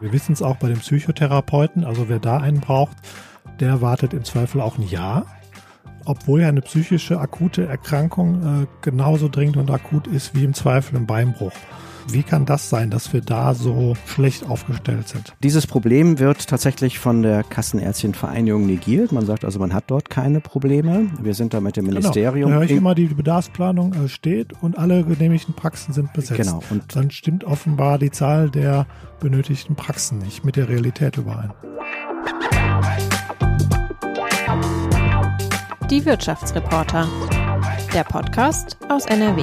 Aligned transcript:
Wir 0.00 0.12
wissen 0.12 0.32
es 0.32 0.42
auch 0.42 0.56
bei 0.56 0.68
den 0.68 0.78
Psychotherapeuten, 0.78 1.84
also 1.84 2.08
wer 2.08 2.18
da 2.18 2.38
einen 2.38 2.60
braucht, 2.60 2.96
der 3.60 3.80
wartet 3.80 4.12
im 4.12 4.24
Zweifel 4.24 4.60
auch 4.60 4.78
ein 4.78 4.86
Jahr. 4.88 5.26
Obwohl 6.04 6.42
ja 6.42 6.48
eine 6.48 6.60
psychische 6.60 7.18
akute 7.18 7.66
Erkrankung 7.66 8.64
äh, 8.64 8.66
genauso 8.82 9.28
dringend 9.28 9.56
und 9.56 9.70
akut 9.70 10.06
ist 10.06 10.34
wie 10.34 10.44
im 10.44 10.52
Zweifel 10.52 10.96
ein 10.96 11.06
Beinbruch. 11.06 11.52
Wie 12.08 12.22
kann 12.22 12.46
das 12.46 12.68
sein, 12.68 12.90
dass 12.90 13.12
wir 13.12 13.20
da 13.20 13.54
so 13.54 13.94
schlecht 14.06 14.48
aufgestellt 14.48 15.08
sind? 15.08 15.34
Dieses 15.42 15.66
Problem 15.66 16.18
wird 16.18 16.46
tatsächlich 16.46 16.98
von 16.98 17.22
der 17.22 17.42
Kassenärztchenvereinigung 17.42 18.66
negiert. 18.66 19.12
Man 19.12 19.26
sagt 19.26 19.44
also, 19.44 19.58
man 19.58 19.72
hat 19.72 19.84
dort 19.88 20.10
keine 20.10 20.40
Probleme. 20.40 21.10
Wir 21.20 21.34
sind 21.34 21.54
da 21.54 21.60
mit 21.60 21.76
dem 21.76 21.86
Ministerium. 21.86 22.50
Genau. 22.50 22.60
Da 22.60 22.66
höre 22.66 22.70
ich 22.70 22.76
immer, 22.76 22.94
die 22.94 23.06
Bedarfsplanung 23.06 23.94
äh, 23.94 24.08
steht 24.08 24.52
und 24.62 24.78
alle 24.78 25.04
genehmigten 25.04 25.54
Praxen 25.54 25.94
sind 25.94 26.12
besetzt. 26.12 26.40
Genau. 26.40 26.62
Und 26.70 26.94
dann 26.94 27.10
stimmt 27.10 27.44
offenbar 27.44 27.98
die 27.98 28.10
Zahl 28.10 28.50
der 28.50 28.86
benötigten 29.20 29.74
Praxen 29.74 30.18
nicht 30.18 30.44
mit 30.44 30.56
der 30.56 30.68
Realität 30.68 31.16
überein. 31.16 31.52
Die 35.90 36.04
Wirtschaftsreporter. 36.04 37.08
Der 37.94 38.04
Podcast 38.04 38.76
aus 38.88 39.06
NRW. 39.06 39.42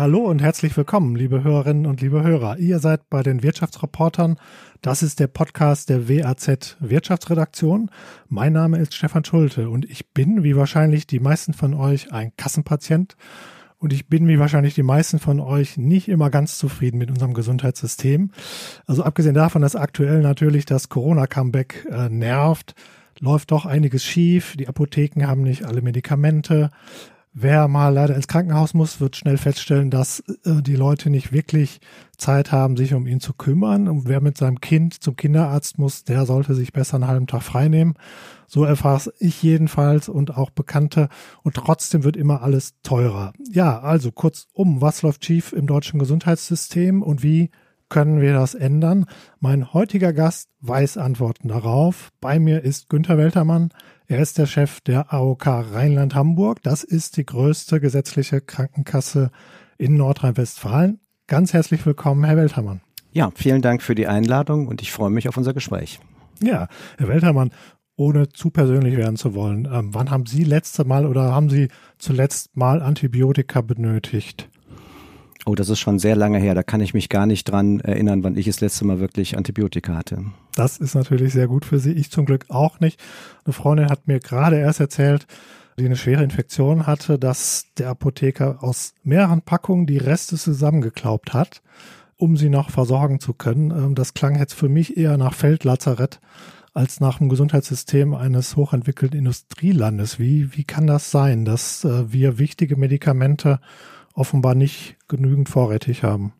Hallo 0.00 0.20
und 0.20 0.40
herzlich 0.40 0.74
willkommen, 0.78 1.14
liebe 1.14 1.44
Hörerinnen 1.44 1.84
und 1.84 2.00
liebe 2.00 2.22
Hörer. 2.22 2.56
Ihr 2.56 2.78
seid 2.78 3.10
bei 3.10 3.22
den 3.22 3.42
Wirtschaftsreportern. 3.42 4.38
Das 4.80 5.02
ist 5.02 5.20
der 5.20 5.26
Podcast 5.26 5.90
der 5.90 6.08
WAZ 6.08 6.78
Wirtschaftsredaktion. 6.80 7.90
Mein 8.26 8.54
Name 8.54 8.78
ist 8.78 8.94
Stefan 8.94 9.26
Schulte 9.26 9.68
und 9.68 9.84
ich 9.84 10.08
bin, 10.14 10.42
wie 10.42 10.56
wahrscheinlich 10.56 11.06
die 11.06 11.20
meisten 11.20 11.52
von 11.52 11.74
euch, 11.74 12.14
ein 12.14 12.32
Kassenpatient. 12.38 13.14
Und 13.76 13.92
ich 13.92 14.08
bin, 14.08 14.26
wie 14.26 14.38
wahrscheinlich 14.38 14.74
die 14.74 14.82
meisten 14.82 15.18
von 15.18 15.38
euch, 15.38 15.76
nicht 15.76 16.08
immer 16.08 16.30
ganz 16.30 16.56
zufrieden 16.56 16.96
mit 16.96 17.10
unserem 17.10 17.34
Gesundheitssystem. 17.34 18.30
Also 18.86 19.02
abgesehen 19.02 19.34
davon, 19.34 19.60
dass 19.60 19.76
aktuell 19.76 20.22
natürlich 20.22 20.64
das 20.64 20.88
Corona-Comeback 20.88 21.86
äh, 21.90 22.08
nervt, 22.08 22.74
läuft 23.18 23.50
doch 23.50 23.66
einiges 23.66 24.02
schief. 24.02 24.56
Die 24.56 24.66
Apotheken 24.66 25.26
haben 25.26 25.42
nicht 25.42 25.66
alle 25.66 25.82
Medikamente. 25.82 26.70
Wer 27.32 27.68
mal 27.68 27.90
leider 27.90 28.16
ins 28.16 28.26
Krankenhaus 28.26 28.74
muss, 28.74 29.00
wird 29.00 29.14
schnell 29.14 29.38
feststellen, 29.38 29.90
dass 29.90 30.20
äh, 30.44 30.62
die 30.62 30.74
Leute 30.74 31.10
nicht 31.10 31.32
wirklich 31.32 31.80
Zeit 32.18 32.50
haben, 32.50 32.76
sich 32.76 32.92
um 32.92 33.06
ihn 33.06 33.20
zu 33.20 33.34
kümmern. 33.34 33.86
Und 33.86 34.08
wer 34.08 34.20
mit 34.20 34.36
seinem 34.36 34.60
Kind 34.60 35.00
zum 35.00 35.14
Kinderarzt 35.14 35.78
muss, 35.78 36.02
der 36.02 36.26
sollte 36.26 36.54
sich 36.54 36.72
besser 36.72 36.96
einen 36.96 37.06
halben 37.06 37.28
Tag 37.28 37.42
frei 37.42 37.68
nehmen. 37.68 37.94
So 38.48 38.64
erfahre 38.64 39.12
ich 39.20 39.40
jedenfalls 39.44 40.08
und 40.08 40.36
auch 40.36 40.50
Bekannte. 40.50 41.08
Und 41.44 41.54
trotzdem 41.54 42.02
wird 42.02 42.16
immer 42.16 42.42
alles 42.42 42.74
teurer. 42.82 43.32
Ja, 43.52 43.78
also 43.78 44.10
kurzum, 44.10 44.80
was 44.80 45.02
läuft 45.02 45.24
schief 45.24 45.52
im 45.52 45.68
deutschen 45.68 46.00
Gesundheitssystem 46.00 47.00
und 47.00 47.22
wie 47.22 47.50
können 47.88 48.20
wir 48.20 48.32
das 48.32 48.54
ändern? 48.54 49.06
Mein 49.38 49.72
heutiger 49.72 50.12
Gast 50.12 50.48
weiß 50.60 50.96
Antworten 50.96 51.48
darauf. 51.48 52.10
Bei 52.20 52.38
mir 52.38 52.62
ist 52.62 52.88
Günther 52.88 53.18
Weltermann. 53.18 53.70
Er 54.10 54.18
ist 54.18 54.38
der 54.38 54.46
Chef 54.46 54.80
der 54.80 55.14
AOK 55.14 55.46
Rheinland-Hamburg. 55.46 56.64
Das 56.64 56.82
ist 56.82 57.16
die 57.16 57.24
größte 57.24 57.78
gesetzliche 57.78 58.40
Krankenkasse 58.40 59.30
in 59.78 59.96
Nordrhein-Westfalen. 59.96 60.98
Ganz 61.28 61.52
herzlich 61.52 61.86
willkommen, 61.86 62.24
Herr 62.24 62.36
Weltermann. 62.36 62.80
Ja, 63.12 63.30
vielen 63.36 63.62
Dank 63.62 63.82
für 63.82 63.94
die 63.94 64.08
Einladung 64.08 64.66
und 64.66 64.82
ich 64.82 64.90
freue 64.90 65.10
mich 65.10 65.28
auf 65.28 65.36
unser 65.36 65.54
Gespräch. 65.54 66.00
Ja, 66.42 66.66
Herr 66.98 67.06
Weltermann, 67.06 67.52
ohne 67.94 68.28
zu 68.30 68.50
persönlich 68.50 68.96
werden 68.96 69.14
zu 69.14 69.36
wollen, 69.36 69.68
ähm, 69.72 69.94
wann 69.94 70.10
haben 70.10 70.26
Sie 70.26 70.42
letzte 70.42 70.84
Mal 70.84 71.06
oder 71.06 71.32
haben 71.32 71.48
Sie 71.48 71.68
zuletzt 71.98 72.56
mal 72.56 72.82
Antibiotika 72.82 73.60
benötigt? 73.60 74.49
Oh, 75.46 75.54
das 75.54 75.70
ist 75.70 75.80
schon 75.80 75.98
sehr 75.98 76.16
lange 76.16 76.38
her. 76.38 76.54
Da 76.54 76.62
kann 76.62 76.80
ich 76.80 76.92
mich 76.92 77.08
gar 77.08 77.26
nicht 77.26 77.44
dran 77.44 77.80
erinnern, 77.80 78.22
wann 78.22 78.36
ich 78.36 78.46
das 78.46 78.60
letzte 78.60 78.84
Mal 78.84 79.00
wirklich 79.00 79.36
Antibiotika 79.36 79.94
hatte. 79.94 80.24
Das 80.54 80.76
ist 80.76 80.94
natürlich 80.94 81.32
sehr 81.32 81.48
gut 81.48 81.64
für 81.64 81.78
Sie. 81.78 81.92
Ich 81.92 82.10
zum 82.10 82.26
Glück 82.26 82.46
auch 82.48 82.80
nicht. 82.80 83.00
Eine 83.44 83.54
Freundin 83.54 83.88
hat 83.88 84.06
mir 84.06 84.20
gerade 84.20 84.58
erst 84.58 84.80
erzählt, 84.80 85.26
die 85.78 85.86
eine 85.86 85.96
schwere 85.96 86.22
Infektion 86.22 86.86
hatte, 86.86 87.18
dass 87.18 87.66
der 87.78 87.88
Apotheker 87.88 88.62
aus 88.62 88.92
mehreren 89.02 89.40
Packungen 89.40 89.86
die 89.86 89.96
Reste 89.96 90.36
zusammengeklaubt 90.36 91.32
hat, 91.32 91.62
um 92.16 92.36
sie 92.36 92.50
noch 92.50 92.70
versorgen 92.70 93.18
zu 93.18 93.32
können. 93.32 93.70
Ähm, 93.70 93.94
das 93.94 94.12
klang 94.12 94.38
jetzt 94.38 94.54
für 94.54 94.68
mich 94.68 94.98
eher 94.98 95.16
nach 95.16 95.32
Feldlazarett 95.32 96.20
als 96.74 97.00
nach 97.00 97.18
dem 97.18 97.28
Gesundheitssystem 97.28 98.14
eines 98.14 98.56
hochentwickelten 98.56 99.18
Industrielandes. 99.18 100.18
Wie, 100.18 100.56
wie 100.56 100.64
kann 100.64 100.86
das 100.86 101.10
sein, 101.10 101.44
dass 101.44 101.84
äh, 101.84 102.12
wir 102.12 102.38
wichtige 102.38 102.76
Medikamente 102.76 103.58
offenbar 104.14 104.54
nicht 104.54 104.96
genügend 105.08 105.48
vorrätig 105.48 106.02
haben. 106.02 106.32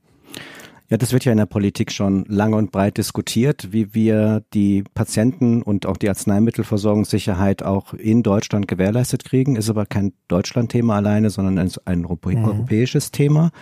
Ja, 0.91 0.97
das 0.97 1.13
wird 1.13 1.25
ja 1.25 1.31
in 1.31 1.39
der 1.39 1.47
Politik 1.47 1.93
schon 1.93 2.25
lange 2.27 2.57
und 2.57 2.73
breit 2.73 2.99
diskutiert, 2.99 3.73
wie 3.73 3.95
wir 3.95 4.43
die 4.53 4.83
Patienten 4.93 5.63
und 5.63 5.87
auch 5.87 5.97
die 5.97 6.09
Arzneimittelversorgungssicherheit 6.09 7.63
auch 7.63 7.95
in 7.95 8.25
Deutschland 8.25 8.67
gewährleistet 8.67 9.25
kriegen. 9.25 9.55
Ist 9.55 9.71
aber 9.71 9.87
kein 9.87 10.13
Deutschland-Thema 10.27 10.97
alleine, 10.97 11.31
sondern 11.31 11.59
ein, 11.59 11.71
ein 11.85 12.01
mhm. 12.01 12.45
europäisches 12.45 13.13
Thema. 13.13 13.53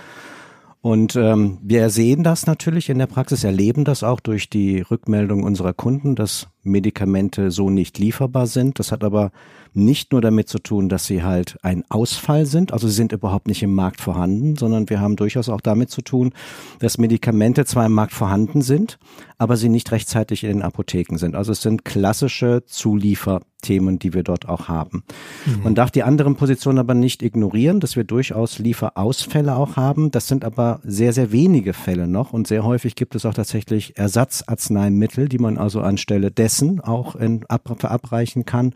Und 0.80 1.16
ähm, 1.16 1.58
wir 1.60 1.90
sehen 1.90 2.22
das 2.22 2.46
natürlich 2.46 2.88
in 2.88 2.98
der 2.98 3.08
Praxis, 3.08 3.44
erleben 3.44 3.84
das 3.84 4.02
auch 4.02 4.20
durch 4.20 4.48
die 4.48 4.80
Rückmeldung 4.80 5.42
unserer 5.42 5.74
Kunden, 5.74 6.14
dass 6.14 6.48
Medikamente 6.68 7.50
so 7.50 7.70
nicht 7.70 7.98
lieferbar 7.98 8.46
sind. 8.46 8.78
Das 8.78 8.92
hat 8.92 9.04
aber 9.04 9.32
nicht 9.74 10.12
nur 10.12 10.20
damit 10.20 10.48
zu 10.48 10.58
tun, 10.58 10.88
dass 10.88 11.06
sie 11.06 11.22
halt 11.22 11.56
ein 11.62 11.84
Ausfall 11.88 12.46
sind, 12.46 12.72
also 12.72 12.88
sie 12.88 12.94
sind 12.94 13.12
überhaupt 13.12 13.48
nicht 13.48 13.62
im 13.62 13.74
Markt 13.74 14.00
vorhanden, 14.00 14.56
sondern 14.56 14.88
wir 14.90 15.00
haben 15.00 15.16
durchaus 15.16 15.48
auch 15.48 15.60
damit 15.60 15.90
zu 15.90 16.02
tun, 16.02 16.32
dass 16.80 16.98
Medikamente 16.98 17.64
zwar 17.64 17.86
im 17.86 17.92
Markt 17.92 18.12
vorhanden 18.12 18.62
sind, 18.62 18.98
aber 19.38 19.56
sie 19.56 19.68
nicht 19.68 19.92
rechtzeitig 19.92 20.44
in 20.44 20.50
den 20.50 20.62
Apotheken 20.62 21.16
sind. 21.16 21.34
Also 21.34 21.52
es 21.52 21.62
sind 21.62 21.84
klassische 21.84 22.64
Zulieferthemen, 22.66 23.98
die 23.98 24.14
wir 24.14 24.24
dort 24.24 24.48
auch 24.48 24.68
haben. 24.68 25.04
Mhm. 25.46 25.62
Man 25.62 25.74
darf 25.74 25.90
die 25.90 26.02
anderen 26.02 26.34
Positionen 26.34 26.78
aber 26.78 26.94
nicht 26.94 27.22
ignorieren, 27.22 27.80
dass 27.80 27.94
wir 27.94 28.04
durchaus 28.04 28.58
Lieferausfälle 28.58 29.54
auch 29.54 29.76
haben. 29.76 30.10
Das 30.10 30.26
sind 30.26 30.44
aber 30.44 30.80
sehr, 30.82 31.12
sehr 31.12 31.30
wenige 31.30 31.72
Fälle 31.72 32.08
noch 32.08 32.32
und 32.32 32.48
sehr 32.48 32.64
häufig 32.64 32.96
gibt 32.96 33.14
es 33.14 33.24
auch 33.24 33.34
tatsächlich 33.34 33.96
Ersatzarzneimittel, 33.96 35.28
die 35.28 35.38
man 35.38 35.56
also 35.56 35.80
anstelle 35.82 36.30
dessen 36.58 36.80
auch 36.80 37.16
in, 37.16 37.44
ab, 37.46 37.74
verabreichen 37.78 38.44
kann. 38.44 38.74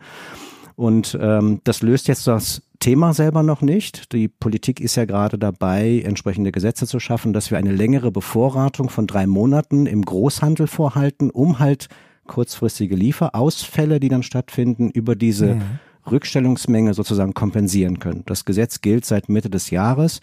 Und 0.75 1.17
ähm, 1.21 1.61
das 1.63 1.81
löst 1.81 2.07
jetzt 2.07 2.25
das 2.25 2.63
Thema 2.79 3.13
selber 3.13 3.43
noch 3.43 3.61
nicht. 3.61 4.11
Die 4.11 4.27
Politik 4.27 4.81
ist 4.81 4.95
ja 4.95 5.05
gerade 5.05 5.37
dabei, 5.37 6.01
entsprechende 6.03 6.51
Gesetze 6.51 6.87
zu 6.87 6.99
schaffen, 6.99 7.31
dass 7.31 7.51
wir 7.51 7.57
eine 7.57 7.71
längere 7.71 8.11
Bevorratung 8.11 8.89
von 8.89 9.05
drei 9.05 9.27
Monaten 9.27 9.85
im 9.85 10.03
Großhandel 10.03 10.67
vorhalten, 10.67 11.29
um 11.29 11.59
halt 11.59 11.89
kurzfristige 12.25 12.95
Lieferausfälle, 12.95 13.99
die 13.99 14.09
dann 14.09 14.23
stattfinden, 14.23 14.89
über 14.89 15.15
diese 15.15 15.55
mhm. 15.55 15.61
Rückstellungsmenge 16.09 16.93
sozusagen 16.93 17.33
kompensieren 17.33 17.99
können. 17.99 18.23
Das 18.25 18.43
Gesetz 18.43 18.81
gilt 18.81 19.05
seit 19.05 19.29
Mitte 19.29 19.49
des 19.49 19.69
Jahres. 19.69 20.21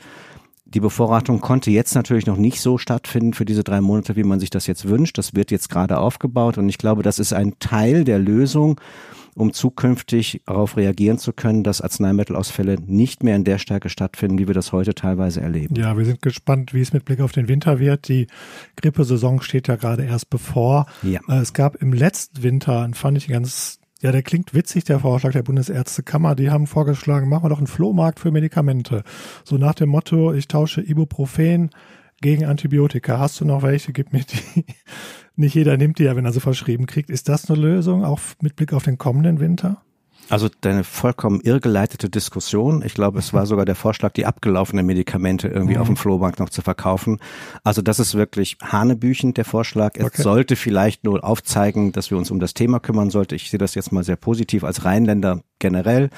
Die 0.75 0.81
Bevorratung 0.81 1.41
konnte 1.41 1.71
jetzt 1.71 1.95
natürlich 1.95 2.27
noch 2.27 2.37
nicht 2.37 2.61
so 2.61 2.79
stattfinden 2.79 3.35
für 3.35 3.45
diese 3.45 3.65
drei 3.65 3.81
Monate, 3.81 4.15
wie 4.15 4.23
man 4.23 4.39
sich 4.39 4.51
das 4.51 4.67
jetzt 4.67 4.89
wünscht. 4.89 5.19
Das 5.19 5.35
wird 5.35 5.51
jetzt 5.51 5.69
gerade 5.69 5.99
aufgebaut 5.99 6.59
und 6.59 6.69
ich 6.69 6.79
glaube, 6.79 7.03
das 7.03 7.19
ist 7.19 7.33
ein 7.33 7.59
Teil 7.59 8.05
der 8.05 8.21
Lösung, 8.21 8.81
um 9.35 9.53
zukünftig 9.53 10.43
darauf 10.47 10.77
reagieren 10.77 11.19
zu 11.19 11.33
können, 11.33 11.65
dass 11.65 11.81
Arzneimittelausfälle 11.81 12.77
nicht 12.87 13.25
mehr 13.25 13.37
in 13.37 13.45
der 13.45 13.59
Stärke 13.59 13.89
stattfinden, 13.89 14.39
wie 14.39 14.47
wir 14.47 14.55
das 14.55 14.73
heute 14.73 14.95
teilweise 14.95 15.41
erleben. 15.41 15.75
Ja, 15.75 15.97
wir 15.97 16.05
sind 16.05 16.23
gespannt, 16.23 16.73
wie 16.73 16.81
es 16.81 16.93
mit 16.93 17.05
Blick 17.05 17.21
auf 17.21 17.33
den 17.33 17.49
Winter 17.49 17.81
wird. 17.81 18.09
Die 18.09 18.29
Grippesaison 18.77 19.43
steht 19.43 19.67
ja 19.67 19.77
gerade 19.77 20.05
erst 20.05 20.31
bevor. 20.31 20.87
Ja. 21.03 21.21
Äh, 21.29 21.39
es 21.39 21.53
gab 21.53 21.77
im 21.77 21.93
letzten 21.93 22.43
Winter, 22.43 22.89
fand 22.95 23.19
ich 23.19 23.29
ganz 23.29 23.80
ja, 24.03 24.13
der 24.13 24.23
klingt 24.23 24.55
witzig, 24.55 24.85
der 24.85 25.01
Vorschlag 25.01 25.33
der 25.33 25.43
Bundesärztekammer. 25.43 26.35
Die 26.35 26.51
haben 26.51 26.67
vorgeschlagen, 26.67 27.29
machen 27.29 27.45
wir 27.45 27.51
doch 27.51 27.59
einen 27.59 27.67
Flohmarkt 27.67 28.19
für 28.19 28.31
Medikamente. 28.31 29.03
So 29.45 29.59
nach 29.59 29.75
dem 29.75 29.91
Motto, 29.91 30.33
ich 30.33 30.49
tausche 30.49 30.81
Ibuprofen 30.81 31.71
gegen 32.23 32.47
Antibiotika. 32.47 33.19
Hast 33.19 33.41
du 33.41 33.45
noch 33.45 33.63
welche? 33.63 33.93
Gib 33.93 34.13
mir 34.13 34.25
die. 34.25 34.65
Nicht 35.37 35.55
jeder 35.55 35.77
nimmt 35.77 35.99
die 35.99 36.05
ja, 36.05 36.17
wenn 36.17 36.25
er 36.25 36.33
sie 36.33 36.41
verschrieben 36.41 36.87
kriegt. 36.87 37.11
Ist 37.11 37.29
das 37.29 37.51
eine 37.51 37.61
Lösung, 37.61 38.05
auch 38.05 38.21
mit 38.41 38.57
Blick 38.57 38.73
auf 38.73 38.85
den 38.85 38.99
kommenden 38.99 39.41
Winter? 39.41 39.83
Also 40.31 40.49
deine 40.61 40.85
vollkommen 40.85 41.41
irrgeleitete 41.41 42.09
Diskussion. 42.09 42.83
Ich 42.85 42.95
glaube, 42.95 43.19
es 43.19 43.33
war 43.33 43.47
sogar 43.47 43.65
der 43.65 43.75
Vorschlag, 43.75 44.13
die 44.13 44.27
abgelaufenen 44.27 44.87
Medikamente 44.87 45.49
irgendwie 45.49 45.75
mhm. 45.75 45.81
auf 45.81 45.87
dem 45.89 45.97
Flohmarkt 45.97 46.39
noch 46.39 46.51
zu 46.51 46.63
verkaufen. 46.63 47.19
Also 47.65 47.83
das 47.83 47.99
ist 47.99 48.15
wirklich 48.15 48.57
hanebüchend, 48.63 49.37
der 49.37 49.45
Vorschlag. 49.45 49.97
Es 49.97 50.05
okay. 50.05 50.23
sollte 50.23 50.57
vielleicht 50.57 51.05
nur 51.05 51.25
aufzeigen, 51.25 51.93
dass 51.93 52.11
wir 52.11 52.19
uns 52.19 52.31
um 52.31 52.39
das 52.39 52.55
Thema 52.55 52.79
kümmern 52.79 53.11
sollten. 53.11 53.35
Ich 53.35 53.51
sehe 53.51 53.59
das 53.59 53.75
jetzt 53.75 53.93
mal 53.93 54.05
sehr 54.05 54.17
positiv 54.17 54.63
als 54.63 54.85
Rheinländer 54.85 55.43
generell. 55.59 56.11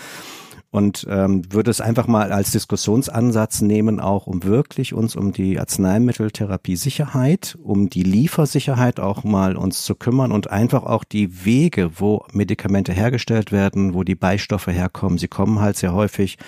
Und 0.72 1.06
ähm, 1.08 1.42
würde 1.52 1.70
es 1.70 1.80
einfach 1.82 2.06
mal 2.06 2.32
als 2.32 2.50
Diskussionsansatz 2.50 3.60
nehmen, 3.60 4.00
auch 4.00 4.26
um 4.26 4.42
wirklich 4.42 4.94
uns 4.94 5.14
um 5.14 5.32
die 5.32 5.60
Arzneimitteltherapie-Sicherheit, 5.60 7.58
um 7.62 7.90
die 7.90 8.02
Liefersicherheit 8.02 8.98
auch 8.98 9.22
mal 9.22 9.56
uns 9.56 9.84
zu 9.84 9.94
kümmern 9.94 10.32
und 10.32 10.50
einfach 10.50 10.84
auch 10.84 11.04
die 11.04 11.44
Wege, 11.44 11.90
wo 12.00 12.24
Medikamente 12.32 12.94
hergestellt 12.94 13.52
werden, 13.52 13.92
wo 13.92 14.02
die 14.02 14.14
Beistoffe 14.14 14.72
herkommen. 14.72 15.18
Sie 15.18 15.28
kommen 15.28 15.60
halt 15.60 15.76
sehr 15.76 15.92
häufig 15.92 16.38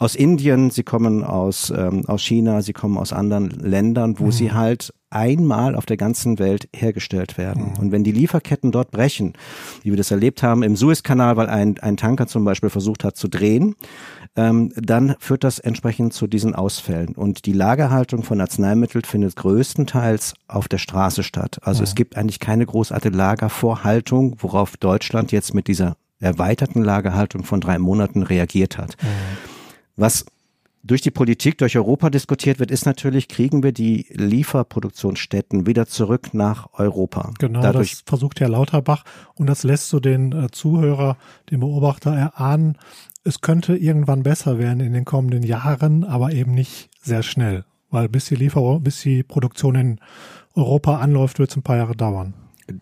aus 0.00 0.16
Indien, 0.16 0.70
sie 0.70 0.82
kommen 0.82 1.22
aus, 1.22 1.70
ähm, 1.70 2.04
aus 2.08 2.22
China, 2.22 2.62
sie 2.62 2.72
kommen 2.72 2.98
aus 2.98 3.12
anderen 3.12 3.50
Ländern, 3.50 4.18
wo 4.18 4.26
mhm. 4.26 4.32
sie 4.32 4.52
halt 4.52 4.92
einmal 5.10 5.74
auf 5.74 5.86
der 5.86 5.96
ganzen 5.96 6.38
Welt 6.38 6.68
hergestellt 6.74 7.38
werden. 7.38 7.72
Mhm. 7.72 7.78
Und 7.78 7.92
wenn 7.92 8.04
die 8.04 8.12
Lieferketten 8.12 8.72
dort 8.72 8.90
brechen, 8.90 9.34
wie 9.82 9.90
wir 9.90 9.96
das 9.96 10.10
erlebt 10.10 10.42
haben 10.42 10.62
im 10.62 10.76
Suezkanal, 10.76 11.36
weil 11.36 11.48
ein, 11.48 11.78
ein 11.80 11.96
Tanker 11.96 12.26
zum 12.26 12.44
Beispiel 12.44 12.70
versucht 12.70 13.04
hat 13.04 13.16
zu 13.16 13.28
drehen, 13.28 13.74
ähm, 14.36 14.72
dann 14.76 15.16
führt 15.18 15.44
das 15.44 15.58
entsprechend 15.58 16.12
zu 16.12 16.26
diesen 16.26 16.54
Ausfällen. 16.54 17.14
Und 17.14 17.46
die 17.46 17.52
Lagerhaltung 17.52 18.22
von 18.22 18.40
Arzneimitteln 18.40 19.04
findet 19.04 19.36
größtenteils 19.36 20.34
auf 20.46 20.68
der 20.68 20.78
Straße 20.78 21.22
statt. 21.22 21.58
Also 21.62 21.82
es 21.82 21.94
gibt 21.94 22.16
eigentlich 22.16 22.40
keine 22.40 22.66
großartige 22.66 23.16
Lagervorhaltung, 23.16 24.36
worauf 24.38 24.76
Deutschland 24.76 25.32
jetzt 25.32 25.54
mit 25.54 25.68
dieser 25.68 25.96
erweiterten 26.20 26.82
Lagerhaltung 26.82 27.44
von 27.44 27.60
drei 27.60 27.78
Monaten 27.78 28.22
reagiert 28.22 28.76
hat. 28.76 28.96
Was 29.96 30.26
durch 30.88 31.02
die 31.02 31.10
Politik, 31.10 31.58
durch 31.58 31.76
Europa 31.76 32.10
diskutiert 32.10 32.58
wird, 32.58 32.70
ist 32.70 32.86
natürlich, 32.86 33.28
kriegen 33.28 33.62
wir 33.62 33.72
die 33.72 34.06
Lieferproduktionsstätten 34.10 35.66
wieder 35.66 35.86
zurück 35.86 36.34
nach 36.34 36.68
Europa. 36.72 37.32
Genau, 37.38 37.60
Dadurch 37.60 37.90
das 37.90 38.02
versucht 38.06 38.40
Herr 38.40 38.48
Lauterbach 38.48 39.04
und 39.34 39.46
das 39.46 39.62
lässt 39.62 39.88
so 39.88 40.00
den 40.00 40.32
äh, 40.32 40.50
Zuhörer, 40.50 41.16
den 41.50 41.60
Beobachter 41.60 42.12
erahnen, 42.12 42.76
es 43.24 43.40
könnte 43.40 43.76
irgendwann 43.76 44.22
besser 44.22 44.58
werden 44.58 44.80
in 44.80 44.92
den 44.94 45.04
kommenden 45.04 45.42
Jahren, 45.42 46.04
aber 46.04 46.32
eben 46.32 46.54
nicht 46.54 46.88
sehr 47.02 47.22
schnell, 47.22 47.64
weil 47.90 48.08
bis 48.08 48.26
die 48.26 48.36
Lieferung, 48.36 48.82
bis 48.82 49.02
die 49.02 49.22
Produktion 49.22 49.74
in 49.74 50.00
Europa 50.54 50.98
anläuft, 50.98 51.38
wird 51.38 51.50
es 51.50 51.56
ein 51.56 51.62
paar 51.62 51.76
Jahre 51.76 51.94
dauern. 51.94 52.34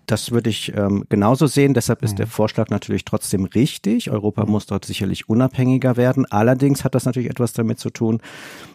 Das 0.06 0.32
würde 0.32 0.50
ich 0.50 0.72
ähm, 0.76 1.04
genauso 1.08 1.46
sehen. 1.46 1.72
Deshalb 1.72 2.02
ist 2.02 2.12
mhm. 2.12 2.16
der 2.16 2.26
Vorschlag 2.26 2.70
natürlich 2.70 3.04
trotzdem 3.04 3.44
richtig. 3.44 4.10
Europa 4.10 4.44
mhm. 4.44 4.50
muss 4.50 4.66
dort 4.66 4.84
sicherlich 4.84 5.28
unabhängiger 5.28 5.96
werden. 5.96 6.26
Allerdings 6.26 6.84
hat 6.84 6.94
das 6.94 7.04
natürlich 7.04 7.30
etwas 7.30 7.52
damit 7.52 7.78
zu 7.78 7.90
tun. 7.90 8.20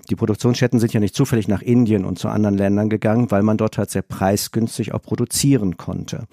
Die 0.10 0.16
Produktionsstätten 0.16 0.80
sind 0.80 0.94
ja 0.94 1.00
nicht 1.00 1.16
zufällig 1.16 1.48
nach 1.48 1.62
Indien 1.62 2.06
und 2.06 2.18
zu 2.18 2.30
anderen 2.30 2.58
Ländern 2.58 2.90
gegangen, 2.90 3.30
weil 3.30 3.44
man 3.44 3.58
dort 3.58 3.78
halt 3.78 3.90
sehr 3.90 4.02
preisgünstig 4.02 4.94
auch 4.94 5.02
produzieren 5.02 5.78
konnte. 5.78 6.28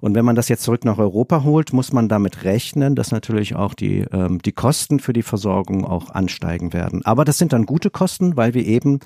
Und 0.00 0.14
wenn 0.14 0.24
man 0.24 0.36
das 0.36 0.48
jetzt 0.48 0.62
zurück 0.64 0.84
nach 0.84 0.98
Europa 0.98 1.44
holt, 1.44 1.72
muss 1.72 1.92
man 1.92 2.08
damit 2.08 2.44
rechnen, 2.44 2.94
dass 2.94 3.12
natürlich 3.12 3.54
auch 3.54 3.74
die, 3.74 4.04
ähm, 4.12 4.40
die 4.42 4.52
Kosten 4.52 4.98
für 5.00 5.12
die 5.12 5.22
Versorgung 5.22 5.84
auch 5.84 6.10
ansteigen 6.10 6.72
werden. 6.72 7.04
Aber 7.04 7.24
das 7.24 7.38
sind 7.38 7.52
dann 7.52 7.66
gute 7.66 7.90
Kosten, 7.90 8.36
weil 8.36 8.54
wir 8.54 8.66
eben 8.66 9.00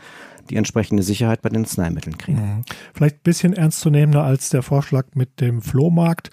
die 0.51 0.57
entsprechende 0.57 1.03
Sicherheit 1.03 1.43
bei 1.43 1.49
den 1.49 1.63
Arzneimitteln 1.63 2.19
kriegen. 2.19 2.41
Mhm. 2.41 2.65
Vielleicht 2.95 3.17
ein 3.17 3.25
bisschen 3.25 3.53
ernstzunehmender 3.53 4.23
als 4.23 4.51
der 4.51 4.63
Vorschlag 4.63 5.07
mit 5.15 5.41
dem 5.41 5.63
Flohmarkt 5.63 6.31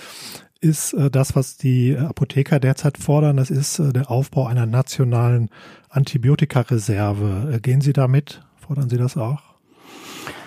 ist 0.61 0.93
äh, 0.93 1.11
das, 1.11 1.35
was 1.35 1.57
die 1.57 1.95
Apotheker 1.97 2.59
derzeit 2.59 2.97
fordern. 2.97 3.37
Das 3.37 3.51
ist 3.51 3.79
äh, 3.79 3.93
der 3.93 4.09
Aufbau 4.09 4.47
einer 4.47 4.65
nationalen 4.65 5.49
Antibiotikareserve. 5.89 7.53
Äh, 7.53 7.59
gehen 7.59 7.81
Sie 7.81 7.93
damit? 7.93 8.41
Fordern 8.65 8.89
Sie 8.89 8.97
das 8.97 9.15
auch? 9.15 9.41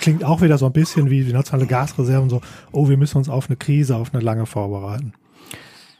Klingt 0.01 0.25
auch 0.25 0.43
wieder 0.43 0.59
so 0.59 0.67
ein 0.67 0.73
bisschen 0.73 1.11
wie 1.11 1.25
die 1.25 1.33
nationale 1.33 1.67
Gasreserve 1.67 2.29
so, 2.29 2.41
oh, 2.73 2.89
wir 2.89 2.97
müssen 2.97 3.19
uns 3.19 3.29
auf 3.29 3.49
eine 3.49 3.57
Krise, 3.57 3.97
auf 3.97 4.13
eine 4.13 4.23
lange 4.23 4.47
vorbereiten. 4.47 5.13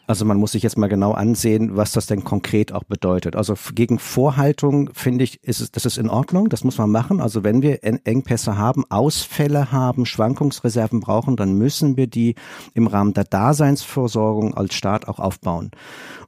Also 0.09 0.25
man 0.25 0.39
muss 0.39 0.53
sich 0.53 0.63
jetzt 0.63 0.79
mal 0.79 0.89
genau 0.89 1.13
ansehen, 1.13 1.77
was 1.77 1.93
das 1.93 2.07
denn 2.07 2.25
konkret 2.25 2.73
auch 2.73 2.85
bedeutet. 2.85 3.37
Also 3.37 3.55
gegen 3.75 3.99
Vorhaltung 3.99 4.89
finde 4.95 5.23
ich, 5.23 5.45
ist 5.45 5.61
es, 5.61 5.71
das 5.71 5.85
ist 5.85 5.99
in 5.99 6.09
Ordnung, 6.09 6.49
das 6.49 6.65
muss 6.65 6.79
man 6.79 6.91
machen. 6.91 7.21
Also 7.21 7.45
wenn 7.45 7.61
wir 7.61 7.85
Engpässe 7.85 8.57
haben, 8.57 8.85
Ausfälle 8.89 9.71
haben, 9.71 10.07
Schwankungsreserven 10.07 11.01
brauchen, 11.01 11.37
dann 11.37 11.59
müssen 11.59 11.99
wir 11.99 12.07
die 12.07 12.37
im 12.73 12.87
Rahmen 12.87 13.13
der 13.13 13.25
Daseinsvorsorgung 13.25 14.55
als 14.55 14.75
Staat 14.75 15.07
auch 15.09 15.19
aufbauen. 15.19 15.73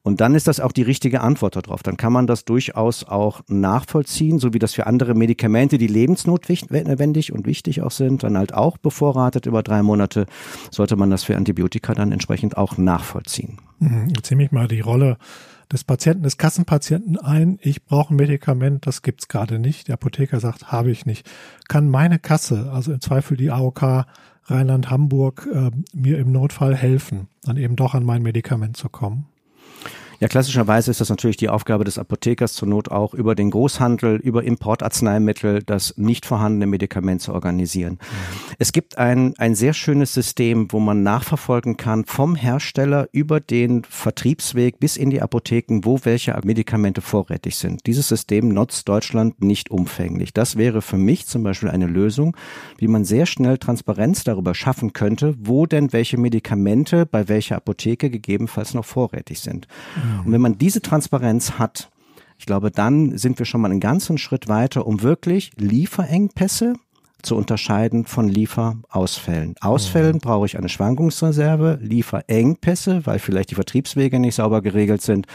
Und 0.03 0.21
dann 0.21 0.35
ist 0.35 0.47
das 0.47 0.61
auch 0.61 0.73
die 0.73 0.83
richtige 0.83 1.21
Antwort 1.21 1.57
darauf. 1.57 1.83
Dann 1.83 1.97
kann 1.97 2.13
man 2.13 2.27
das 2.27 2.45
durchaus 2.45 3.05
auch 3.05 3.43
nachvollziehen, 3.49 4.39
so 4.39 4.55
wie 4.55 4.59
das 4.59 4.73
für 4.73 4.87
andere 4.87 5.15
Medikamente, 5.15 5.77
die 5.77 5.87
lebensnotwendig 5.87 7.33
und 7.33 7.47
wichtig 7.47 7.83
auch 7.83 7.91
sind, 7.91 8.23
dann 8.23 8.39
halt 8.39 8.55
auch 8.55 8.79
bevorratet 8.79 9.47
über 9.47 9.63
drei 9.63 9.83
Monate, 9.83 10.27
sollte 10.71 10.97
man 10.97 11.11
das 11.11 11.25
für 11.25 11.37
Antibiotika 11.37 11.95
dann 11.95 12.13
entsprechend 12.13 12.57
auch 12.57 12.79
nachvollziehen. 12.79 13.59
Mhm, 13.79 14.13
jetzt 14.17 14.31
nehme 14.31 14.45
ich 14.45 14.53
mal 14.53 14.69
die 14.69 14.81
Rolle 14.81 15.19
des 15.71 15.85
Patienten, 15.85 16.23
des 16.23 16.37
Kassenpatienten 16.37 17.19
ein. 17.19 17.59
Ich 17.63 17.85
brauche 17.85 18.15
ein 18.15 18.17
Medikament, 18.17 18.87
das 18.87 19.03
gibt's 19.03 19.29
gerade 19.29 19.59
nicht. 19.59 19.89
Der 19.89 19.95
Apotheker 19.95 20.41
sagt, 20.41 20.73
habe 20.73 20.91
ich 20.91 21.07
nicht. 21.07 21.29
Kann 21.69 21.89
meine 21.89 22.19
Kasse, 22.19 22.71
also 22.73 22.93
im 22.93 23.01
Zweifel 23.01 23.37
die 23.37 23.51
AOK 23.51 24.07
Rheinland-Hamburg, 24.47 25.49
äh, 25.53 25.71
mir 25.95 26.19
im 26.19 26.33
Notfall 26.33 26.75
helfen, 26.75 27.29
dann 27.43 27.57
eben 27.57 27.77
doch 27.77 27.95
an 27.95 28.05
mein 28.05 28.23
Medikament 28.23 28.77
zu 28.77 28.89
kommen? 28.89 29.27
Ja, 30.21 30.29
klassischerweise 30.29 30.91
ist 30.91 31.01
das 31.01 31.09
natürlich 31.09 31.39
die 31.39 31.49
Aufgabe 31.49 31.85
des 31.85 31.97
Apothekers 31.97 32.53
zur 32.53 32.69
Not 32.69 32.91
auch 32.91 33.15
über 33.15 33.35
den 33.35 33.51
Großhandel, 33.51 34.17
über 34.17 34.45
Importarzneimittel 34.45 35.63
das 35.63 35.97
nicht 35.97 36.27
vorhandene 36.27 36.67
Medikament 36.67 37.23
zu 37.23 37.33
organisieren. 37.33 37.95
Mhm. 37.95 38.55
Es 38.59 38.73
gibt 38.73 38.99
ein, 38.99 39.33
ein 39.39 39.55
sehr 39.55 39.73
schönes 39.73 40.13
System, 40.13 40.71
wo 40.73 40.79
man 40.79 41.03
nachverfolgen 41.03 41.79
kann 41.79 42.05
vom 42.05 42.35
Hersteller 42.35 43.09
über 43.13 43.41
den 43.41 43.83
Vertriebsweg 43.85 44.79
bis 44.79 44.99
in 44.99 45.09
die 45.09 45.23
Apotheken, 45.23 45.81
wo 45.85 45.99
welche 46.03 46.39
Medikamente 46.45 47.01
vorrätig 47.01 47.57
sind. 47.57 47.87
Dieses 47.87 48.07
System 48.07 48.49
nutzt 48.49 48.91
Deutschland 48.91 49.43
nicht 49.43 49.71
umfänglich. 49.71 50.35
Das 50.35 50.59
wäre 50.59 50.83
für 50.83 50.99
mich 50.99 51.29
zum 51.29 51.45
Beispiel 51.45 51.71
eine 51.71 51.87
Lösung, 51.87 52.37
wie 52.77 52.89
man 52.89 53.07
sehr 53.07 53.25
schnell 53.25 53.57
Transparenz 53.57 54.23
darüber 54.25 54.55
schaffen 54.55 54.93
könnte, 54.93 55.35
wo 55.39 55.65
denn 55.65 55.95
welche 55.95 56.19
Medikamente 56.19 57.07
bei 57.07 57.29
welcher 57.29 57.57
Apotheke 57.57 58.11
gegebenenfalls 58.11 58.75
noch 58.75 58.85
vorrätig 58.85 59.41
sind. 59.41 59.67
Mhm. 59.97 60.10
Und 60.25 60.33
wenn 60.33 60.41
man 60.41 60.59
diese 60.59 60.83
Transparenz 60.83 61.53
hat, 61.59 61.91
ich 62.39 62.47
glaube, 62.47 62.71
dann 62.71 63.19
sind 63.19 63.39
wir 63.39 63.47
schon 63.47 63.61
mal 63.61 63.71
einen 63.71 63.81
ganzen 63.81 64.17
Schritt 64.17 64.49
weiter, 64.49 64.87
um 64.87 65.03
wirklich 65.03 65.53
Lieferengpässe 65.57 66.75
zu 67.23 67.37
unterscheiden 67.37 68.07
von 68.07 68.29
Lieferausfällen. 68.29 69.55
Ausfällen 69.61 70.15
mhm. 70.15 70.21
brauche 70.21 70.47
ich 70.47 70.57
eine 70.57 70.69
Schwankungsreserve, 70.69 71.79
Lieferengpässe, 71.83 73.07
weil 73.07 73.19
vielleicht 73.19 73.51
die 73.51 73.55
Vertriebswege 73.55 74.19
nicht 74.19 74.37
sauber 74.37 74.63
geregelt 74.63 75.03
sind, 75.03 75.27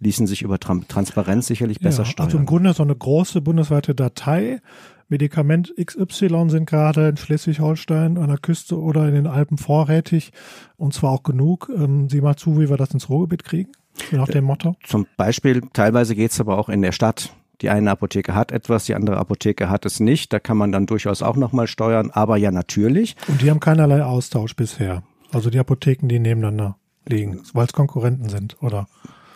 ließen 0.00 0.26
sich 0.26 0.42
über 0.42 0.58
Transparenz 0.58 1.46
sicherlich 1.46 1.80
besser 1.80 2.04
ja, 2.04 2.08
steuern. 2.08 2.26
Also 2.28 2.38
im 2.38 2.46
Grunde 2.46 2.72
so 2.72 2.82
eine 2.82 2.96
große 2.96 3.40
bundesweite 3.40 3.94
Datei. 3.94 4.60
Medikament 5.08 5.74
XY 5.78 6.46
sind 6.48 6.66
gerade 6.66 7.10
in 7.10 7.16
Schleswig-Holstein 7.16 8.16
an 8.16 8.28
der 8.28 8.38
Küste 8.38 8.80
oder 8.80 9.06
in 9.06 9.14
den 9.14 9.26
Alpen 9.26 9.58
vorrätig 9.58 10.32
und 10.76 10.94
zwar 10.94 11.12
auch 11.12 11.22
genug. 11.22 11.70
Ähm, 11.74 12.08
sieh 12.08 12.22
mal 12.22 12.36
zu, 12.36 12.58
wie 12.58 12.70
wir 12.70 12.78
das 12.78 12.92
ins 12.92 13.10
Ruhrgebiet 13.10 13.44
kriegen. 13.44 13.72
Nach 14.12 14.28
dem 14.28 14.44
Motto? 14.44 14.76
Zum 14.84 15.06
Beispiel, 15.16 15.62
teilweise 15.72 16.14
geht 16.14 16.32
es 16.32 16.40
aber 16.40 16.58
auch 16.58 16.68
in 16.68 16.82
der 16.82 16.92
Stadt. 16.92 17.34
Die 17.60 17.70
eine 17.70 17.90
Apotheke 17.90 18.34
hat 18.34 18.52
etwas, 18.52 18.84
die 18.84 18.94
andere 18.94 19.16
Apotheke 19.16 19.70
hat 19.70 19.86
es 19.86 20.00
nicht. 20.00 20.32
Da 20.32 20.40
kann 20.40 20.56
man 20.56 20.72
dann 20.72 20.86
durchaus 20.86 21.22
auch 21.22 21.36
nochmal 21.36 21.66
steuern, 21.66 22.10
aber 22.10 22.36
ja 22.36 22.50
natürlich. 22.50 23.16
Und 23.28 23.42
die 23.42 23.50
haben 23.50 23.60
keinerlei 23.60 24.02
Austausch 24.04 24.56
bisher. 24.56 25.02
Also 25.32 25.50
die 25.50 25.58
Apotheken, 25.58 26.08
die 26.08 26.18
nebeneinander 26.18 26.76
liegen, 27.06 27.42
weil 27.52 27.66
es 27.66 27.72
Konkurrenten 27.72 28.28
sind, 28.28 28.56
oder? 28.60 28.86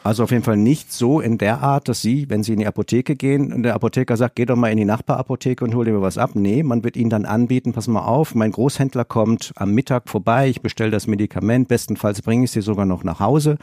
Also 0.04 0.22
auf 0.22 0.30
jeden 0.30 0.44
Fall 0.44 0.56
nicht 0.56 0.92
so 0.92 1.20
in 1.20 1.38
der 1.38 1.60
Art, 1.60 1.88
dass 1.88 2.00
Sie, 2.00 2.30
wenn 2.30 2.42
Sie 2.42 2.52
in 2.52 2.60
die 2.60 2.66
Apotheke 2.66 3.14
gehen 3.14 3.52
und 3.52 3.62
der 3.62 3.74
Apotheker 3.74 4.16
sagt, 4.16 4.36
geh 4.36 4.46
doch 4.46 4.56
mal 4.56 4.70
in 4.70 4.78
die 4.78 4.84
Nachbarapotheke 4.84 5.64
und 5.64 5.74
hol 5.74 5.84
dir 5.84 6.00
was 6.00 6.18
ab. 6.18 6.30
Nee, 6.34 6.62
man 6.62 6.82
wird 6.82 6.96
Ihnen 6.96 7.10
dann 7.10 7.26
anbieten, 7.26 7.72
pass 7.72 7.88
mal 7.88 8.04
auf, 8.04 8.34
mein 8.34 8.52
Großhändler 8.52 9.04
kommt 9.04 9.52
am 9.56 9.72
Mittag 9.72 10.08
vorbei, 10.08 10.48
ich 10.48 10.62
bestelle 10.62 10.90
das 10.90 11.08
Medikament, 11.08 11.68
bestenfalls 11.68 12.22
bringe 12.22 12.44
ich 12.44 12.50
es 12.50 12.54
dir 12.54 12.62
sogar 12.62 12.86
noch 12.86 13.04
nach 13.04 13.20
Hause 13.20 13.58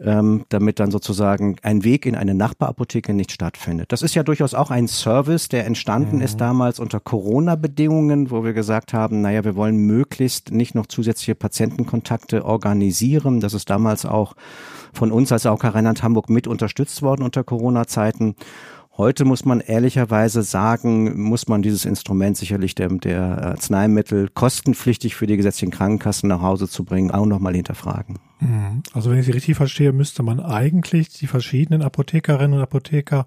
ähm, 0.00 0.44
damit 0.48 0.80
dann 0.80 0.90
sozusagen 0.90 1.56
ein 1.62 1.84
Weg 1.84 2.06
in 2.06 2.14
eine 2.14 2.34
Nachbarapotheke 2.34 3.12
nicht 3.12 3.30
stattfindet. 3.30 3.92
Das 3.92 4.02
ist 4.02 4.14
ja 4.14 4.22
durchaus 4.22 4.54
auch 4.54 4.70
ein 4.70 4.88
Service, 4.88 5.48
der 5.48 5.66
entstanden 5.66 6.16
mhm. 6.16 6.22
ist 6.22 6.40
damals 6.40 6.80
unter 6.80 6.98
Corona-Bedingungen, 6.98 8.30
wo 8.30 8.42
wir 8.42 8.54
gesagt 8.54 8.94
haben, 8.94 9.20
naja, 9.20 9.44
wir 9.44 9.54
wollen 9.54 9.76
möglichst 9.76 10.50
nicht 10.50 10.74
noch 10.74 10.86
zusätzliche 10.86 11.34
Patientenkontakte 11.34 12.44
organisieren. 12.44 13.40
Das 13.40 13.52
ist 13.52 13.68
damals 13.68 14.06
auch 14.06 14.34
von 14.94 15.12
uns 15.12 15.30
als 15.30 15.46
AOK 15.46 15.64
Rheinland-Hamburg 15.64 16.30
mit 16.30 16.46
unterstützt 16.46 17.02
worden 17.02 17.22
unter 17.22 17.44
Corona-Zeiten. 17.44 18.34
Heute 18.96 19.24
muss 19.24 19.46
man 19.46 19.60
ehrlicherweise 19.60 20.42
sagen, 20.42 21.20
muss 21.22 21.48
man 21.48 21.62
dieses 21.62 21.86
Instrument 21.86 22.36
sicherlich 22.36 22.74
der, 22.74 22.88
der 22.88 23.42
Arzneimittel 23.42 24.28
kostenpflichtig 24.28 25.16
für 25.16 25.26
die 25.26 25.38
gesetzlichen 25.38 25.72
Krankenkassen 25.72 26.28
nach 26.28 26.42
Hause 26.42 26.68
zu 26.68 26.84
bringen, 26.84 27.10
auch 27.10 27.24
nochmal 27.24 27.54
hinterfragen. 27.54 28.18
Mhm. 28.42 28.82
Also 28.92 29.10
wenn 29.10 29.18
ich 29.18 29.26
Sie 29.26 29.32
richtig 29.32 29.56
verstehe, 29.56 29.92
müsste 29.92 30.22
man 30.22 30.40
eigentlich 30.40 31.08
die 31.10 31.26
verschiedenen 31.26 31.82
Apothekerinnen 31.82 32.58
und 32.58 32.62
Apotheker 32.62 33.26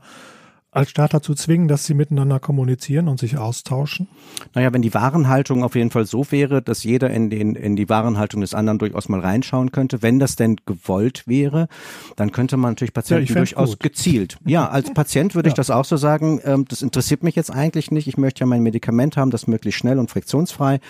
als 0.75 0.89
Staat 0.89 1.13
dazu 1.13 1.33
zwingen, 1.33 1.69
dass 1.69 1.85
sie 1.85 1.93
miteinander 1.93 2.39
kommunizieren 2.39 3.07
und 3.07 3.17
sich 3.17 3.37
austauschen? 3.37 4.09
Naja, 4.53 4.73
wenn 4.73 4.81
die 4.81 4.93
Warenhaltung 4.93 5.63
auf 5.63 5.75
jeden 5.75 5.89
Fall 5.89 6.05
so 6.05 6.29
wäre, 6.31 6.61
dass 6.61 6.83
jeder 6.83 7.09
in, 7.11 7.29
den, 7.29 7.55
in 7.55 7.77
die 7.77 7.87
Warenhaltung 7.87 8.41
des 8.41 8.53
anderen 8.53 8.77
durchaus 8.77 9.07
mal 9.07 9.21
reinschauen 9.21 9.71
könnte, 9.71 10.01
wenn 10.01 10.19
das 10.19 10.35
denn 10.35 10.57
gewollt 10.65 11.23
wäre, 11.27 11.69
dann 12.17 12.33
könnte 12.33 12.57
man 12.57 12.71
natürlich 12.71 12.93
Patienten 12.93 13.29
ja, 13.29 13.35
durchaus 13.35 13.71
gut. 13.71 13.79
gezielt. 13.79 14.37
Ja, 14.45 14.67
als 14.67 14.93
Patient 14.93 15.33
würde 15.33 15.47
ja. 15.49 15.51
ich 15.51 15.55
das 15.55 15.69
auch 15.69 15.85
so 15.85 15.95
sagen, 15.95 16.41
ähm, 16.43 16.65
das 16.67 16.81
interessiert 16.81 17.23
mich 17.23 17.35
jetzt 17.35 17.51
eigentlich 17.51 17.89
nicht. 17.89 18.07
Ich 18.07 18.17
möchte 18.17 18.41
ja 18.41 18.45
mein 18.45 18.61
Medikament 18.61 19.15
haben, 19.15 19.31
das 19.31 19.47
möglichst 19.47 19.79
schnell 19.79 19.97
und 19.97 20.11
friktionsfrei. 20.11 20.81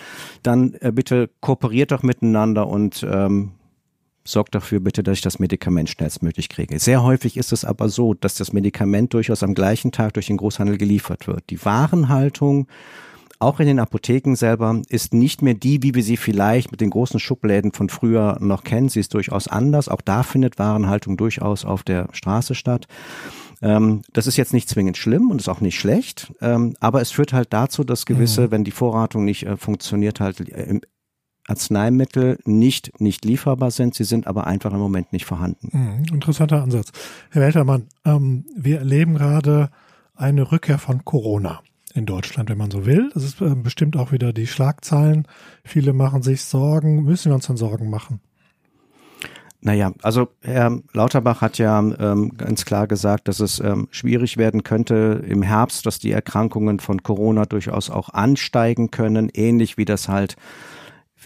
Dann 0.42 0.74
äh, 0.80 0.90
bitte 0.90 1.30
kooperiert 1.40 1.92
doch 1.92 2.02
miteinander 2.02 2.66
und 2.66 3.06
ähm, 3.08 3.52
sorgt 4.26 4.54
dafür 4.54 4.80
bitte, 4.80 5.02
dass 5.02 5.18
ich 5.18 5.22
das 5.22 5.38
Medikament 5.38 5.88
schnellstmöglich 5.88 6.48
kriege. 6.48 6.78
Sehr 6.78 7.02
häufig 7.02 7.36
ist 7.36 7.52
es 7.52 7.64
aber 7.64 7.88
so, 7.88 8.14
dass 8.14 8.34
das 8.34 8.52
Medikament 8.52 9.14
durchaus 9.14 9.42
am 9.42 9.54
gleichen 9.54 9.92
Tag 9.92 10.14
durch 10.14 10.26
den 10.26 10.36
Großhandel 10.36 10.78
geliefert 10.78 11.26
wird. 11.26 11.44
Die 11.50 11.64
Warenhaltung 11.64 12.66
auch 13.38 13.60
in 13.60 13.66
den 13.66 13.78
Apotheken 13.78 14.34
selber 14.34 14.80
ist 14.88 15.12
nicht 15.12 15.42
mehr 15.42 15.54
die, 15.54 15.82
wie 15.82 15.94
wir 15.94 16.02
sie 16.02 16.16
vielleicht 16.16 16.70
mit 16.70 16.80
den 16.80 16.90
großen 16.90 17.20
Schubläden 17.20 17.72
von 17.72 17.90
früher 17.90 18.38
noch 18.40 18.64
kennen. 18.64 18.88
Sie 18.88 19.00
ist 19.00 19.12
durchaus 19.12 19.46
anders. 19.46 19.88
Auch 19.88 20.00
da 20.00 20.22
findet 20.22 20.58
Warenhaltung 20.58 21.16
durchaus 21.18 21.64
auf 21.64 21.82
der 21.82 22.08
Straße 22.12 22.54
statt. 22.54 22.86
Ähm, 23.62 24.02
das 24.12 24.26
ist 24.26 24.36
jetzt 24.36 24.52
nicht 24.52 24.68
zwingend 24.68 24.96
schlimm 24.96 25.30
und 25.30 25.40
ist 25.40 25.48
auch 25.48 25.60
nicht 25.60 25.78
schlecht, 25.78 26.32
ähm, 26.42 26.76
aber 26.80 27.00
es 27.00 27.10
führt 27.10 27.32
halt 27.32 27.52
dazu, 27.52 27.84
dass 27.84 28.04
gewisse, 28.04 28.50
wenn 28.50 28.64
die 28.64 28.70
Vorratung 28.70 29.24
nicht 29.24 29.46
äh, 29.46 29.56
funktioniert, 29.56 30.20
halt 30.20 30.40
äh, 30.50 30.80
Arzneimittel 31.46 32.38
nicht 32.44 33.00
nicht 33.00 33.24
lieferbar 33.24 33.70
sind. 33.70 33.94
Sie 33.94 34.04
sind 34.04 34.26
aber 34.26 34.46
einfach 34.46 34.72
im 34.72 34.78
Moment 34.78 35.12
nicht 35.12 35.24
vorhanden. 35.24 35.70
Mhm, 35.72 36.14
interessanter 36.14 36.62
Ansatz. 36.62 36.92
Herr 37.30 37.42
Weltermann, 37.42 37.86
ähm, 38.04 38.44
wir 38.56 38.78
erleben 38.78 39.14
gerade 39.14 39.70
eine 40.14 40.50
Rückkehr 40.50 40.78
von 40.78 41.04
Corona 41.04 41.60
in 41.94 42.06
Deutschland, 42.06 42.50
wenn 42.50 42.58
man 42.58 42.70
so 42.70 42.86
will. 42.86 43.10
Das 43.14 43.24
ist 43.24 43.40
äh, 43.40 43.54
bestimmt 43.54 43.96
auch 43.96 44.12
wieder 44.12 44.32
die 44.32 44.46
Schlagzeilen. 44.46 45.26
Viele 45.64 45.92
machen 45.92 46.22
sich 46.22 46.44
Sorgen. 46.44 47.04
Müssen 47.04 47.30
wir 47.30 47.36
uns 47.36 47.46
dann 47.46 47.56
Sorgen 47.56 47.90
machen? 47.90 48.20
Naja, 49.60 49.92
also 50.02 50.28
Herr 50.42 50.78
Lauterbach 50.92 51.40
hat 51.40 51.58
ja 51.58 51.80
ähm, 51.80 52.36
ganz 52.36 52.64
klar 52.64 52.86
gesagt, 52.86 53.26
dass 53.26 53.40
es 53.40 53.58
ähm, 53.58 53.88
schwierig 53.90 54.36
werden 54.36 54.62
könnte 54.62 55.24
im 55.26 55.42
Herbst, 55.42 55.86
dass 55.86 55.98
die 55.98 56.12
Erkrankungen 56.12 56.78
von 56.78 57.02
Corona 57.02 57.46
durchaus 57.46 57.90
auch 57.90 58.10
ansteigen 58.10 58.90
können, 58.90 59.30
ähnlich 59.34 59.76
wie 59.76 59.84
das 59.84 60.08
halt 60.08 60.36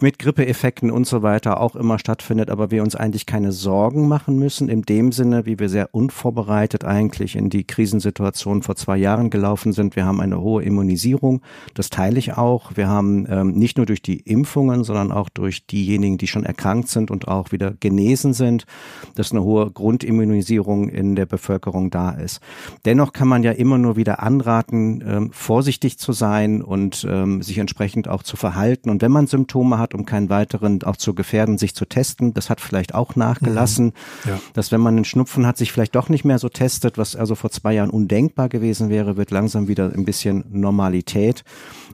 mit 0.02 0.19
Grippeeffekten 0.19 0.90
und 0.90 1.07
so 1.07 1.23
weiter 1.23 1.61
auch 1.61 1.76
immer 1.76 1.99
stattfindet, 1.99 2.50
aber 2.50 2.71
wir 2.71 2.83
uns 2.83 2.95
eigentlich 2.95 3.26
keine 3.26 3.52
Sorgen 3.52 4.09
machen 4.09 4.38
müssen, 4.38 4.69
in 4.69 4.83
dem 4.83 5.12
Sinne, 5.12 5.47
wie 5.47 5.59
wir 5.59 5.69
sehr 5.69 5.95
unvorbereitet 5.95 6.85
eigentlich 6.85 7.37
in 7.37 7.50
die 7.50 7.64
Krisensituation 7.64 8.62
vor 8.62 8.76
zwei 8.76 8.97
Jahren 8.97 9.30
gelaufen 9.30 9.73
sind. 9.73 9.97
Wir 9.97 10.04
haben 10.04 10.21
eine 10.21 10.40
hohe 10.40 10.62
Immunisierung, 10.62 11.42
das 11.75 11.90
teile 11.90 12.19
ich 12.19 12.37
auch. 12.37 12.73
Wir 12.76 12.88
haben 12.88 13.26
ähm, 13.28 13.52
nicht 13.52 13.76
nur 13.76 13.87
durch 13.87 14.02
die 14.02 14.21
Impfungen, 14.21 14.85
sondern 14.85 15.12
auch 15.12 15.28
durch 15.28 15.66
diejenigen, 15.66 16.19
die 16.19 16.26
schon 16.26 16.45
erkrankt 16.45 16.88
sind 16.88 17.11
und 17.11 17.28
auch 17.28 17.52
wieder 17.52 17.73
genesen 17.73 18.33
sind, 18.33 18.66
dass 19.14 19.33
eine 19.33 19.42
hohe 19.42 19.71
Grundimmunisierung 19.71 20.88
in 20.88 21.16
der 21.16 21.26
Bevölkerung 21.26 21.90
da 21.90 22.11
ist. 22.11 22.40
Dennoch 22.85 23.12
kann 23.12 23.28
man 23.28 23.42
ja 23.42 23.52
immer 23.52 23.78
nur 23.78 23.97
wieder 23.97 24.23
anraten, 24.23 25.02
ähm, 25.07 25.30
vorsichtig 25.33 25.99
zu 25.99 26.12
sein 26.12 26.62
und 26.62 27.07
ähm, 27.09 27.42
sich 27.42 27.59
entsprechend 27.59 28.09
auch 28.09 28.23
zu 28.23 28.37
verhalten. 28.37 28.90
Und 28.90 29.02
wenn 29.02 29.12
man 29.12 29.26
Symptome 29.26 29.78
hat, 29.78 29.90
hat, 29.91 29.95
um 29.95 30.07
keinen 30.07 30.31
weiteren 30.31 30.83
auch 30.83 30.97
zu 30.97 31.15
gefährden, 31.15 31.59
sich 31.59 31.75
zu 31.75 31.85
testen. 31.85 32.35
Das 32.35 32.51
hat 32.51 32.61
vielleicht 32.61 32.95
auch 32.95 33.17
nachgelassen, 33.17 33.87
mhm. 33.87 34.31
ja. 34.31 34.41
dass 34.55 34.73
wenn 34.73 34.81
man 34.81 34.97
einen 34.97 35.05
Schnupfen 35.05 35.47
hat, 35.47 35.57
sich 35.57 35.73
vielleicht 35.73 35.95
doch 35.95 36.09
nicht 36.09 36.25
mehr 36.25 36.39
so 36.39 36.49
testet, 36.49 36.99
was 36.99 37.17
also 37.17 37.35
vor 37.35 37.51
zwei 37.51 37.75
Jahren 37.75 37.91
undenkbar 37.91 38.49
gewesen 38.49 38.89
wäre, 38.89 39.17
wird 39.17 39.31
langsam 39.31 39.69
wieder 39.69 39.93
ein 39.93 40.05
bisschen 40.05 40.45
Normalität. 40.51 41.45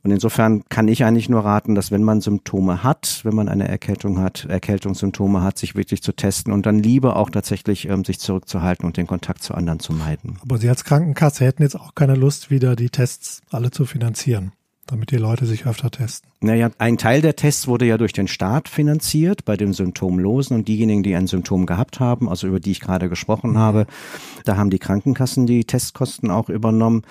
Und 0.02 0.10
insofern 0.10 0.62
kann 0.68 0.88
ich 0.88 1.04
eigentlich 1.04 1.28
nur 1.28 1.44
raten, 1.44 1.74
dass 1.74 1.90
wenn 1.90 2.02
man 2.02 2.20
Symptome 2.20 2.82
hat, 2.82 3.20
wenn 3.24 3.34
man 3.34 3.48
eine 3.48 3.66
Erkältung 3.66 4.20
hat, 4.20 4.44
Erkältungssymptome 4.44 5.42
hat, 5.42 5.58
sich 5.58 5.74
wirklich 5.74 6.02
zu 6.02 6.12
testen 6.12 6.52
und 6.52 6.66
dann 6.66 6.78
lieber 6.78 7.16
auch 7.16 7.30
tatsächlich 7.30 7.88
ähm, 7.88 8.04
sich 8.04 8.20
zurückzuhalten 8.20 8.86
und 8.86 8.96
den 8.96 9.06
Kontakt 9.06 9.42
zu 9.42 9.54
anderen 9.54 9.80
zu 9.80 9.92
meiden. 9.92 10.38
Aber 10.42 10.58
Sie 10.58 10.68
als 10.68 10.84
Krankenkasse 10.84 11.44
hätten 11.44 11.62
jetzt 11.62 11.74
auch 11.74 11.94
keine 11.94 12.14
Lust, 12.14 12.50
wieder 12.50 12.76
die 12.76 12.90
Tests 12.90 13.40
alle 13.50 13.70
zu 13.70 13.84
finanzieren 13.84 14.52
damit 14.86 15.10
die 15.10 15.16
Leute 15.16 15.46
sich 15.46 15.66
öfter 15.66 15.90
testen? 15.90 16.30
Naja, 16.40 16.70
ein 16.78 16.98
Teil 16.98 17.20
der 17.20 17.36
Tests 17.36 17.66
wurde 17.66 17.86
ja 17.86 17.98
durch 17.98 18.12
den 18.12 18.28
Staat 18.28 18.68
finanziert 18.68 19.44
bei 19.44 19.56
den 19.56 19.72
Symptomlosen 19.72 20.56
und 20.56 20.68
diejenigen, 20.68 21.02
die 21.02 21.14
ein 21.14 21.26
Symptom 21.26 21.66
gehabt 21.66 22.00
haben, 22.00 22.28
also 22.28 22.46
über 22.46 22.60
die 22.60 22.72
ich 22.72 22.80
gerade 22.80 23.08
gesprochen 23.08 23.52
mhm. 23.52 23.58
habe, 23.58 23.86
da 24.44 24.56
haben 24.56 24.70
die 24.70 24.78
Krankenkassen 24.78 25.46
die 25.46 25.64
Testkosten 25.64 26.30
auch 26.30 26.48
übernommen. 26.48 27.02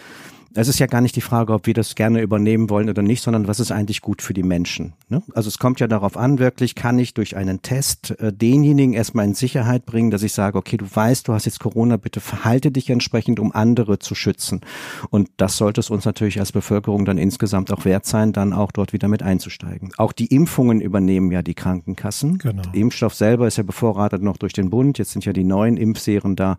Es 0.57 0.69
ist 0.69 0.79
ja 0.79 0.87
gar 0.87 1.01
nicht 1.01 1.17
die 1.17 1.21
Frage, 1.21 1.51
ob 1.51 1.67
wir 1.67 1.73
das 1.73 1.95
gerne 1.95 2.21
übernehmen 2.21 2.69
wollen 2.69 2.89
oder 2.89 3.01
nicht, 3.01 3.21
sondern 3.21 3.49
was 3.49 3.59
ist 3.59 3.71
eigentlich 3.71 4.01
gut 4.01 4.21
für 4.21 4.33
die 4.33 4.41
Menschen. 4.41 4.93
Ne? 5.09 5.21
Also 5.33 5.49
es 5.49 5.59
kommt 5.59 5.81
ja 5.81 5.87
darauf 5.87 6.15
an, 6.15 6.39
wirklich 6.39 6.75
kann 6.75 6.97
ich 6.97 7.13
durch 7.13 7.35
einen 7.35 7.61
Test 7.61 8.11
äh, 8.21 8.31
denjenigen 8.31 8.93
erstmal 8.93 9.25
in 9.25 9.33
Sicherheit 9.33 9.85
bringen, 9.85 10.11
dass 10.11 10.23
ich 10.23 10.31
sage, 10.31 10.57
okay, 10.57 10.77
du 10.77 10.85
weißt, 10.89 11.27
du 11.27 11.33
hast 11.33 11.45
jetzt 11.45 11.59
Corona, 11.59 11.97
bitte 11.97 12.21
verhalte 12.21 12.71
dich 12.71 12.89
entsprechend, 12.89 13.41
um 13.41 13.51
andere 13.51 13.99
zu 13.99 14.15
schützen. 14.15 14.61
Und 15.09 15.29
das 15.35 15.57
sollte 15.57 15.81
es 15.81 15.89
uns 15.89 16.05
natürlich 16.05 16.39
als 16.39 16.53
Bevölkerung 16.53 17.03
dann 17.03 17.17
insgesamt 17.17 17.73
auch 17.73 17.83
wert 17.83 18.05
sein, 18.05 18.31
dann 18.31 18.53
auch 18.53 18.71
dort 18.71 18.93
wieder 18.93 19.09
mit 19.09 19.23
einzusteigen. 19.23 19.91
Auch 19.97 20.13
die 20.13 20.27
Impfungen 20.27 20.79
übernehmen 20.79 21.33
ja 21.33 21.41
die 21.41 21.53
Krankenkassen. 21.53 22.37
Genau. 22.37 22.61
Der 22.61 22.73
Impfstoff 22.75 23.13
selber 23.13 23.45
ist 23.45 23.57
ja 23.57 23.63
bevorratet 23.63 24.21
noch 24.21 24.37
durch 24.37 24.53
den 24.53 24.69
Bund. 24.69 24.97
Jetzt 24.99 25.11
sind 25.11 25.25
ja 25.25 25.33
die 25.33 25.43
neuen 25.43 25.75
Impfserien 25.75 26.37
da. 26.37 26.57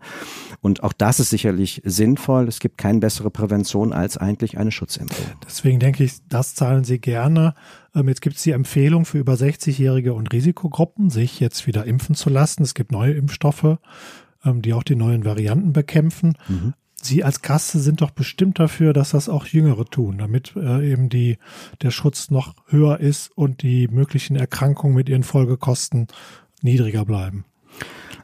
Und 0.61 0.83
auch 0.83 0.93
das 0.93 1.19
ist 1.19 1.31
sicherlich 1.31 1.81
sinnvoll. 1.83 2.47
Es 2.47 2.59
gibt 2.59 2.77
keine 2.77 2.99
bessere 2.99 3.31
Prävention 3.31 3.86
Prävention 3.87 3.93
als 3.93 4.17
eigentlich 4.17 4.57
eine 4.57 4.71
Schutzimpfung. 4.71 5.25
Deswegen 5.45 5.79
denke 5.79 6.03
ich, 6.03 6.13
das 6.29 6.55
zahlen 6.55 6.83
Sie 6.83 6.99
gerne. 6.99 7.53
Ähm, 7.95 8.07
jetzt 8.07 8.21
gibt 8.21 8.37
es 8.37 8.43
die 8.43 8.51
Empfehlung 8.51 9.05
für 9.05 9.17
über 9.19 9.33
60-Jährige 9.33 10.13
und 10.13 10.31
Risikogruppen, 10.31 11.09
sich 11.09 11.39
jetzt 11.39 11.67
wieder 11.67 11.85
impfen 11.85 12.15
zu 12.15 12.29
lassen. 12.29 12.63
Es 12.63 12.73
gibt 12.73 12.91
neue 12.91 13.13
Impfstoffe, 13.13 13.77
ähm, 14.45 14.61
die 14.61 14.73
auch 14.73 14.83
die 14.83 14.95
neuen 14.95 15.25
Varianten 15.25 15.73
bekämpfen. 15.73 16.37
Mhm. 16.47 16.73
Sie 16.99 17.23
als 17.23 17.41
Kasse 17.41 17.79
sind 17.79 18.01
doch 18.01 18.09
bestimmt 18.09 18.59
dafür, 18.59 18.91
dass 18.91 19.11
das 19.11 19.29
auch 19.29 19.45
Jüngere 19.45 19.85
tun, 19.85 20.17
damit 20.17 20.55
äh, 20.55 20.91
eben 20.91 21.09
die, 21.09 21.37
der 21.83 21.91
Schutz 21.91 22.31
noch 22.31 22.55
höher 22.67 22.99
ist 22.99 23.29
und 23.35 23.61
die 23.61 23.87
möglichen 23.87 24.35
Erkrankungen 24.35 24.95
mit 24.95 25.07
ihren 25.07 25.23
Folgekosten 25.23 26.07
niedriger 26.63 27.05
bleiben. 27.05 27.45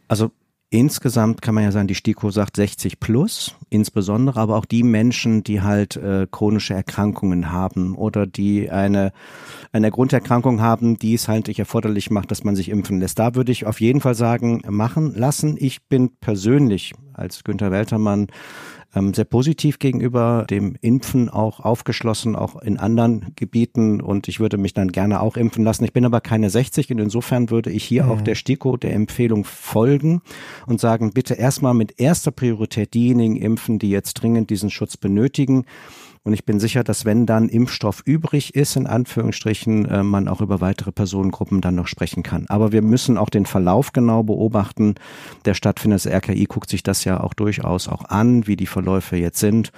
Also 0.08 0.32
Insgesamt 0.74 1.44
kann 1.44 1.54
man 1.54 1.66
ja 1.66 1.72
sagen, 1.72 1.86
die 1.86 1.94
STIKO 1.94 2.32
sagt 2.32 2.56
60 2.56 3.00
plus, 3.00 3.56
insbesondere 3.70 4.40
aber 4.40 4.58
auch 4.58 4.66
die 4.66 4.82
Menschen, 4.82 5.44
die 5.44 5.62
halt 5.62 5.98
äh, 5.98 6.26
chronische 6.32 6.74
Erkrankungen 6.74 7.52
haben 7.52 7.94
oder 7.96 8.26
die 8.26 8.72
eine, 8.72 9.14
eine 9.72 9.92
Grunderkrankung 9.92 10.62
haben, 10.62 10.98
die 10.98 11.14
es 11.14 11.28
halt 11.28 11.48
nicht 11.48 11.60
erforderlich 11.60 12.10
macht, 12.10 12.32
dass 12.32 12.44
man 12.44 12.56
sich 12.56 12.70
impfen 12.70 13.00
lässt. 13.00 13.20
Da 13.20 13.36
würde 13.36 13.52
ich 13.52 13.68
auf 13.68 13.82
jeden 13.82 14.02
Fall 14.02 14.16
sagen, 14.16 14.64
machen 14.68 15.14
lassen. 15.14 15.58
Ich 15.60 15.84
bin 15.90 16.10
persönlich 16.20 16.96
als 17.14 17.44
Günther 17.44 17.70
Weltermann 17.70 18.30
ähm, 18.96 19.14
sehr 19.14 19.26
positiv 19.26 19.80
gegenüber 19.80 20.46
dem 20.50 20.76
Impfen 20.82 21.30
auch 21.30 21.60
aufgeschlossen, 21.60 22.36
auch 22.36 22.62
in 22.62 22.78
anderen 22.78 23.34
Gebieten 23.36 24.02
und 24.02 24.28
ich 24.28 24.40
würde 24.40 24.58
mich 24.58 24.74
dann 24.74 24.92
gerne 24.92 25.22
auch 25.22 25.38
impfen 25.38 25.64
lassen. 25.64 25.84
Ich 25.84 25.94
bin 25.94 26.06
aber 26.06 26.22
keine 26.22 26.50
60 26.50 26.92
und 26.92 27.00
insofern 27.00 27.50
würde 27.50 27.72
ich 27.72 27.84
hier 27.84 28.06
mhm. 28.06 28.12
auch 28.12 28.22
der 28.22 28.36
STIKO 28.36 28.78
der 28.78 28.94
Empfehlung 28.94 29.46
folgen 29.46 30.22
und 30.68 30.80
sagen, 30.80 31.12
bitte 31.14 31.34
erstmal 31.34 31.74
mit 31.74 32.00
erster 32.00 32.32
Priorität 32.32 32.94
diejenigen 32.94 33.36
impfen, 33.36 33.80
die 33.80 33.90
jetzt 33.90 34.14
dringend 34.16 34.50
diesen 34.50 34.70
Schutz 34.70 34.98
benötigen. 34.98 35.66
Und 36.26 36.32
ich 36.34 36.46
bin 36.46 36.60
sicher, 36.60 36.86
dass 36.86 37.04
wenn 37.04 37.26
dann 37.26 37.50
Impfstoff 37.50 38.02
übrig 38.06 38.56
ist, 38.56 38.78
in 38.78 38.88
Anführungsstrichen, 38.88 39.86
äh, 39.86 40.04
man 40.04 40.30
auch 40.30 40.40
über 40.40 40.62
weitere 40.62 40.94
Personengruppen 40.94 41.60
dann 41.60 41.76
noch 41.76 41.88
sprechen 41.88 42.24
kann. 42.24 42.46
Aber 42.48 42.72
wir 42.72 42.82
müssen 42.82 43.18
auch 43.18 43.30
den 43.30 43.46
Verlauf 43.46 43.92
genau 43.92 44.24
beobachten, 44.24 44.96
der 45.44 45.54
stattfindet. 45.54 46.06
Das 46.06 46.12
RKI 46.12 46.46
guckt 46.46 46.70
sich 46.70 46.82
das 46.82 47.04
ja 47.04 47.20
auch 47.20 47.34
durchaus 47.34 47.90
auch 47.90 48.06
an, 48.06 48.48
wie 48.48 48.56
die 48.56 48.68
Verläufe 48.68 49.18
jetzt 49.18 49.40
sind. 49.40 49.72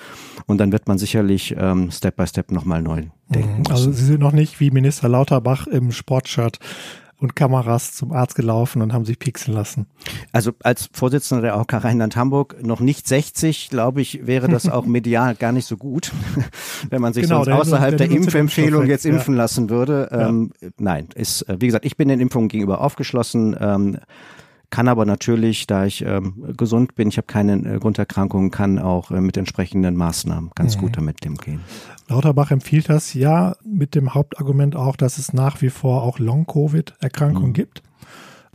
Und 0.46 0.60
dann 0.60 0.72
wird 0.72 0.88
man 0.88 1.00
sicherlich 1.00 1.56
ähm, 1.58 1.90
Step 1.90 2.16
by 2.16 2.28
Step 2.28 2.52
nochmal 2.52 2.84
neu 2.84 3.06
denken. 3.30 3.62
Mhm. 3.62 3.72
Also 3.72 3.92
Sie 3.92 4.06
sind 4.06 4.20
noch 4.20 4.32
nicht 4.32 4.60
wie 4.60 4.70
Minister 4.70 5.10
Lauterbach 5.10 5.66
im 5.66 5.92
Sportshirt 5.92 6.60
und 7.20 7.36
Kameras 7.36 7.94
zum 7.94 8.12
Arzt 8.12 8.36
gelaufen 8.36 8.82
und 8.82 8.94
haben 8.94 9.06
sich 9.06 9.20
pixeln 9.20 9.56
lassen. 9.56 9.88
Also 10.32 10.52
als 10.64 10.90
Vorsitzender 10.92 11.42
der 11.42 11.56
AOK 11.56 11.74
Rheinland-Hamburg 11.74 12.64
noch 12.64 12.82
nicht 12.82 13.08
60, 13.08 13.70
glaube 13.70 14.02
ich, 14.02 14.28
wäre 14.28 14.48
das 14.48 14.68
auch 14.68 14.86
medial 14.86 15.36
gar 15.36 15.52
nicht 15.52 15.66
so 15.66 15.78
gut, 15.78 16.12
wenn 16.90 17.02
man 17.02 17.14
sich 17.14 17.24
genau, 17.24 17.44
sonst 17.44 17.60
außerhalb 17.60 17.98
der, 17.98 18.08
der 18.08 18.18
Impfempfehlung 18.18 18.86
jetzt 18.88 19.06
impfen 19.06 19.36
ja. 19.36 19.44
lassen 19.44 19.70
würde. 19.70 20.10
Ähm, 20.12 20.52
ja. 20.62 20.70
Nein, 20.78 21.08
ist, 21.16 21.44
äh, 21.44 21.58
wie 21.60 21.68
gesagt, 21.68 21.86
ich 21.86 21.98
bin 21.98 22.10
den 22.10 22.20
Impfungen 22.20 22.50
gegenüber 22.50 22.82
aufgeschlossen. 22.82 23.56
Ähm, 23.60 23.98
kann 24.76 24.90
aber 24.90 25.06
natürlich, 25.06 25.68
da 25.68 25.86
ich 25.86 26.04
ähm, 26.06 26.54
gesund 26.58 26.96
bin, 26.96 27.08
ich 27.08 27.16
habe 27.16 27.28
keine 27.28 27.76
äh, 27.76 27.80
Grunderkrankungen, 27.80 28.52
kann 28.52 28.78
auch 28.78 29.10
äh, 29.10 29.22
mit 29.22 29.38
entsprechenden 29.38 29.96
Maßnahmen 29.96 30.52
ganz 30.54 30.76
mhm. 30.76 30.82
gut 30.82 30.98
damit 30.98 31.26
umgehen. 31.26 31.62
Lauterbach 32.10 32.52
empfiehlt 32.52 32.90
das 32.90 33.14
ja 33.14 33.56
mit 33.64 33.96
dem 33.96 34.14
Hauptargument 34.14 34.76
auch, 34.76 34.98
dass 34.98 35.18
es 35.18 35.32
nach 35.32 35.62
wie 35.62 35.70
vor 35.70 36.04
auch 36.04 36.20
Long-Covid-Erkrankungen 36.20 37.52
mhm. 37.52 37.54
gibt. 37.54 37.84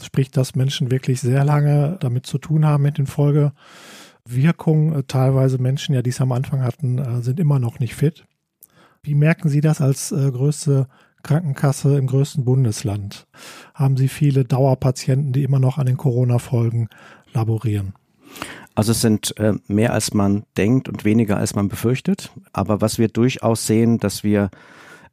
Sprich, 0.02 0.30
dass 0.30 0.54
Menschen 0.54 0.90
wirklich 0.90 1.22
sehr 1.22 1.42
lange 1.42 1.96
damit 2.00 2.26
zu 2.26 2.36
tun 2.36 2.66
haben 2.66 2.82
mit 2.82 2.98
den 2.98 3.06
Folge 3.06 3.52
Wirkung. 4.26 4.92
Äh, 4.92 5.04
teilweise 5.04 5.56
Menschen, 5.56 5.94
ja, 5.94 6.02
die 6.02 6.10
es 6.10 6.20
am 6.20 6.32
Anfang 6.32 6.62
hatten, 6.62 6.98
äh, 6.98 7.22
sind 7.22 7.40
immer 7.40 7.58
noch 7.58 7.78
nicht 7.78 7.94
fit. 7.94 8.26
Wie 9.02 9.14
merken 9.14 9.48
Sie 9.48 9.62
das 9.62 9.80
als 9.80 10.12
äh, 10.12 10.30
größte 10.30 10.86
Krankenkasse 11.22 11.96
im 11.96 12.06
größten 12.06 12.44
Bundesland? 12.44 13.26
Haben 13.74 13.96
Sie 13.96 14.08
viele 14.08 14.44
Dauerpatienten, 14.44 15.32
die 15.32 15.44
immer 15.44 15.58
noch 15.58 15.78
an 15.78 15.86
den 15.86 15.96
Corona-Folgen 15.96 16.88
laborieren? 17.32 17.94
Also 18.74 18.92
es 18.92 19.00
sind 19.00 19.36
äh, 19.38 19.54
mehr 19.66 19.92
als 19.92 20.14
man 20.14 20.44
denkt 20.56 20.88
und 20.88 21.04
weniger 21.04 21.36
als 21.36 21.54
man 21.54 21.68
befürchtet. 21.68 22.30
Aber 22.52 22.80
was 22.80 22.98
wir 22.98 23.08
durchaus 23.08 23.66
sehen, 23.66 23.98
dass 23.98 24.24
wir 24.24 24.50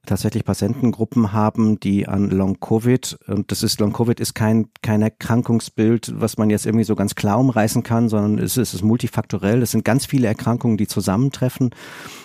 tatsächlich 0.08 0.44
Patientengruppen 0.44 1.34
haben, 1.34 1.80
die 1.80 2.08
an 2.08 2.30
Long-Covid, 2.30 3.20
und 3.28 3.52
das 3.52 3.62
ist, 3.62 3.80
Long-Covid 3.80 4.20
ist 4.20 4.34
kein, 4.34 4.70
kein 4.82 5.02
Erkrankungsbild, 5.02 6.14
was 6.20 6.38
man 6.38 6.50
jetzt 6.50 6.66
irgendwie 6.66 6.84
so 6.84 6.96
ganz 6.96 7.16
klar 7.16 7.40
umreißen 7.40 7.84
kann, 7.84 8.10
sondern 8.10 8.40
es 8.40 8.58
ist, 8.58 8.70
es 8.70 8.74
ist 8.76 8.84
multifaktorell. 8.84 9.62
Es 9.62 9.72
sind 9.72 9.86
ganz 9.86 10.06
viele 10.06 10.28
Erkrankungen, 10.28 10.78
die 10.78 10.88
zusammentreffen 10.88 11.72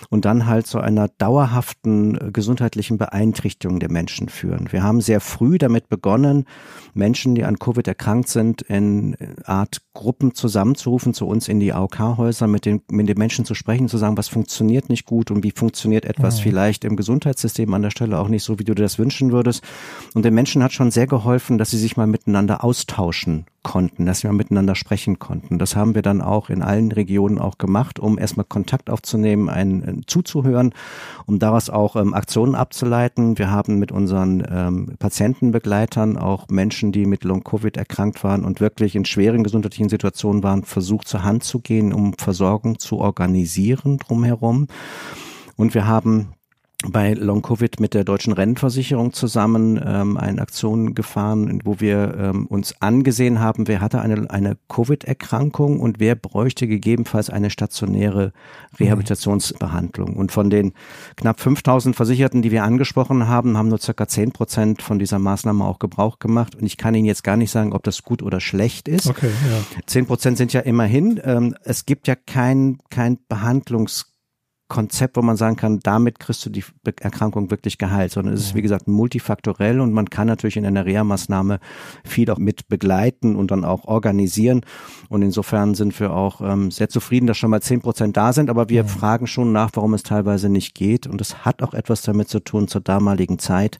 und 0.09 0.25
dann 0.25 0.45
halt 0.45 0.67
zu 0.67 0.79
einer 0.79 1.07
dauerhaften 1.07 2.15
äh, 2.15 2.31
gesundheitlichen 2.31 2.97
Beeinträchtigung 2.97 3.79
der 3.79 3.91
Menschen 3.91 4.29
führen. 4.29 4.71
Wir 4.71 4.83
haben 4.83 5.01
sehr 5.01 5.19
früh 5.19 5.57
damit 5.57 5.89
begonnen, 5.89 6.45
Menschen, 6.93 7.35
die 7.35 7.43
an 7.43 7.57
Covid 7.57 7.87
erkrankt 7.87 8.29
sind, 8.29 8.61
in 8.61 9.15
äh, 9.15 9.27
Art 9.45 9.81
Gruppen 9.93 10.35
zusammenzurufen 10.35 11.13
zu 11.13 11.27
uns 11.27 11.47
in 11.47 11.59
die 11.59 11.73
AOK-Häuser, 11.73 12.47
mit 12.47 12.65
den, 12.65 12.81
mit 12.91 13.09
den 13.09 13.17
Menschen 13.17 13.45
zu 13.45 13.55
sprechen, 13.55 13.89
zu 13.89 13.97
sagen, 13.97 14.17
was 14.17 14.27
funktioniert 14.27 14.89
nicht 14.89 15.05
gut 15.05 15.31
und 15.31 15.43
wie 15.43 15.51
funktioniert 15.51 16.05
etwas 16.05 16.37
mhm. 16.37 16.43
vielleicht 16.43 16.85
im 16.85 16.95
Gesundheitssystem 16.95 17.72
an 17.73 17.81
der 17.81 17.91
Stelle 17.91 18.19
auch 18.19 18.27
nicht 18.27 18.43
so, 18.43 18.59
wie 18.59 18.63
du 18.63 18.73
dir 18.73 18.83
das 18.83 18.99
wünschen 18.99 19.31
würdest. 19.31 19.63
Und 20.13 20.25
den 20.25 20.33
Menschen 20.33 20.63
hat 20.63 20.73
schon 20.73 20.91
sehr 20.91 21.07
geholfen, 21.07 21.57
dass 21.57 21.71
sie 21.71 21.77
sich 21.77 21.97
mal 21.97 22.07
miteinander 22.07 22.63
austauschen 22.63 23.45
konnten, 23.63 24.05
dass 24.05 24.23
wir 24.23 24.31
miteinander 24.33 24.75
sprechen 24.75 25.19
konnten. 25.19 25.57
Das 25.57 25.75
haben 25.75 25.95
wir 25.95 26.01
dann 26.01 26.21
auch 26.21 26.49
in 26.49 26.61
allen 26.61 26.91
Regionen 26.91 27.39
auch 27.39 27.57
gemacht, 27.57 27.99
um 27.99 28.19
erstmal 28.19 28.45
Kontakt 28.45 28.89
aufzunehmen, 28.89 29.49
einen 29.49 29.83
äh, 29.83 30.01
zuzuhören, 30.05 30.73
um 31.25 31.39
daraus 31.39 31.69
auch 31.69 31.95
ähm, 31.95 32.13
Aktionen 32.13 32.55
abzuleiten. 32.55 33.37
Wir 33.37 33.49
haben 33.49 33.79
mit 33.79 33.91
unseren 33.91 34.43
ähm, 34.49 34.95
Patientenbegleitern 34.99 36.17
auch 36.17 36.49
Menschen, 36.49 36.91
die 36.91 37.05
mit 37.05 37.23
Long-Covid 37.23 37.77
erkrankt 37.77 38.23
waren 38.23 38.43
und 38.43 38.59
wirklich 38.59 38.95
in 38.95 39.05
schweren 39.05 39.43
gesundheitlichen 39.43 39.89
Situationen 39.89 40.43
waren, 40.43 40.63
versucht 40.63 41.07
zur 41.07 41.23
Hand 41.23 41.43
zu 41.43 41.59
gehen, 41.59 41.93
um 41.93 42.13
Versorgung 42.13 42.79
zu 42.79 42.99
organisieren 42.99 43.97
drumherum. 43.97 44.67
Und 45.55 45.73
wir 45.73 45.87
haben 45.87 46.33
bei 46.91 47.13
Long 47.13 47.41
Covid 47.41 47.79
mit 47.79 47.93
der 47.93 48.03
deutschen 48.03 48.33
Rentenversicherung 48.33 49.13
zusammen 49.13 49.81
ähm, 49.83 50.17
eine 50.17 50.41
Aktion 50.41 50.93
gefahren, 50.93 51.59
wo 51.63 51.79
wir 51.79 52.15
ähm, 52.17 52.45
uns 52.47 52.81
angesehen 52.81 53.39
haben, 53.39 53.67
wer 53.67 53.81
hatte 53.81 54.01
eine, 54.01 54.29
eine 54.29 54.57
Covid-Erkrankung 54.69 55.79
und 55.79 55.99
wer 55.99 56.15
bräuchte 56.15 56.67
gegebenenfalls 56.67 57.29
eine 57.29 57.49
stationäre 57.49 58.33
Rehabilitationsbehandlung. 58.79 60.15
Und 60.15 60.31
von 60.31 60.49
den 60.49 60.73
knapp 61.15 61.39
5000 61.39 61.95
Versicherten, 61.95 62.41
die 62.41 62.51
wir 62.51 62.63
angesprochen 62.63 63.27
haben, 63.27 63.57
haben 63.57 63.69
nur 63.69 63.79
circa 63.79 64.07
10 64.07 64.31
Prozent 64.31 64.81
von 64.81 64.99
dieser 64.99 65.19
Maßnahme 65.19 65.63
auch 65.63 65.79
Gebrauch 65.79 66.19
gemacht. 66.19 66.55
Und 66.55 66.65
ich 66.65 66.77
kann 66.77 66.95
Ihnen 66.95 67.05
jetzt 67.05 67.23
gar 67.23 67.37
nicht 67.37 67.51
sagen, 67.51 67.73
ob 67.73 67.83
das 67.83 68.03
gut 68.03 68.21
oder 68.21 68.39
schlecht 68.39 68.87
ist. 68.87 69.07
Okay, 69.07 69.29
ja. 69.49 69.81
10 69.85 70.05
Prozent 70.05 70.37
sind 70.37 70.53
ja 70.53 70.61
immerhin. 70.61 71.19
Ähm, 71.23 71.55
es 71.63 71.85
gibt 71.85 72.07
ja 72.07 72.15
kein, 72.15 72.79
kein 72.89 73.19
Behandlungs 73.27 74.12
Konzept, 74.67 75.17
wo 75.17 75.21
man 75.21 75.37
sagen 75.37 75.55
kann, 75.55 75.79
damit 75.81 76.19
kriegst 76.19 76.45
du 76.45 76.49
die 76.49 76.63
Erkrankung 76.99 77.51
wirklich 77.51 77.77
geheilt, 77.77 78.11
sondern 78.11 78.33
es 78.33 78.41
ist, 78.41 78.55
wie 78.55 78.61
gesagt, 78.61 78.87
multifaktorell 78.87 79.79
und 79.79 79.93
man 79.93 80.09
kann 80.09 80.27
natürlich 80.27 80.57
in 80.57 80.65
einer 80.65 80.85
Reha-Maßnahme 80.85 81.59
viel 82.03 82.31
auch 82.31 82.37
mit 82.37 82.67
begleiten 82.69 83.35
und 83.35 83.51
dann 83.51 83.65
auch 83.65 83.85
organisieren. 83.85 84.61
Und 85.09 85.21
insofern 85.21 85.75
sind 85.75 85.99
wir 85.99 86.13
auch 86.13 86.41
ähm, 86.41 86.71
sehr 86.71 86.89
zufrieden, 86.89 87.27
dass 87.27 87.37
schon 87.37 87.51
mal 87.51 87.61
zehn 87.61 87.81
Prozent 87.81 88.17
da 88.17 88.33
sind, 88.33 88.49
aber 88.49 88.69
wir 88.69 88.81
ja. 88.81 88.87
fragen 88.87 89.27
schon 89.27 89.51
nach, 89.51 89.69
warum 89.73 89.93
es 89.93 90.03
teilweise 90.03 90.49
nicht 90.49 90.73
geht. 90.73 91.07
Und 91.07 91.21
es 91.21 91.45
hat 91.45 91.61
auch 91.61 91.73
etwas 91.73 92.01
damit 92.01 92.29
zu 92.29 92.39
tun 92.39 92.67
zur 92.67 92.81
damaligen 92.81 93.39
Zeit 93.39 93.79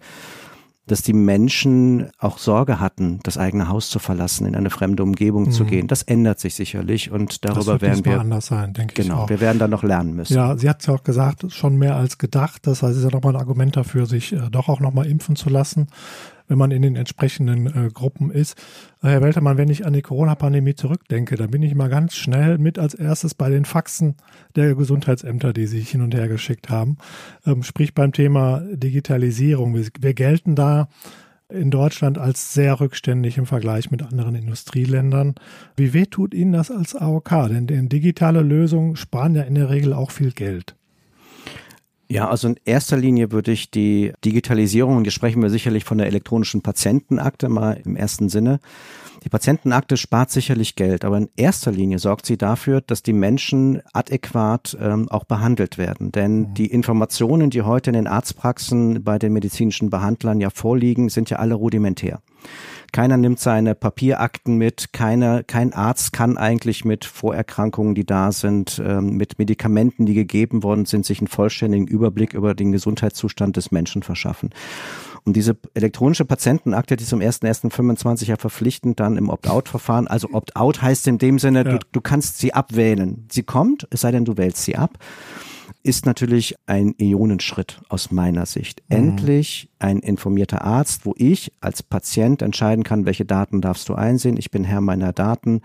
dass 0.88 1.02
die 1.02 1.14
Menschen 1.14 2.10
auch 2.20 2.38
Sorge 2.38 2.80
hatten, 2.80 3.20
das 3.24 3.38
eigene 3.38 3.70
Haus 3.70 3.90
zu 3.90 4.00
verlassen, 4.00 4.46
in 4.46 4.56
eine 4.56 4.70
fremde 4.70 5.04
Umgebung 5.04 5.46
mhm. 5.46 5.52
zu 5.52 5.66
gehen. 5.66 5.88
Das 5.88 6.04
ändert 6.04 6.40
sich 6.40 6.56
sicherlich 6.56 7.12
und 7.12 7.46
darüber 7.46 7.80
werden 7.82 8.04
wir 8.04 8.20
anders 8.20 8.48
sein, 8.48 8.74
denke 8.74 8.96
genau, 8.96 9.04
ich. 9.04 9.28
Genau, 9.28 9.30
wir 9.30 9.40
werden 9.40 9.60
da 9.60 9.68
noch 9.68 9.84
lernen 9.84 10.14
müssen. 10.14 10.36
Ja, 10.36 10.58
sie 10.58 10.70
hat 10.70 10.82
es 10.82 10.88
ja 10.88 10.94
auch 10.94 11.04
gesagt, 11.04 11.46
schon 11.54 11.78
mehr 11.78 11.96
als 11.96 12.18
gedacht. 12.18 12.68
Das 12.68 12.84
heißt, 12.84 12.92
es 12.92 12.98
ist 13.00 13.04
ja 13.06 13.12
nochmal 13.12 13.36
ein 13.36 13.40
Argument 13.40 13.76
dafür, 13.78 14.06
sich 14.06 14.34
äh, 14.34 14.50
doch 14.52 14.68
auch 14.68 14.82
nochmal 14.82 15.06
impfen 15.08 15.36
zu 15.36 15.50
lassen 15.50 15.88
wenn 16.54 16.60
man 16.60 16.70
in 16.70 16.84
den 16.84 16.96
entsprechenden 16.96 17.66
äh, 17.66 17.90
Gruppen 17.92 18.30
ist. 18.30 18.56
Äh, 19.02 19.08
Herr 19.08 19.22
Weltermann, 19.24 19.58
wenn 19.58 19.70
ich 19.70 19.88
an 19.88 19.94
die 19.94 20.04
Corona-Pandemie 20.04 20.76
zurückdenke, 20.76 21.36
dann 21.36 21.50
bin 21.50 21.64
ich 21.64 21.74
mal 21.74 21.90
ganz 21.90 22.16
schnell 22.16 22.60
mit 22.60 22.78
als 22.78 22.94
erstes 22.94 23.34
bei 23.34 23.50
den 23.50 23.66
Faxen 23.66 24.18
der 24.56 24.76
Gesundheitsämter, 24.76 25.52
die 25.52 25.66
sich 25.66 25.90
hin 25.90 26.04
und 26.04 26.14
her 26.14 26.28
geschickt 26.28 26.70
haben. 26.70 26.98
Ähm, 27.48 27.64
sprich 27.64 27.96
beim 27.96 28.12
Thema 28.12 28.62
Digitalisierung. 28.72 29.74
Wir, 29.74 29.88
wir 30.00 30.14
gelten 30.14 30.56
da 30.56 30.90
in 31.50 31.72
Deutschland 31.72 32.20
als 32.20 32.54
sehr 32.54 32.80
rückständig 32.80 33.40
im 33.40 33.48
Vergleich 33.48 33.90
mit 33.90 34.04
anderen 34.04 34.36
Industrieländern. 34.36 35.34
Wie 35.76 35.96
weh 35.96 36.06
tut 36.06 36.36
Ihnen 36.36 36.52
das 36.52 36.70
als 36.70 36.96
AOK? 36.96 37.48
Denn, 37.50 37.66
denn 37.66 37.90
digitale 37.90 38.42
Lösungen 38.42 38.96
sparen 38.96 39.34
ja 39.34 39.42
in 39.42 39.56
der 39.56 39.72
Regel 39.72 39.94
auch 39.94 40.12
viel 40.12 40.32
Geld. 40.34 40.76
Ja, 42.14 42.30
also 42.30 42.48
in 42.48 42.60
erster 42.64 42.96
Linie 42.96 43.32
würde 43.32 43.52
ich 43.52 43.72
die 43.72 44.14
Digitalisierung, 44.24 44.98
und 44.98 45.04
hier 45.04 45.12
sprechen 45.12 45.42
wir 45.42 45.50
sicherlich 45.50 45.84
von 45.84 45.98
der 45.98 46.06
elektronischen 46.06 46.62
Patientenakte 46.62 47.50
mal 47.50 47.82
im 47.84 47.96
ersten 47.96 48.30
Sinne. 48.30 48.60
Die 49.24 49.30
Patientenakte 49.30 49.98
spart 49.98 50.30
sicherlich 50.30 50.76
Geld, 50.76 51.06
aber 51.06 51.18
in 51.18 51.30
erster 51.38 51.72
Linie 51.72 51.98
sorgt 51.98 52.28
sie 52.28 52.38
dafür, 52.38 52.82
dass 52.82 53.02
die 53.02 53.14
Menschen 53.14 53.82
adäquat 53.94 54.78
ähm, 54.80 55.10
auch 55.10 55.24
behandelt 55.24 55.80
werden. 55.80 56.12
Denn 56.12 56.40
mhm. 56.40 56.54
die 56.54 56.68
Informationen, 56.68 57.50
die 57.50 57.64
heute 57.64 57.90
in 57.90 57.96
den 57.96 58.08
Arztpraxen 58.08 59.04
bei 59.04 59.18
den 59.18 59.34
medizinischen 59.34 59.90
Behandlern 59.90 60.40
ja 60.40 60.52
vorliegen, 60.52 61.10
sind 61.10 61.32
ja 61.32 61.38
alle 61.38 61.56
rudimentär. 61.56 62.22
Keiner 62.92 63.18
nimmt 63.18 63.40
seine 63.40 63.74
Papierakten 63.74 64.58
mit. 64.58 64.94
Keiner, 64.94 65.44
kein 65.44 65.74
Arzt 65.74 66.14
kann 66.14 66.38
eigentlich 66.38 66.86
mit 66.86 67.06
Vorerkrankungen, 67.06 67.96
die 67.96 68.06
da 68.06 68.32
sind, 68.32 68.82
ähm, 68.86 69.18
mit 69.18 69.40
Medikamenten, 69.40 70.06
die 70.06 70.14
gegeben 70.14 70.62
worden 70.62 70.86
sind, 70.86 71.04
sich 71.04 71.20
einen 71.20 71.28
vollständigen 71.28 71.88
Überblick 71.88 72.36
über 72.36 72.54
den 72.54 72.72
Gesundheitszustand 72.72 73.58
des 73.58 73.72
Menschen 73.72 74.04
verschaffen. 74.04 74.52
Und 75.26 75.36
diese 75.36 75.58
elektronische 75.74 76.26
Patientenakte, 76.26 76.96
die 76.96 77.06
zum 77.06 77.20
1.1.25 77.20 78.26
ja 78.26 78.36
verpflichtend 78.36 79.00
dann 79.00 79.18
im 79.18 79.30
Opt-out-Verfahren, 79.30 80.08
also 80.08 80.30
Opt-out 80.32 80.82
heißt 80.82 81.08
in 81.08 81.18
dem 81.18 81.40
Sinne, 81.40 81.64
ja. 81.66 81.72
du, 81.72 81.80
du 81.92 82.02
kannst 82.02 82.38
sie 82.38 82.54
abwählen. 82.54 83.26
Sie 83.32 83.44
kommt, 83.44 83.88
es 83.90 84.02
sei 84.02 84.12
denn, 84.12 84.26
du 84.26 84.38
wählst 84.38 84.64
sie 84.64 84.76
ab 84.76 85.00
ist 85.84 86.06
natürlich 86.06 86.56
ein 86.66 86.96
Ionenschritt 86.98 87.82
aus 87.90 88.10
meiner 88.10 88.46
Sicht. 88.46 88.82
Mhm. 88.88 88.96
Endlich 88.96 89.70
ein 89.84 90.00
informierter 90.00 90.64
Arzt, 90.64 91.06
wo 91.06 91.14
ich 91.18 91.52
als 91.60 91.84
Patient 91.84 92.42
entscheiden 92.42 92.86
kann, 92.86 93.06
welche 93.06 93.26
Daten 93.26 93.60
darfst 93.60 93.90
du 93.90 93.96
einsehen. 93.96 94.38
Ich 94.38 94.50
bin 94.50 94.64
Herr 94.64 94.80
meiner 94.80 95.12
Daten. 95.12 95.60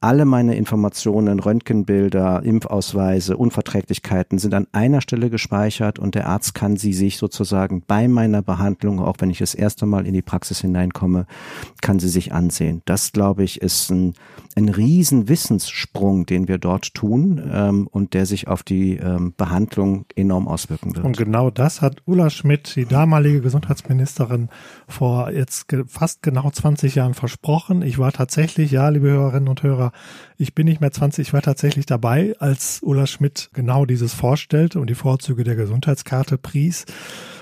Alle 0.00 0.26
meine 0.26 0.54
Informationen, 0.54 1.40
Röntgenbilder, 1.40 2.44
Impfausweise, 2.44 3.36
Unverträglichkeiten 3.36 4.38
sind 4.38 4.54
an 4.54 4.68
einer 4.70 5.00
Stelle 5.00 5.28
gespeichert 5.28 5.98
und 5.98 6.14
der 6.14 6.28
Arzt 6.28 6.54
kann 6.54 6.76
sie 6.76 6.92
sich 6.92 7.16
sozusagen 7.16 7.82
bei 7.84 8.06
meiner 8.06 8.42
Behandlung, 8.42 9.00
auch 9.00 9.16
wenn 9.18 9.30
ich 9.30 9.38
das 9.38 9.56
erste 9.56 9.86
Mal 9.86 10.06
in 10.06 10.14
die 10.14 10.22
Praxis 10.22 10.60
hineinkomme, 10.60 11.26
kann 11.82 11.98
sie 11.98 12.08
sich 12.08 12.32
ansehen. 12.32 12.82
Das, 12.84 13.10
glaube 13.10 13.42
ich, 13.42 13.60
ist 13.60 13.90
ein, 13.90 14.14
ein 14.54 14.68
riesen 14.68 15.28
Wissenssprung, 15.28 16.26
den 16.26 16.46
wir 16.46 16.58
dort 16.58 16.94
tun 16.94 17.42
ähm, 17.52 17.88
und 17.90 18.14
der 18.14 18.26
sich 18.26 18.46
auf 18.46 18.62
die 18.62 18.98
ähm, 18.98 19.34
Behandlung 19.36 20.04
enorm 20.14 20.46
auswirken 20.46 20.94
wird. 20.94 21.04
Und 21.04 21.16
genau 21.16 21.50
das 21.50 21.82
hat 21.82 22.02
Ulla 22.04 22.30
Schmidt, 22.30 22.76
die 22.76 22.84
damalige 22.84 23.40
Gesundheits 23.40 23.63
Gesundheitsministerin 23.64 24.48
vor 24.86 25.30
jetzt 25.30 25.66
fast 25.86 26.22
genau 26.22 26.50
20 26.50 26.94
Jahren 26.94 27.14
versprochen. 27.14 27.82
Ich 27.82 27.98
war 27.98 28.12
tatsächlich, 28.12 28.70
ja, 28.70 28.88
liebe 28.88 29.08
Hörerinnen 29.08 29.48
und 29.48 29.62
Hörer, 29.62 29.92
ich 30.36 30.54
bin 30.54 30.66
nicht 30.66 30.80
mehr 30.80 30.92
20, 30.92 31.28
ich 31.28 31.32
war 31.32 31.42
tatsächlich 31.42 31.86
dabei, 31.86 32.34
als 32.38 32.80
Ulla 32.82 33.06
Schmidt 33.06 33.50
genau 33.54 33.86
dieses 33.86 34.12
vorstellte 34.12 34.80
und 34.80 34.90
die 34.90 34.94
Vorzüge 34.94 35.44
der 35.44 35.56
Gesundheitskarte 35.56 36.38
pries 36.38 36.84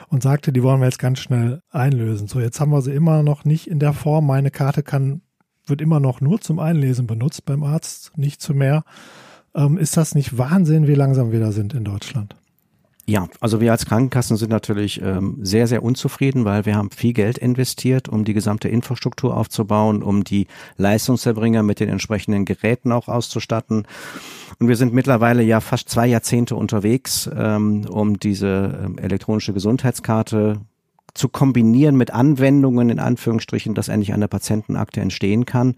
und 0.09 0.23
sagte, 0.23 0.53
die 0.53 0.63
wollen 0.63 0.81
wir 0.81 0.87
jetzt 0.87 0.99
ganz 0.99 1.19
schnell 1.19 1.63
einlösen. 1.71 2.29
So, 2.29 2.41
jetzt 2.41 2.61
haben 2.61 2.71
wir 2.71 2.83
sie 2.83 2.93
immer 2.93 3.23
noch 3.23 3.45
nicht 3.45 3.67
in 3.69 3.79
der 3.79 3.93
Form. 3.93 4.27
Meine 4.27 4.51
Karte 4.51 4.83
kann, 4.83 5.23
wird 5.67 5.81
immer 5.81 6.01
noch 6.01 6.21
nur 6.21 6.41
zum 6.41 6.59
Einlesen 6.59 7.07
benutzt 7.07 7.45
beim 7.45 7.63
Arzt, 7.63 8.17
nicht 8.17 8.41
zu 8.41 8.55
mehr. 8.55 8.85
Ähm, 9.55 9.77
ist 9.77 9.97
das 9.97 10.15
nicht 10.15 10.39
Wahnsinn, 10.39 10.87
wie 10.87 10.95
langsam 10.95 11.33
wir 11.33 11.41
da 11.41 11.53
sind 11.53 11.75
in 11.75 11.85
Deutschland? 11.85 12.37
Ja, 13.05 13.27
also 13.41 13.61
wir 13.61 13.73
als 13.73 13.85
Krankenkassen 13.85 14.37
sind 14.37 14.51
natürlich 14.51 15.03
ähm, 15.03 15.39
sehr, 15.43 15.67
sehr 15.67 15.83
unzufrieden, 15.83 16.45
weil 16.45 16.67
wir 16.67 16.77
haben 16.77 16.91
viel 16.91 17.13
Geld 17.13 17.37
investiert, 17.37 18.09
um 18.09 18.25
die 18.25 18.33
gesamte 18.33 18.69
Infrastruktur 18.69 19.37
aufzubauen, 19.37 20.05
um 20.05 20.23
die 20.23 20.47
Leistungserbringer 20.77 21.65
mit 21.65 21.81
den 21.81 21.89
entsprechenden 21.89 22.45
Geräten 22.45 22.93
auch 22.93 23.09
auszustatten. 23.09 23.89
Und 24.61 24.69
wir 24.69 24.77
sind 24.77 24.95
mittlerweile 24.95 25.43
ja 25.43 25.61
fast 25.61 25.89
zwei 25.89 26.07
Jahrzehnte 26.07 26.55
unterwegs, 26.55 27.29
ähm, 27.37 27.87
um 27.91 28.21
diese 28.21 28.81
ähm, 28.85 28.99
elektronische 28.99 29.53
Gesundheitskarte 29.53 30.61
zu 31.13 31.29
kombinieren 31.29 31.97
mit 31.97 32.13
Anwendungen, 32.13 32.89
in 32.89 33.01
Anführungsstrichen, 33.01 33.75
dass 33.75 33.89
endlich 33.89 34.13
eine 34.13 34.29
Patientenakte 34.29 35.01
entstehen 35.01 35.45
kann. 35.45 35.75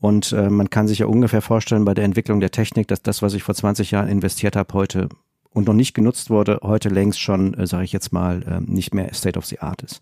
Und 0.00 0.32
äh, 0.32 0.50
man 0.50 0.68
kann 0.68 0.86
sich 0.86 0.98
ja 0.98 1.06
ungefähr 1.06 1.40
vorstellen 1.40 1.86
bei 1.86 1.94
der 1.94 2.04
Entwicklung 2.04 2.40
der 2.40 2.50
Technik, 2.50 2.88
dass 2.88 3.02
das, 3.02 3.22
was 3.22 3.32
ich 3.32 3.42
vor 3.42 3.54
20 3.54 3.90
Jahren 3.92 4.08
investiert 4.08 4.54
habe, 4.54 4.74
heute 4.74 5.08
und 5.52 5.66
noch 5.66 5.74
nicht 5.74 5.94
genutzt 5.94 6.30
wurde, 6.30 6.58
heute 6.62 6.88
längst 6.88 7.20
schon, 7.20 7.54
äh, 7.54 7.66
sage 7.66 7.84
ich 7.84 7.92
jetzt 7.92 8.12
mal, 8.12 8.42
äh, 8.42 8.60
nicht 8.60 8.94
mehr 8.94 9.12
State 9.14 9.38
of 9.38 9.46
the 9.46 9.60
Art 9.60 9.82
ist. 9.82 10.00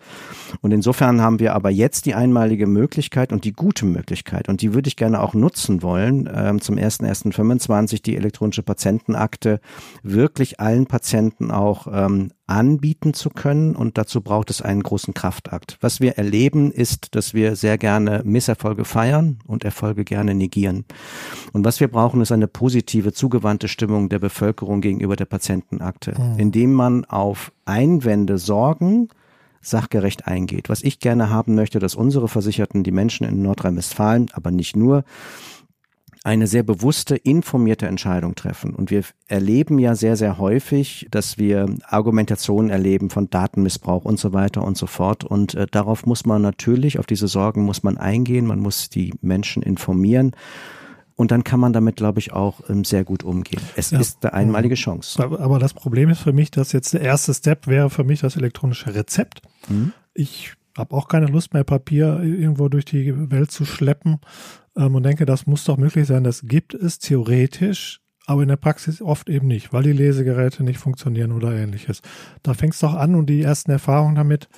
Und 0.60 0.72
insofern 0.72 1.20
haben 1.20 1.40
wir 1.40 1.54
aber 1.54 1.70
jetzt 1.70 2.06
die 2.06 2.14
einmalige 2.14 2.66
Möglichkeit 2.66 3.32
und 3.32 3.44
die 3.44 3.52
gute 3.52 3.86
Möglichkeit, 3.86 4.48
und 4.48 4.62
die 4.62 4.74
würde 4.74 4.88
ich 4.88 4.96
gerne 4.96 5.20
auch 5.20 5.34
nutzen 5.34 5.82
wollen, 5.82 6.28
ähm, 6.32 6.60
zum 6.60 6.76
1.1.25 6.76 8.02
die 8.02 8.16
elektronische 8.16 8.62
Patientenakte 8.62 9.60
wirklich 10.02 10.60
allen 10.60 10.86
Patienten 10.86 11.50
auch 11.50 11.86
ähm, 11.92 12.30
anbieten 12.50 13.14
zu 13.14 13.30
können 13.30 13.76
und 13.76 13.96
dazu 13.96 14.20
braucht 14.20 14.50
es 14.50 14.60
einen 14.60 14.82
großen 14.82 15.14
Kraftakt. 15.14 15.78
Was 15.80 16.00
wir 16.00 16.18
erleben 16.18 16.72
ist, 16.72 17.14
dass 17.14 17.32
wir 17.32 17.54
sehr 17.54 17.78
gerne 17.78 18.22
Misserfolge 18.24 18.84
feiern 18.84 19.38
und 19.46 19.64
Erfolge 19.64 20.04
gerne 20.04 20.34
negieren. 20.34 20.84
Und 21.52 21.64
was 21.64 21.80
wir 21.80 21.88
brauchen, 21.88 22.20
ist 22.20 22.32
eine 22.32 22.48
positive, 22.48 23.12
zugewandte 23.12 23.68
Stimmung 23.68 24.08
der 24.08 24.18
Bevölkerung 24.18 24.80
gegenüber 24.80 25.16
der 25.16 25.26
Patientenakte, 25.26 26.14
mhm. 26.20 26.38
indem 26.38 26.72
man 26.72 27.04
auf 27.04 27.52
Einwände, 27.64 28.36
Sorgen, 28.38 29.08
sachgerecht 29.62 30.26
eingeht. 30.26 30.68
Was 30.68 30.82
ich 30.82 30.98
gerne 30.98 31.30
haben 31.30 31.54
möchte, 31.54 31.78
dass 31.78 31.94
unsere 31.94 32.28
Versicherten, 32.28 32.82
die 32.82 32.92
Menschen 32.92 33.26
in 33.26 33.42
Nordrhein-Westfalen, 33.42 34.30
aber 34.32 34.50
nicht 34.50 34.74
nur, 34.74 35.04
eine 36.22 36.46
sehr 36.46 36.62
bewusste, 36.62 37.16
informierte 37.16 37.86
Entscheidung 37.86 38.34
treffen. 38.34 38.74
Und 38.74 38.90
wir 38.90 39.04
erleben 39.26 39.78
ja 39.78 39.94
sehr, 39.94 40.16
sehr 40.16 40.36
häufig, 40.36 41.06
dass 41.10 41.38
wir 41.38 41.74
Argumentationen 41.84 42.70
erleben 42.70 43.08
von 43.08 43.30
Datenmissbrauch 43.30 44.04
und 44.04 44.18
so 44.18 44.34
weiter 44.34 44.62
und 44.62 44.76
so 44.76 44.86
fort. 44.86 45.24
Und 45.24 45.54
äh, 45.54 45.66
darauf 45.70 46.04
muss 46.04 46.26
man 46.26 46.42
natürlich, 46.42 46.98
auf 46.98 47.06
diese 47.06 47.26
Sorgen 47.26 47.62
muss 47.62 47.82
man 47.82 47.96
eingehen, 47.96 48.46
man 48.46 48.60
muss 48.60 48.90
die 48.90 49.14
Menschen 49.22 49.62
informieren. 49.62 50.32
Und 51.16 51.30
dann 51.30 51.44
kann 51.44 51.60
man 51.60 51.72
damit, 51.72 51.96
glaube 51.96 52.18
ich, 52.18 52.32
auch 52.32 52.60
ähm, 52.68 52.84
sehr 52.84 53.04
gut 53.04 53.24
umgehen. 53.24 53.60
Es 53.76 53.90
ja. 53.90 54.00
ist 54.00 54.24
eine 54.24 54.34
einmalige 54.34 54.74
Chance. 54.74 55.22
Aber 55.22 55.58
das 55.58 55.72
Problem 55.72 56.10
ist 56.10 56.20
für 56.20 56.32
mich, 56.32 56.50
dass 56.50 56.72
jetzt 56.72 56.92
der 56.92 57.00
erste 57.00 57.32
Step 57.32 57.66
wäre 57.66 57.88
für 57.88 58.04
mich 58.04 58.20
das 58.20 58.36
elektronische 58.36 58.94
Rezept. 58.94 59.42
Mhm. 59.68 59.92
Ich 60.12 60.52
habe 60.76 60.94
auch 60.94 61.08
keine 61.08 61.26
Lust 61.26 61.54
mehr, 61.54 61.64
Papier 61.64 62.20
irgendwo 62.22 62.68
durch 62.68 62.84
die 62.84 63.30
Welt 63.30 63.50
zu 63.50 63.64
schleppen 63.64 64.20
ähm, 64.76 64.94
und 64.94 65.02
denke, 65.02 65.26
das 65.26 65.46
muss 65.46 65.64
doch 65.64 65.76
möglich 65.76 66.06
sein. 66.06 66.24
Das 66.24 66.42
gibt 66.42 66.74
es 66.74 66.98
theoretisch, 66.98 68.00
aber 68.26 68.42
in 68.42 68.48
der 68.48 68.56
Praxis 68.56 69.02
oft 69.02 69.28
eben 69.28 69.46
nicht, 69.48 69.72
weil 69.72 69.82
die 69.82 69.92
Lesegeräte 69.92 70.62
nicht 70.62 70.78
funktionieren 70.78 71.32
oder 71.32 71.52
ähnliches. 71.52 72.02
Da 72.42 72.54
fängt 72.54 72.74
es 72.74 72.80
doch 72.80 72.94
an 72.94 73.14
und 73.14 73.26
die 73.26 73.42
ersten 73.42 73.70
Erfahrungen 73.70 74.14
damit 74.14 74.48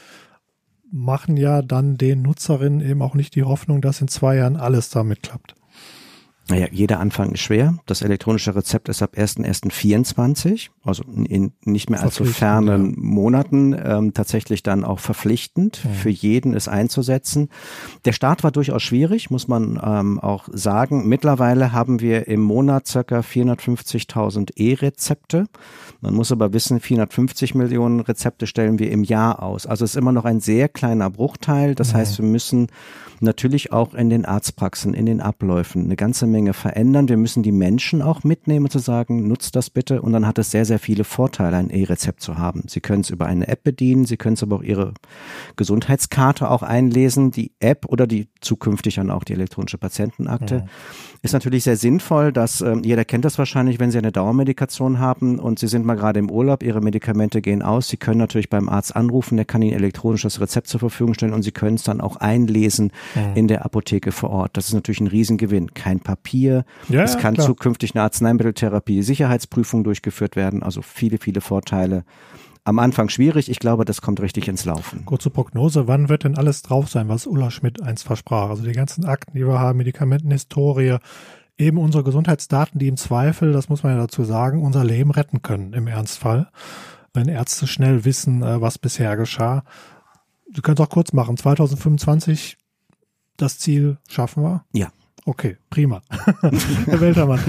machen 0.90 1.38
ja 1.38 1.62
dann 1.62 1.96
den 1.96 2.20
Nutzerinnen 2.20 2.80
eben 2.80 3.00
auch 3.00 3.14
nicht 3.14 3.34
die 3.34 3.44
Hoffnung, 3.44 3.80
dass 3.80 4.02
in 4.02 4.08
zwei 4.08 4.36
Jahren 4.36 4.56
alles 4.56 4.90
damit 4.90 5.22
klappt. 5.22 5.54
Naja, 6.48 6.66
jeder 6.72 6.98
Anfang 6.98 7.32
ist 7.32 7.40
schwer. 7.40 7.78
Das 7.86 8.02
elektronische 8.02 8.54
Rezept 8.54 8.88
ist 8.88 9.00
ab 9.00 9.14
1.1.24, 9.16 10.70
also 10.84 11.04
in 11.04 11.52
nicht 11.64 11.88
mehr 11.88 12.02
allzu 12.02 12.24
fernen 12.24 12.90
ja. 12.90 12.96
Monaten, 12.96 13.76
ähm, 13.80 14.12
tatsächlich 14.12 14.62
dann 14.64 14.84
auch 14.84 14.98
verpflichtend 14.98 15.82
ja. 15.84 15.90
für 15.90 16.10
jeden 16.10 16.54
es 16.54 16.66
einzusetzen. 16.66 17.48
Der 18.04 18.12
Start 18.12 18.42
war 18.42 18.50
durchaus 18.50 18.82
schwierig, 18.82 19.30
muss 19.30 19.46
man 19.46 19.80
ähm, 19.82 20.18
auch 20.18 20.48
sagen. 20.52 21.08
Mittlerweile 21.08 21.72
haben 21.72 22.00
wir 22.00 22.26
im 22.26 22.40
Monat 22.40 22.88
circa 22.88 23.20
450.000 23.20 24.56
E-Rezepte. 24.56 25.46
Man 26.00 26.14
muss 26.14 26.32
aber 26.32 26.52
wissen, 26.52 26.80
450 26.80 27.54
Millionen 27.54 28.00
Rezepte 28.00 28.48
stellen 28.48 28.80
wir 28.80 28.90
im 28.90 29.04
Jahr 29.04 29.42
aus. 29.42 29.66
Also 29.66 29.84
es 29.84 29.92
ist 29.92 29.96
immer 29.96 30.12
noch 30.12 30.24
ein 30.24 30.40
sehr 30.40 30.68
kleiner 30.68 31.08
Bruchteil. 31.08 31.76
Das 31.76 31.92
ja. 31.92 31.98
heißt, 31.98 32.18
wir 32.18 32.26
müssen 32.26 32.66
natürlich 33.22 33.72
auch 33.72 33.94
in 33.94 34.10
den 34.10 34.24
Arztpraxen, 34.24 34.94
in 34.94 35.06
den 35.06 35.20
Abläufen 35.20 35.84
eine 35.84 35.96
ganze 35.96 36.26
Menge 36.26 36.52
verändern. 36.52 37.08
Wir 37.08 37.16
müssen 37.16 37.42
die 37.42 37.52
Menschen 37.52 38.02
auch 38.02 38.24
mitnehmen 38.24 38.70
zu 38.70 38.78
sagen, 38.78 39.28
nutzt 39.28 39.56
das 39.56 39.70
bitte. 39.70 40.02
Und 40.02 40.12
dann 40.12 40.26
hat 40.26 40.38
es 40.38 40.50
sehr, 40.50 40.64
sehr 40.64 40.78
viele 40.78 41.04
Vorteile, 41.04 41.56
ein 41.56 41.70
E-Rezept 41.70 42.20
zu 42.20 42.38
haben. 42.38 42.64
Sie 42.68 42.80
können 42.80 43.02
es 43.02 43.10
über 43.10 43.26
eine 43.26 43.48
App 43.48 43.62
bedienen, 43.62 44.04
Sie 44.04 44.16
können 44.16 44.34
es 44.34 44.42
aber 44.42 44.56
auch 44.56 44.62
Ihre 44.62 44.94
Gesundheitskarte 45.56 46.50
auch 46.50 46.62
einlesen. 46.62 47.30
Die 47.30 47.52
App 47.60 47.86
oder 47.86 48.06
die 48.06 48.28
zukünftig 48.40 48.96
dann 48.96 49.10
auch 49.10 49.24
die 49.24 49.32
elektronische 49.32 49.78
Patientenakte. 49.78 50.54
Ja. 50.54 50.64
Ist 51.22 51.32
natürlich 51.32 51.64
sehr 51.64 51.76
sinnvoll, 51.76 52.32
dass 52.32 52.60
äh, 52.60 52.76
jeder 52.82 53.04
kennt 53.04 53.24
das 53.24 53.38
wahrscheinlich, 53.38 53.78
wenn 53.78 53.90
Sie 53.90 53.98
eine 53.98 54.12
Dauermedikation 54.12 54.98
haben 54.98 55.38
und 55.38 55.58
Sie 55.58 55.68
sind 55.68 55.86
mal 55.86 55.94
gerade 55.94 56.18
im 56.18 56.30
Urlaub, 56.30 56.62
Ihre 56.62 56.80
Medikamente 56.80 57.40
gehen 57.40 57.62
aus. 57.62 57.88
Sie 57.88 57.96
können 57.96 58.18
natürlich 58.18 58.50
beim 58.50 58.68
Arzt 58.68 58.96
anrufen, 58.96 59.36
der 59.36 59.44
kann 59.44 59.62
Ihnen 59.62 59.74
elektronisches 59.74 60.40
Rezept 60.40 60.66
zur 60.66 60.80
Verfügung 60.80 61.14
stellen 61.14 61.32
und 61.32 61.42
Sie 61.42 61.52
können 61.52 61.76
es 61.76 61.84
dann 61.84 62.00
auch 62.00 62.16
einlesen 62.16 62.90
ja. 63.14 63.32
in 63.34 63.48
der 63.48 63.64
Apotheke 63.64 64.12
vor 64.12 64.30
Ort. 64.30 64.56
Das 64.56 64.68
ist 64.68 64.74
natürlich 64.74 65.00
ein 65.00 65.06
Riesengewinn. 65.06 65.74
Kein 65.74 66.00
Papier. 66.00 66.64
Ja, 66.88 67.02
es 67.02 67.18
kann 67.18 67.34
klar. 67.34 67.46
zukünftig 67.46 67.94
eine 67.94 68.02
Arzneimitteltherapie, 68.02 69.02
Sicherheitsprüfung 69.02 69.84
durchgeführt 69.84 70.36
werden. 70.36 70.62
Also 70.62 70.82
viele, 70.82 71.18
viele 71.18 71.40
Vorteile 71.40 72.04
am 72.64 72.78
Anfang 72.78 73.08
schwierig. 73.08 73.50
Ich 73.50 73.58
glaube, 73.58 73.84
das 73.84 74.02
kommt 74.02 74.20
richtig 74.20 74.48
ins 74.48 74.64
Laufen. 74.64 75.04
Kurze 75.04 75.30
Prognose, 75.30 75.88
wann 75.88 76.08
wird 76.08 76.24
denn 76.24 76.36
alles 76.36 76.62
drauf 76.62 76.88
sein, 76.88 77.08
was 77.08 77.26
Ulla 77.26 77.50
Schmidt 77.50 77.82
einst 77.82 78.04
versprach? 78.04 78.50
Also 78.50 78.62
die 78.62 78.72
ganzen 78.72 79.04
Akten, 79.04 79.36
die 79.36 79.46
wir 79.46 79.58
haben, 79.58 79.78
Medikamentenhistorie, 79.78 80.98
eben 81.58 81.78
unsere 81.78 82.04
Gesundheitsdaten, 82.04 82.78
die 82.78 82.88
im 82.88 82.96
Zweifel, 82.96 83.52
das 83.52 83.68
muss 83.68 83.82
man 83.82 83.94
ja 83.94 83.98
dazu 83.98 84.24
sagen, 84.24 84.62
unser 84.62 84.84
Leben 84.84 85.10
retten 85.10 85.42
können 85.42 85.72
im 85.72 85.86
Ernstfall. 85.86 86.48
Wenn 87.14 87.28
Ärzte 87.28 87.66
schnell 87.66 88.04
wissen, 88.04 88.42
äh, 88.42 88.60
was 88.60 88.78
bisher 88.78 89.16
geschah. 89.16 89.64
Können 90.62 90.76
es 90.76 90.80
auch 90.80 90.90
kurz 90.90 91.12
machen. 91.12 91.36
2025 91.36 92.56
das 93.36 93.58
Ziel 93.58 93.98
schaffen 94.08 94.42
wir? 94.42 94.64
Ja. 94.72 94.92
Okay, 95.24 95.56
prima. 95.70 96.02
Herr 96.40 97.00
Weltermann, 97.00 97.40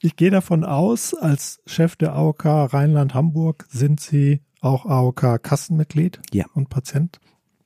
ich 0.00 0.16
gehe 0.16 0.30
davon 0.30 0.64
aus, 0.64 1.14
als 1.14 1.60
Chef 1.66 1.96
der 1.96 2.14
AOK 2.14 2.44
Rheinland-Hamburg 2.44 3.66
sind 3.68 4.00
Sie 4.00 4.40
auch 4.60 4.86
AOK-Kassenmitglied 4.86 6.20
ja. 6.32 6.46
und 6.54 6.68
Patient. 6.68 7.20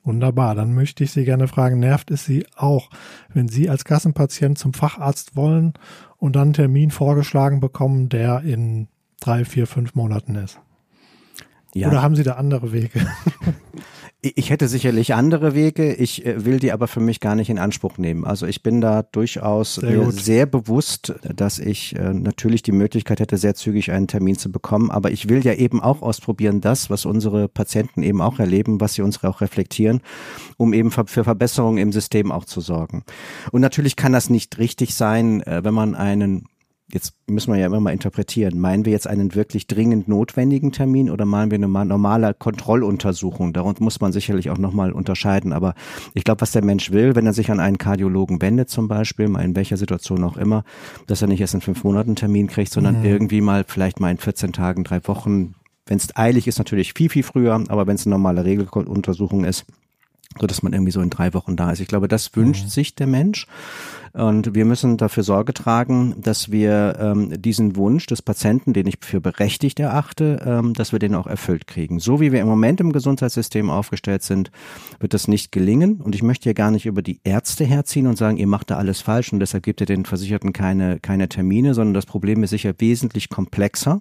Wunderbar, 0.04 0.54
dann 0.54 0.72
möchte 0.72 1.04
ich 1.04 1.12
Sie 1.12 1.24
gerne 1.24 1.48
fragen, 1.48 1.80
nervt 1.80 2.11
es 2.11 2.24
Sie 2.24 2.46
auch, 2.56 2.88
wenn 3.34 3.48
Sie 3.48 3.68
als 3.68 3.84
Kassenpatient 3.84 4.56
zum 4.56 4.72
Facharzt 4.72 5.37
wollen 5.37 5.74
und 6.16 6.34
dann 6.34 6.44
einen 6.44 6.52
Termin 6.54 6.90
vorgeschlagen 6.90 7.61
bekommen, 7.61 8.08
der 8.08 8.40
in 8.40 8.88
drei, 9.20 9.44
vier, 9.44 9.66
fünf 9.66 9.94
Monaten 9.94 10.34
ist? 10.37 10.61
Ja. 11.74 11.88
Oder 11.88 12.00
haben 12.00 12.16
Sie 12.16 12.22
da 12.22 12.32
andere 12.34 12.72
Wege? 12.72 13.06
Ich 14.20 14.50
hätte 14.50 14.66
sicherlich 14.66 15.14
andere 15.14 15.54
Wege, 15.54 15.94
ich 15.94 16.26
äh, 16.26 16.44
will 16.44 16.59
die 16.59 16.72
aber 16.72 16.88
für 16.88 16.98
mich 16.98 17.20
gar 17.20 17.37
nicht 17.37 17.50
in 17.50 17.59
Anspruch 17.61 17.98
nehmen. 17.98 18.24
Also 18.24 18.46
ich 18.46 18.64
bin 18.64 18.81
da 18.81 19.04
durchaus 19.04 19.76
sehr, 19.76 20.11
sehr 20.11 20.46
bewusst, 20.46 21.14
dass 21.22 21.61
ich 21.61 21.94
äh, 21.94 22.12
natürlich 22.12 22.62
die 22.62 22.72
Möglichkeit 22.72 23.20
hätte, 23.20 23.37
sehr 23.37 23.54
zügig 23.54 23.92
einen 23.92 24.09
Termin 24.09 24.37
zu 24.37 24.50
bekommen. 24.50 24.90
Aber 24.90 25.12
ich 25.12 25.28
will 25.28 25.46
ja 25.46 25.54
eben 25.54 25.81
auch 25.81 26.02
ausprobieren, 26.02 26.61
das, 26.61 26.90
was 26.90 27.04
unsere 27.04 27.46
Patienten 27.46 28.02
eben 28.02 28.20
auch 28.20 28.40
erleben, 28.40 28.81
was 28.81 28.94
sie 28.94 29.02
uns 29.02 29.22
auch 29.22 29.40
reflektieren, 29.40 30.00
um 30.57 30.72
eben 30.72 30.90
für 30.90 31.07
Verbesserungen 31.07 31.78
im 31.78 31.92
System 31.92 32.33
auch 32.33 32.44
zu 32.44 32.61
sorgen. 32.61 33.04
Und 33.52 33.61
natürlich 33.61 33.94
kann 33.94 34.12
das 34.12 34.31
nicht 34.31 34.59
richtig 34.59 34.96
sein, 34.96 35.42
äh, 35.42 35.62
wenn 35.62 35.74
man 35.74 35.94
einen 35.94 36.48
jetzt 36.92 37.14
müssen 37.27 37.53
wir 37.53 37.59
ja 37.59 37.66
immer 37.66 37.81
mal 37.81 37.92
interpretieren. 37.92 38.59
Meinen 38.59 38.85
wir 38.85 38.92
jetzt 38.92 39.07
einen 39.07 39.35
wirklich 39.35 39.66
dringend 39.66 40.09
notwendigen 40.09 40.72
Termin 40.72 41.11
oder 41.11 41.27
meinen 41.27 41.51
wir 41.51 41.57
eine 41.57 41.68
normale 41.68 42.35
Kontrolluntersuchung? 42.35 43.53
Darunter 43.53 43.85
muss 43.85 44.01
man 44.01 44.12
sicherlich 44.12 44.51
auch 44.51 44.59
nochmal 44.59 44.92
unterscheiden. 44.92 45.53
Aber 45.53 45.74
ich 46.14 46.24
glaube, 46.24 46.40
was 46.40 46.53
der 46.53 46.64
Mensch 46.64 46.90
will, 46.90 47.14
wenn 47.14 47.27
er 47.27 47.35
sich 47.35 47.51
an 47.51 47.61
einen 47.61 47.79
Kardiologen 47.79 48.40
wendet 48.40 48.70
zum 48.70 48.88
Beispiel, 48.88 49.29
mal 49.29 49.44
in 49.44 49.55
welcher 49.55 49.77
Situation 49.77 50.24
auch 50.24 50.37
immer, 50.37 50.64
dass 51.07 51.20
er 51.20 51.29
nicht 51.29 51.40
erst 51.40 51.55
in 51.55 51.61
fünf 51.61 51.85
Monaten 51.85 52.11
einen 52.11 52.16
Termin 52.16 52.46
kriegt, 52.46 52.72
sondern 52.72 53.01
mhm. 53.01 53.05
irgendwie 53.05 53.40
mal 53.40 53.64
vielleicht 53.66 54.01
mal 54.01 54.11
in 54.11 54.18
14 54.18 54.53
Tagen, 54.53 54.85
drei 54.85 55.07
Wochen. 55.07 55.55
Wenn 55.87 55.98
es 55.98 56.16
eilig 56.16 56.46
ist, 56.46 56.59
natürlich 56.59 56.94
viel, 56.94 57.09
viel 57.09 57.22
früher, 57.22 57.62
aber 57.68 57.87
wenn 57.87 57.96
es 57.96 58.07
eine 58.07 58.14
normale 58.14 58.44
Regeluntersuchung 58.44 59.44
ist, 59.44 59.64
so 60.40 60.46
dass 60.46 60.62
man 60.62 60.72
irgendwie 60.72 60.92
so 60.92 61.01
in 61.01 61.11
drei 61.11 61.35
Wochen 61.35 61.57
da 61.57 61.70
ist. 61.70 61.81
Ich 61.81 61.88
glaube, 61.88 62.09
das 62.09 62.35
wünscht 62.37 62.64
mhm. 62.64 62.68
sich 62.68 62.94
der 62.94 63.07
Mensch. 63.07 63.46
Und 64.12 64.55
wir 64.55 64.64
müssen 64.64 64.96
dafür 64.96 65.22
Sorge 65.22 65.53
tragen, 65.53 66.14
dass 66.18 66.51
wir 66.51 66.96
ähm, 66.98 67.40
diesen 67.40 67.77
Wunsch 67.77 68.07
des 68.07 68.22
Patienten, 68.22 68.72
den 68.72 68.87
ich 68.87 68.96
für 69.01 69.20
berechtigt 69.20 69.79
erachte, 69.81 70.42
ähm, 70.44 70.74
dass 70.74 70.92
wir 70.92 70.98
den 70.98 71.14
auch 71.14 71.27
erfüllt 71.27 71.66
kriegen. 71.66 72.01
So 72.01 72.20
wie 72.20 72.33
wir 72.33 72.40
im 72.40 72.48
Moment 72.48 72.81
im 72.81 72.92
Gesundheitssystem 72.92 73.70
aufgestellt 73.70 74.22
sind, 74.22 74.51
wird 74.98 75.14
das 75.14 75.29
nicht 75.29 75.53
gelingen. 75.53 76.01
Und 76.01 76.14
ich 76.14 76.22
möchte 76.22 76.44
hier 76.44 76.55
gar 76.55 76.70
nicht 76.70 76.87
über 76.87 77.03
die 77.03 77.20
Ärzte 77.22 77.64
herziehen 77.64 78.07
und 78.07 78.16
sagen, 78.16 78.38
ihr 78.38 78.46
macht 78.46 78.70
da 78.70 78.77
alles 78.77 79.01
falsch 79.01 79.33
und 79.33 79.40
deshalb 79.40 79.62
gibt 79.62 79.81
ihr 79.81 79.87
den 79.87 80.05
Versicherten 80.05 80.53
keine, 80.53 80.98
keine 81.01 81.29
Termine, 81.29 81.74
sondern 81.74 81.94
das 81.94 82.07
Problem 82.07 82.42
ist 82.42 82.51
sicher 82.51 82.74
wesentlich 82.79 83.29
komplexer. 83.29 84.01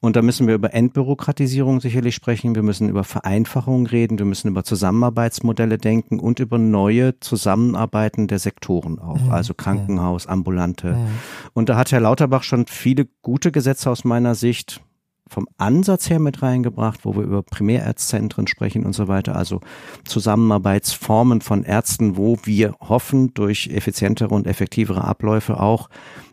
Und 0.00 0.14
da 0.14 0.22
müssen 0.22 0.46
wir 0.46 0.54
über 0.54 0.74
Entbürokratisierung 0.74 1.80
sicherlich 1.80 2.14
sprechen. 2.14 2.54
Wir 2.54 2.62
müssen 2.62 2.88
über 2.88 3.02
Vereinfachung 3.02 3.86
reden. 3.86 4.18
Wir 4.18 4.26
müssen 4.26 4.48
über 4.48 4.62
Zusammenarbeitsmodelle 4.62 5.76
denken 5.76 6.20
und 6.20 6.38
über 6.38 6.56
neue 6.56 7.18
Zusammenarbeiten 7.18 8.28
der 8.28 8.38
Sektoren 8.38 9.00
auch. 9.00 9.20
Mhm. 9.20 9.30
Also 9.32 9.54
Krankenhaus, 9.54 10.28
ambulante. 10.28 10.92
Mhm. 10.92 11.08
Und 11.52 11.68
da 11.68 11.76
hat 11.76 11.90
Herr 11.90 12.00
Lauterbach 12.00 12.44
schon 12.44 12.66
viele 12.66 13.08
gute 13.22 13.50
Gesetze 13.50 13.90
aus 13.90 14.04
meiner 14.04 14.36
Sicht 14.36 14.80
vom 15.28 15.48
Ansatz 15.56 16.10
her 16.10 16.18
mit 16.18 16.42
reingebracht, 16.42 17.04
wo 17.04 17.14
wir 17.14 17.22
über 17.22 17.42
Primärärztzentren 17.42 18.46
sprechen 18.46 18.84
und 18.84 18.92
so 18.92 19.08
weiter, 19.08 19.36
also 19.36 19.60
Zusammenarbeitsformen 20.04 21.40
von 21.40 21.64
Ärzten, 21.64 22.16
wo 22.16 22.38
wir 22.44 22.74
hoffen, 22.80 23.34
durch 23.34 23.68
effizientere 23.68 24.34
und 24.34 24.46
effektivere 24.46 25.04
Abläufe 25.04 25.60
auch 25.60 25.88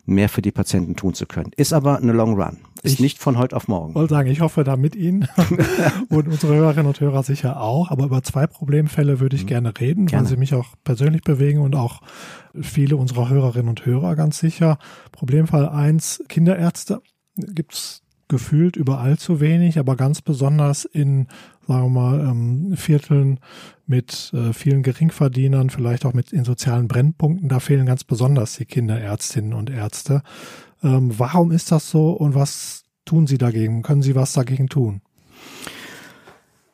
mehr 0.06 0.28
für 0.28 0.42
die 0.42 0.52
Patienten 0.52 0.96
tun 0.96 1.14
zu 1.14 1.26
können. 1.26 1.50
Ist 1.56 1.72
aber 1.72 1.98
eine 1.98 2.12
Long 2.12 2.40
Run. 2.40 2.58
Ist 2.82 2.94
ich 2.94 3.00
nicht 3.00 3.18
von 3.18 3.36
heute 3.36 3.56
auf 3.56 3.66
morgen. 3.68 3.90
Ich 3.90 3.94
wollte 3.96 4.14
sagen, 4.14 4.30
ich 4.30 4.40
hoffe 4.40 4.62
da 4.62 4.76
mit 4.76 4.94
Ihnen 4.94 5.28
und 6.08 6.28
unsere 6.28 6.54
Hörerinnen 6.54 6.86
und 6.86 7.00
Hörer 7.00 7.22
sicher 7.24 7.60
auch. 7.60 7.90
Aber 7.90 8.04
über 8.04 8.22
zwei 8.22 8.46
Problemfälle 8.46 9.18
würde 9.18 9.34
ich 9.34 9.42
mhm. 9.42 9.48
gerne 9.48 9.72
reden, 9.80 10.06
gerne. 10.06 10.24
weil 10.24 10.30
sie 10.30 10.36
mich 10.36 10.54
auch 10.54 10.74
persönlich 10.84 11.22
bewegen 11.22 11.60
und 11.60 11.74
auch 11.74 12.00
viele 12.60 12.96
unserer 12.96 13.28
Hörerinnen 13.28 13.68
und 13.68 13.84
Hörer 13.84 14.14
ganz 14.14 14.38
sicher. 14.38 14.78
Problemfall 15.10 15.68
eins: 15.68 16.22
Kinderärzte. 16.28 17.02
Gibt 17.36 17.74
es 17.74 18.02
gefühlt 18.28 18.76
überall 18.76 19.18
zu 19.18 19.40
wenig, 19.40 19.78
aber 19.78 19.96
ganz 19.96 20.20
besonders 20.20 20.84
in, 20.84 21.28
sagen 21.66 21.84
wir 21.84 21.88
mal, 21.88 22.20
ähm, 22.20 22.76
Vierteln 22.76 23.40
mit 23.86 24.32
äh, 24.34 24.52
vielen 24.52 24.82
Geringverdienern, 24.82 25.70
vielleicht 25.70 26.04
auch 26.04 26.12
mit 26.12 26.32
in 26.32 26.44
sozialen 26.44 26.88
Brennpunkten, 26.88 27.48
da 27.48 27.60
fehlen 27.60 27.86
ganz 27.86 28.04
besonders 28.04 28.56
die 28.56 28.64
Kinderärztinnen 28.64 29.52
und 29.52 29.70
Ärzte. 29.70 30.22
Ähm, 30.82 31.12
warum 31.16 31.52
ist 31.52 31.70
das 31.72 31.90
so 31.90 32.10
und 32.10 32.34
was 32.34 32.84
tun 33.04 33.26
Sie 33.26 33.38
dagegen? 33.38 33.82
Können 33.82 34.02
Sie 34.02 34.14
was 34.14 34.32
dagegen 34.32 34.68
tun? 34.68 35.00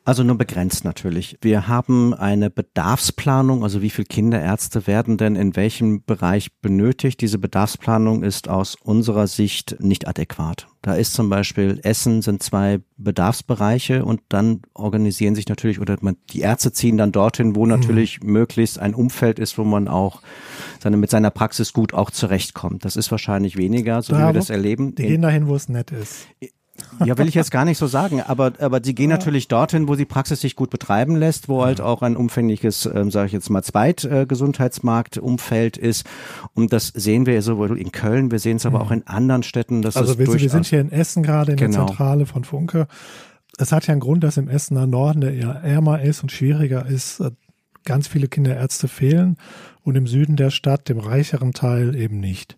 Also 0.05 0.23
nur 0.23 0.37
begrenzt 0.37 0.83
natürlich. 0.83 1.37
Wir 1.41 1.69
haben 1.69 2.13
eine 2.13 2.49
Bedarfsplanung, 2.49 3.63
also 3.63 3.81
wie 3.81 3.89
viele 3.89 4.05
Kinderärzte 4.05 4.85
werden 4.85 5.17
denn 5.17 5.37
in 5.37 5.55
welchem 5.55 6.03
Bereich 6.03 6.51
benötigt. 6.59 7.21
Diese 7.21 7.37
Bedarfsplanung 7.37 8.21
ist 8.21 8.49
aus 8.49 8.75
unserer 8.75 9.27
Sicht 9.27 9.77
nicht 9.79 10.05
adäquat. 10.05 10.67
Da 10.81 10.95
ist 10.95 11.13
zum 11.13 11.29
Beispiel 11.29 11.79
Essen 11.83 12.21
sind 12.21 12.43
zwei 12.43 12.81
Bedarfsbereiche 12.97 14.03
und 14.03 14.19
dann 14.27 14.63
organisieren 14.73 15.35
sich 15.35 15.47
natürlich 15.47 15.79
oder 15.79 15.95
man, 16.01 16.17
die 16.31 16.41
Ärzte 16.41 16.73
ziehen 16.73 16.97
dann 16.97 17.13
dorthin, 17.13 17.55
wo 17.55 17.63
mhm. 17.63 17.69
natürlich 17.69 18.21
mhm. 18.21 18.33
möglichst 18.33 18.79
ein 18.79 18.93
Umfeld 18.93 19.39
ist, 19.39 19.57
wo 19.57 19.63
man 19.63 19.87
auch 19.87 20.21
seine, 20.81 20.97
mit 20.97 21.11
seiner 21.11 21.31
Praxis 21.31 21.71
gut 21.71 21.93
auch 21.93 22.11
zurechtkommt. 22.11 22.83
Das 22.83 22.97
ist 22.97 23.09
wahrscheinlich 23.09 23.55
weniger, 23.55 24.01
so 24.01 24.11
da, 24.11 24.19
wie 24.19 24.25
wir 24.25 24.33
das 24.33 24.49
erleben. 24.49 24.95
Die 24.95 25.03
gehen 25.03 25.21
dahin, 25.21 25.47
wo 25.47 25.55
es 25.55 25.69
nett 25.69 25.91
ist. 25.91 26.27
Ja, 27.05 27.17
will 27.17 27.27
ich 27.27 27.35
jetzt 27.35 27.51
gar 27.51 27.65
nicht 27.65 27.77
so 27.77 27.85
sagen, 27.85 28.21
aber 28.21 28.53
aber 28.59 28.79
sie 28.83 28.95
gehen 28.95 29.09
natürlich 29.09 29.47
dorthin, 29.47 29.87
wo 29.87 29.93
die 29.95 30.05
Praxis 30.05 30.41
sich 30.41 30.55
gut 30.55 30.71
betreiben 30.71 31.15
lässt, 31.15 31.47
wo 31.47 31.63
halt 31.63 31.81
auch 31.81 32.01
ein 32.01 32.15
umfängliches, 32.15 32.87
ähm, 32.87 33.11
sage 33.11 33.27
ich 33.27 33.33
jetzt 33.33 33.51
mal, 33.51 33.61
Zweitgesundheitsmarktumfeld 33.61 35.77
äh, 35.77 35.87
ist. 35.87 36.07
Und 36.53 36.73
das 36.73 36.87
sehen 36.87 37.27
wir 37.27 37.39
sowohl 37.43 37.79
in 37.79 37.91
Köln, 37.91 38.31
wir 38.31 38.39
sehen 38.39 38.57
es 38.57 38.65
aber 38.65 38.81
auch 38.81 38.89
in 38.89 39.05
anderen 39.05 39.43
Städten. 39.43 39.83
Dass 39.83 39.97
also 39.97 40.17
wir, 40.17 40.25
wir 40.27 40.49
sind 40.49 40.65
hier 40.65 40.81
in 40.81 40.91
Essen 40.91 41.21
gerade 41.21 41.51
in 41.51 41.57
genau. 41.57 41.79
der 41.79 41.87
Zentrale 41.87 42.25
von 42.25 42.43
Funke. 42.43 42.87
Es 43.57 43.71
hat 43.71 43.85
ja 43.85 43.91
einen 43.91 44.01
Grund, 44.01 44.23
dass 44.23 44.37
im 44.37 44.49
Essener 44.49 44.87
Norden, 44.87 45.21
der 45.21 45.33
eher 45.33 45.61
ärmer 45.63 46.01
ist 46.01 46.23
und 46.23 46.31
schwieriger 46.31 46.87
ist, 46.87 47.19
äh, 47.19 47.29
ganz 47.85 48.07
viele 48.07 48.27
Kinderärzte 48.27 48.87
fehlen 48.87 49.37
und 49.83 49.95
im 49.95 50.07
Süden 50.07 50.37
der 50.37 50.49
Stadt, 50.49 50.89
dem 50.89 50.99
reicheren 50.99 51.51
Teil, 51.51 51.95
eben 51.95 52.19
nicht. 52.19 52.57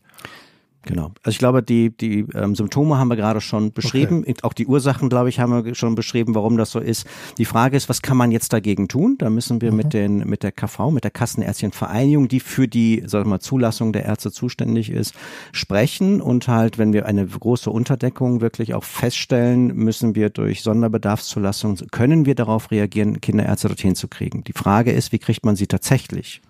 Genau. 0.85 1.11
Also 1.23 1.31
ich 1.31 1.39
glaube, 1.39 1.63
die, 1.63 1.89
die 1.95 2.25
ähm, 2.35 2.55
Symptome 2.55 2.97
haben 2.97 3.07
wir 3.07 3.15
gerade 3.15 3.41
schon 3.41 3.73
beschrieben. 3.73 4.19
Okay. 4.21 4.35
Auch 4.43 4.53
die 4.53 4.67
Ursachen, 4.67 5.09
glaube 5.09 5.29
ich, 5.29 5.39
haben 5.39 5.65
wir 5.65 5.75
schon 5.75 5.95
beschrieben, 5.95 6.35
warum 6.35 6.57
das 6.57 6.71
so 6.71 6.79
ist. 6.79 7.07
Die 7.39 7.45
Frage 7.45 7.75
ist, 7.75 7.89
was 7.89 8.03
kann 8.03 8.17
man 8.17 8.31
jetzt 8.31 8.53
dagegen 8.53 8.87
tun? 8.87 9.15
Da 9.17 9.31
müssen 9.31 9.61
wir 9.61 9.71
mhm. 9.71 9.77
mit 9.77 9.93
den, 9.93 10.17
mit 10.29 10.43
der 10.43 10.51
KV, 10.51 10.91
mit 10.91 11.03
der 11.03 11.11
Kassenärztchenvereinigung, 11.11 12.27
die 12.27 12.39
für 12.39 12.67
die, 12.67 13.03
sag 13.07 13.25
mal, 13.25 13.39
Zulassung 13.39 13.93
der 13.93 14.05
Ärzte 14.05 14.31
zuständig 14.31 14.91
ist, 14.91 15.15
sprechen. 15.51 16.21
Und 16.21 16.47
halt, 16.47 16.77
wenn 16.77 16.93
wir 16.93 17.07
eine 17.07 17.25
große 17.25 17.71
Unterdeckung 17.71 18.41
wirklich 18.41 18.75
auch 18.75 18.83
feststellen, 18.83 19.75
müssen 19.75 20.13
wir 20.13 20.29
durch 20.29 20.61
Sonderbedarfszulassung, 20.61 21.77
können 21.89 22.27
wir 22.27 22.35
darauf 22.35 22.69
reagieren, 22.69 23.21
Kinderärzte 23.21 23.69
dorthin 23.69 23.95
zu 23.95 24.07
kriegen. 24.07 24.43
Die 24.43 24.53
Frage 24.53 24.91
ist, 24.91 25.11
wie 25.11 25.19
kriegt 25.19 25.45
man 25.45 25.55
sie 25.55 25.65
tatsächlich? 25.65 26.41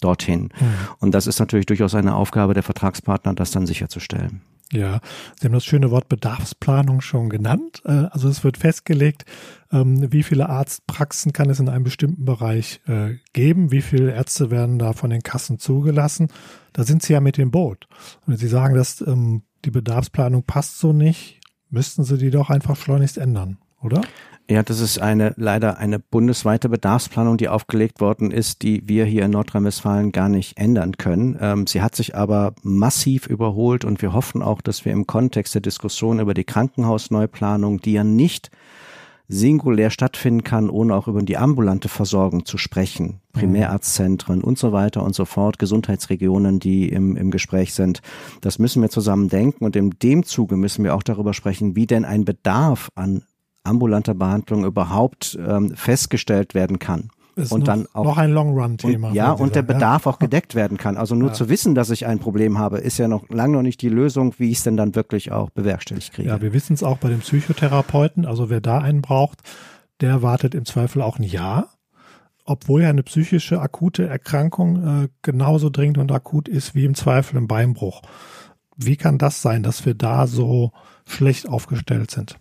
Dorthin. 0.00 0.50
Mhm. 0.58 0.74
Und 0.98 1.12
das 1.12 1.26
ist 1.26 1.38
natürlich 1.38 1.66
durchaus 1.66 1.94
eine 1.94 2.14
Aufgabe 2.14 2.54
der 2.54 2.62
Vertragspartner, 2.62 3.34
das 3.34 3.50
dann 3.50 3.66
sicherzustellen. 3.66 4.42
Ja, 4.70 5.00
Sie 5.40 5.46
haben 5.46 5.54
das 5.54 5.64
schöne 5.64 5.90
Wort 5.90 6.10
Bedarfsplanung 6.10 7.00
schon 7.00 7.30
genannt. 7.30 7.80
Äh, 7.86 8.06
also 8.10 8.28
es 8.28 8.44
wird 8.44 8.58
festgelegt, 8.58 9.24
ähm, 9.72 10.12
wie 10.12 10.22
viele 10.22 10.48
Arztpraxen 10.48 11.32
kann 11.32 11.48
es 11.48 11.58
in 11.58 11.70
einem 11.70 11.84
bestimmten 11.84 12.26
Bereich 12.26 12.80
äh, 12.86 13.14
geben, 13.32 13.72
wie 13.72 13.80
viele 13.80 14.12
Ärzte 14.12 14.50
werden 14.50 14.78
da 14.78 14.92
von 14.92 15.08
den 15.08 15.22
Kassen 15.22 15.58
zugelassen. 15.58 16.28
Da 16.74 16.84
sind 16.84 17.02
Sie 17.02 17.14
ja 17.14 17.20
mit 17.20 17.38
dem 17.38 17.50
Boot. 17.50 17.88
Und 18.26 18.32
wenn 18.32 18.36
Sie 18.36 18.48
sagen, 18.48 18.74
dass 18.74 19.00
ähm, 19.00 19.42
die 19.64 19.70
Bedarfsplanung 19.70 20.42
passt 20.42 20.78
so 20.78 20.92
nicht, 20.92 21.40
müssten 21.70 22.04
Sie 22.04 22.18
die 22.18 22.30
doch 22.30 22.50
einfach 22.50 22.76
schleunigst 22.76 23.16
ändern, 23.16 23.58
oder? 23.80 24.02
Ja, 24.50 24.62
das 24.62 24.80
ist 24.80 24.98
eine 24.98 25.34
leider 25.36 25.76
eine 25.76 25.98
bundesweite 25.98 26.70
Bedarfsplanung, 26.70 27.36
die 27.36 27.50
aufgelegt 27.50 28.00
worden 28.00 28.30
ist, 28.30 28.62
die 28.62 28.88
wir 28.88 29.04
hier 29.04 29.26
in 29.26 29.32
Nordrhein-Westfalen 29.32 30.10
gar 30.10 30.30
nicht 30.30 30.56
ändern 30.56 30.96
können. 30.96 31.36
Ähm, 31.38 31.66
sie 31.66 31.82
hat 31.82 31.94
sich 31.94 32.16
aber 32.16 32.54
massiv 32.62 33.26
überholt 33.26 33.84
und 33.84 34.00
wir 34.00 34.14
hoffen 34.14 34.40
auch, 34.40 34.62
dass 34.62 34.86
wir 34.86 34.92
im 34.92 35.06
Kontext 35.06 35.54
der 35.54 35.60
Diskussion 35.60 36.18
über 36.18 36.32
die 36.32 36.44
Krankenhausneuplanung, 36.44 37.82
die 37.82 37.92
ja 37.92 38.04
nicht 38.04 38.50
singulär 39.30 39.90
stattfinden 39.90 40.42
kann, 40.42 40.70
ohne 40.70 40.94
auch 40.94 41.06
über 41.06 41.22
die 41.22 41.36
ambulante 41.36 41.90
Versorgung 41.90 42.46
zu 42.46 42.56
sprechen. 42.56 43.20
Primärarztzentren 43.34 44.42
und 44.42 44.56
so 44.56 44.72
weiter 44.72 45.02
und 45.02 45.14
so 45.14 45.26
fort, 45.26 45.58
Gesundheitsregionen, 45.58 46.58
die 46.58 46.88
im, 46.88 47.16
im 47.16 47.30
Gespräch 47.30 47.74
sind. 47.74 48.00
Das 48.40 48.58
müssen 48.58 48.80
wir 48.80 48.88
zusammen 48.88 49.28
denken 49.28 49.66
und 49.66 49.76
in 49.76 49.90
dem 50.02 50.24
Zuge 50.24 50.56
müssen 50.56 50.82
wir 50.84 50.94
auch 50.94 51.02
darüber 51.02 51.34
sprechen, 51.34 51.76
wie 51.76 51.86
denn 51.86 52.06
ein 52.06 52.24
Bedarf 52.24 52.88
an 52.94 53.24
ambulanter 53.68 54.14
Behandlung 54.14 54.64
überhaupt 54.64 55.38
ähm, 55.40 55.74
festgestellt 55.76 56.54
werden 56.54 56.78
kann. 56.78 57.10
Ist 57.38 57.52
und 57.52 57.60
noch, 57.60 57.66
dann 57.66 57.86
auch 57.92 58.04
noch 58.04 58.18
ein 58.18 58.32
Long-Run-Thema. 58.32 59.12
Ja, 59.12 59.30
und 59.30 59.54
der 59.54 59.62
Bedarf 59.62 60.06
ja. 60.06 60.10
auch 60.10 60.18
gedeckt 60.18 60.56
werden 60.56 60.76
kann. 60.76 60.96
Also 60.96 61.14
nur 61.14 61.28
ja. 61.28 61.34
zu 61.34 61.48
wissen, 61.48 61.76
dass 61.76 61.90
ich 61.90 62.04
ein 62.04 62.18
Problem 62.18 62.58
habe, 62.58 62.78
ist 62.78 62.98
ja 62.98 63.06
noch 63.06 63.28
lange 63.28 63.52
noch 63.54 63.62
nicht 63.62 63.80
die 63.80 63.88
Lösung, 63.88 64.34
wie 64.38 64.50
ich 64.50 64.58
es 64.58 64.64
denn 64.64 64.76
dann 64.76 64.96
wirklich 64.96 65.30
auch 65.30 65.50
bewerkstelligt 65.50 66.12
kriege. 66.12 66.28
Ja, 66.28 66.42
wir 66.42 66.52
wissen 66.52 66.72
es 66.72 66.82
auch 66.82 66.98
bei 66.98 67.08
dem 67.08 67.20
Psychotherapeuten. 67.20 68.26
Also 68.26 68.50
wer 68.50 68.60
da 68.60 68.78
einen 68.78 69.02
braucht, 69.02 69.38
der 70.00 70.20
wartet 70.22 70.56
im 70.56 70.64
Zweifel 70.64 71.00
auch 71.00 71.20
ein 71.20 71.22
Jahr, 71.22 71.68
obwohl 72.44 72.82
ja 72.82 72.88
eine 72.88 73.04
psychische 73.04 73.60
akute 73.60 74.08
Erkrankung 74.08 75.04
äh, 75.04 75.08
genauso 75.22 75.70
dringend 75.70 75.98
und 75.98 76.10
akut 76.10 76.48
ist 76.48 76.74
wie 76.74 76.86
im 76.86 76.96
Zweifel 76.96 77.36
ein 77.36 77.46
Beinbruch. 77.46 78.02
Wie 78.76 78.96
kann 78.96 79.18
das 79.18 79.42
sein, 79.42 79.62
dass 79.62 79.86
wir 79.86 79.94
da 79.94 80.26
so 80.26 80.72
schlecht 81.06 81.48
aufgestellt 81.48 82.10
sind? 82.10 82.36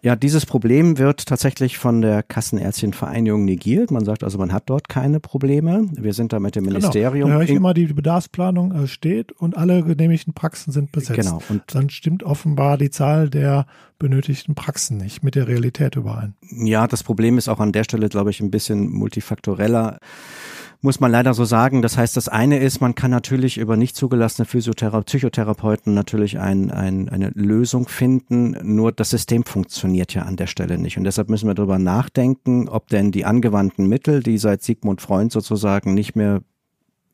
Ja, 0.00 0.14
dieses 0.14 0.46
Problem 0.46 0.98
wird 0.98 1.26
tatsächlich 1.26 1.78
von 1.78 2.00
der 2.00 2.22
Kassenärztchenvereinigung 2.22 3.44
negiert. 3.44 3.90
Man 3.90 4.04
sagt 4.04 4.22
also, 4.22 4.38
man 4.38 4.52
hat 4.52 4.64
dort 4.66 4.88
keine 4.88 5.18
Probleme. 5.18 5.88
Wir 5.92 6.12
sind 6.12 6.32
da 6.32 6.38
mit 6.38 6.54
dem 6.54 6.64
genau. 6.64 6.78
Ministerium. 6.78 7.26
Genau. 7.26 7.28
Da 7.28 7.34
höre 7.34 7.42
ich 7.42 7.56
immer, 7.56 7.74
die 7.74 7.86
Bedarfsplanung 7.86 8.72
äh, 8.72 8.86
steht 8.86 9.32
und 9.32 9.56
alle 9.56 9.82
genehmigten 9.82 10.34
Praxen 10.34 10.72
sind 10.72 10.92
besetzt. 10.92 11.20
Genau. 11.20 11.42
Und 11.48 11.62
dann 11.74 11.90
stimmt 11.90 12.22
offenbar 12.22 12.78
die 12.78 12.90
Zahl 12.90 13.28
der 13.28 13.66
benötigten 13.98 14.54
Praxen 14.54 14.98
nicht 14.98 15.24
mit 15.24 15.34
der 15.34 15.48
Realität 15.48 15.96
überein. 15.96 16.34
Ja, 16.50 16.86
das 16.86 17.02
Problem 17.02 17.36
ist 17.36 17.48
auch 17.48 17.58
an 17.58 17.72
der 17.72 17.82
Stelle, 17.82 18.08
glaube 18.08 18.30
ich, 18.30 18.40
ein 18.40 18.50
bisschen 18.50 18.90
multifaktoreller 18.90 19.98
muss 20.80 21.00
man 21.00 21.10
leider 21.10 21.34
so 21.34 21.44
sagen. 21.44 21.82
Das 21.82 21.96
heißt, 21.96 22.16
das 22.16 22.28
eine 22.28 22.58
ist, 22.58 22.80
man 22.80 22.94
kann 22.94 23.10
natürlich 23.10 23.58
über 23.58 23.76
nicht 23.76 23.96
zugelassene 23.96 24.46
Physiothera 24.46 25.00
Psychotherapeuten 25.00 25.92
natürlich 25.92 26.38
ein, 26.38 26.70
ein, 26.70 27.08
eine 27.08 27.30
Lösung 27.34 27.88
finden. 27.88 28.56
Nur 28.62 28.92
das 28.92 29.10
System 29.10 29.44
funktioniert 29.44 30.14
ja 30.14 30.22
an 30.22 30.36
der 30.36 30.46
Stelle 30.46 30.78
nicht. 30.78 30.96
Und 30.96 31.04
deshalb 31.04 31.30
müssen 31.30 31.48
wir 31.48 31.54
darüber 31.54 31.78
nachdenken, 31.78 32.68
ob 32.68 32.88
denn 32.88 33.10
die 33.10 33.24
angewandten 33.24 33.88
Mittel, 33.88 34.22
die 34.22 34.38
seit 34.38 34.62
Sigmund 34.62 35.02
Freund 35.02 35.32
sozusagen 35.32 35.94
nicht 35.94 36.14
mehr 36.14 36.42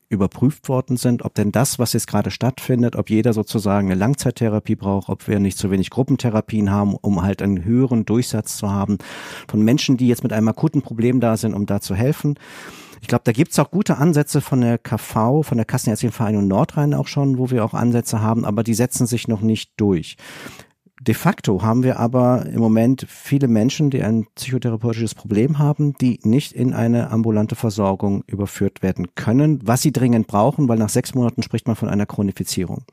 überprüft 0.09 0.69
worden 0.69 0.97
sind, 0.97 1.25
ob 1.25 1.33
denn 1.33 1.51
das, 1.51 1.79
was 1.79 1.93
jetzt 1.93 2.07
gerade 2.07 2.29
stattfindet, 2.29 2.95
ob 2.95 3.09
jeder 3.09 3.33
sozusagen 3.33 3.87
eine 3.87 3.99
Langzeittherapie 3.99 4.75
braucht, 4.75 5.09
ob 5.09 5.27
wir 5.27 5.39
nicht 5.39 5.57
zu 5.57 5.71
wenig 5.71 5.89
Gruppentherapien 5.89 6.69
haben, 6.69 6.95
um 6.95 7.23
halt 7.23 7.41
einen 7.41 7.65
höheren 7.65 8.05
Durchsatz 8.05 8.57
zu 8.57 8.71
haben 8.71 8.99
von 9.47 9.63
Menschen, 9.63 9.97
die 9.97 10.07
jetzt 10.07 10.21
mit 10.21 10.31
einem 10.31 10.47
akuten 10.47 10.83
Problem 10.83 11.19
da 11.19 11.37
sind, 11.37 11.55
um 11.55 11.65
da 11.65 11.81
zu 11.81 11.95
helfen. 11.95 12.35
Ich 13.01 13.07
glaube, 13.07 13.23
da 13.25 13.31
gibt's 13.31 13.59
auch 13.59 13.71
gute 13.71 13.97
Ansätze 13.97 14.41
von 14.41 14.61
der 14.61 14.77
KV, 14.77 15.43
von 15.43 15.57
der 15.57 15.65
Kassenärztlichen 15.65 16.13
Vereinigung 16.13 16.47
Nordrhein 16.47 16.93
auch 16.93 17.07
schon, 17.07 17.37
wo 17.37 17.49
wir 17.51 17.63
auch 17.63 17.73
Ansätze 17.73 18.21
haben, 18.21 18.45
aber 18.45 18.63
die 18.63 18.73
setzen 18.73 19.07
sich 19.07 19.27
noch 19.27 19.41
nicht 19.41 19.71
durch. 19.77 20.17
De 21.01 21.13
facto 21.13 21.61
haben 21.61 21.83
wir 21.83 21.99
aber 21.99 22.45
im 22.45 22.59
Moment 22.59 23.05
viele 23.09 23.49
Menschen, 23.49 23.89
die 23.89 24.01
ein 24.01 24.27
psychotherapeutisches 24.35 25.13
Problem 25.13 25.59
haben, 25.59 25.93
die 25.99 26.21
nicht 26.23 26.53
in 26.53 26.73
eine 26.73 27.11
ambulante 27.11 27.55
Versorgung 27.55 28.23
überführt 28.27 28.81
werden 28.81 29.13
können, 29.13 29.59
was 29.65 29.81
sie 29.81 29.91
dringend 29.91 30.27
brauchen, 30.27 30.69
weil 30.69 30.77
nach 30.77 30.87
sechs 30.87 31.13
Monaten 31.13 31.43
spricht 31.43 31.67
man 31.67 31.75
von 31.75 31.89
einer 31.89 32.05
Chronifizierung. 32.05 32.85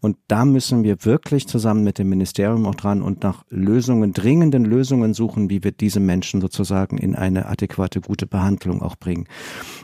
Und 0.00 0.16
da 0.26 0.44
müssen 0.44 0.82
wir 0.82 1.04
wirklich 1.04 1.46
zusammen 1.46 1.84
mit 1.84 1.98
dem 1.98 2.08
Ministerium 2.08 2.66
auch 2.66 2.74
dran 2.74 3.02
und 3.02 3.22
nach 3.22 3.44
Lösungen, 3.50 4.12
dringenden 4.12 4.64
Lösungen 4.64 5.14
suchen, 5.14 5.48
wie 5.48 5.62
wir 5.62 5.70
diese 5.70 6.00
Menschen 6.00 6.40
sozusagen 6.40 6.98
in 6.98 7.14
eine 7.14 7.46
adäquate, 7.46 8.00
gute 8.00 8.26
Behandlung 8.26 8.82
auch 8.82 8.96
bringen. 8.96 9.28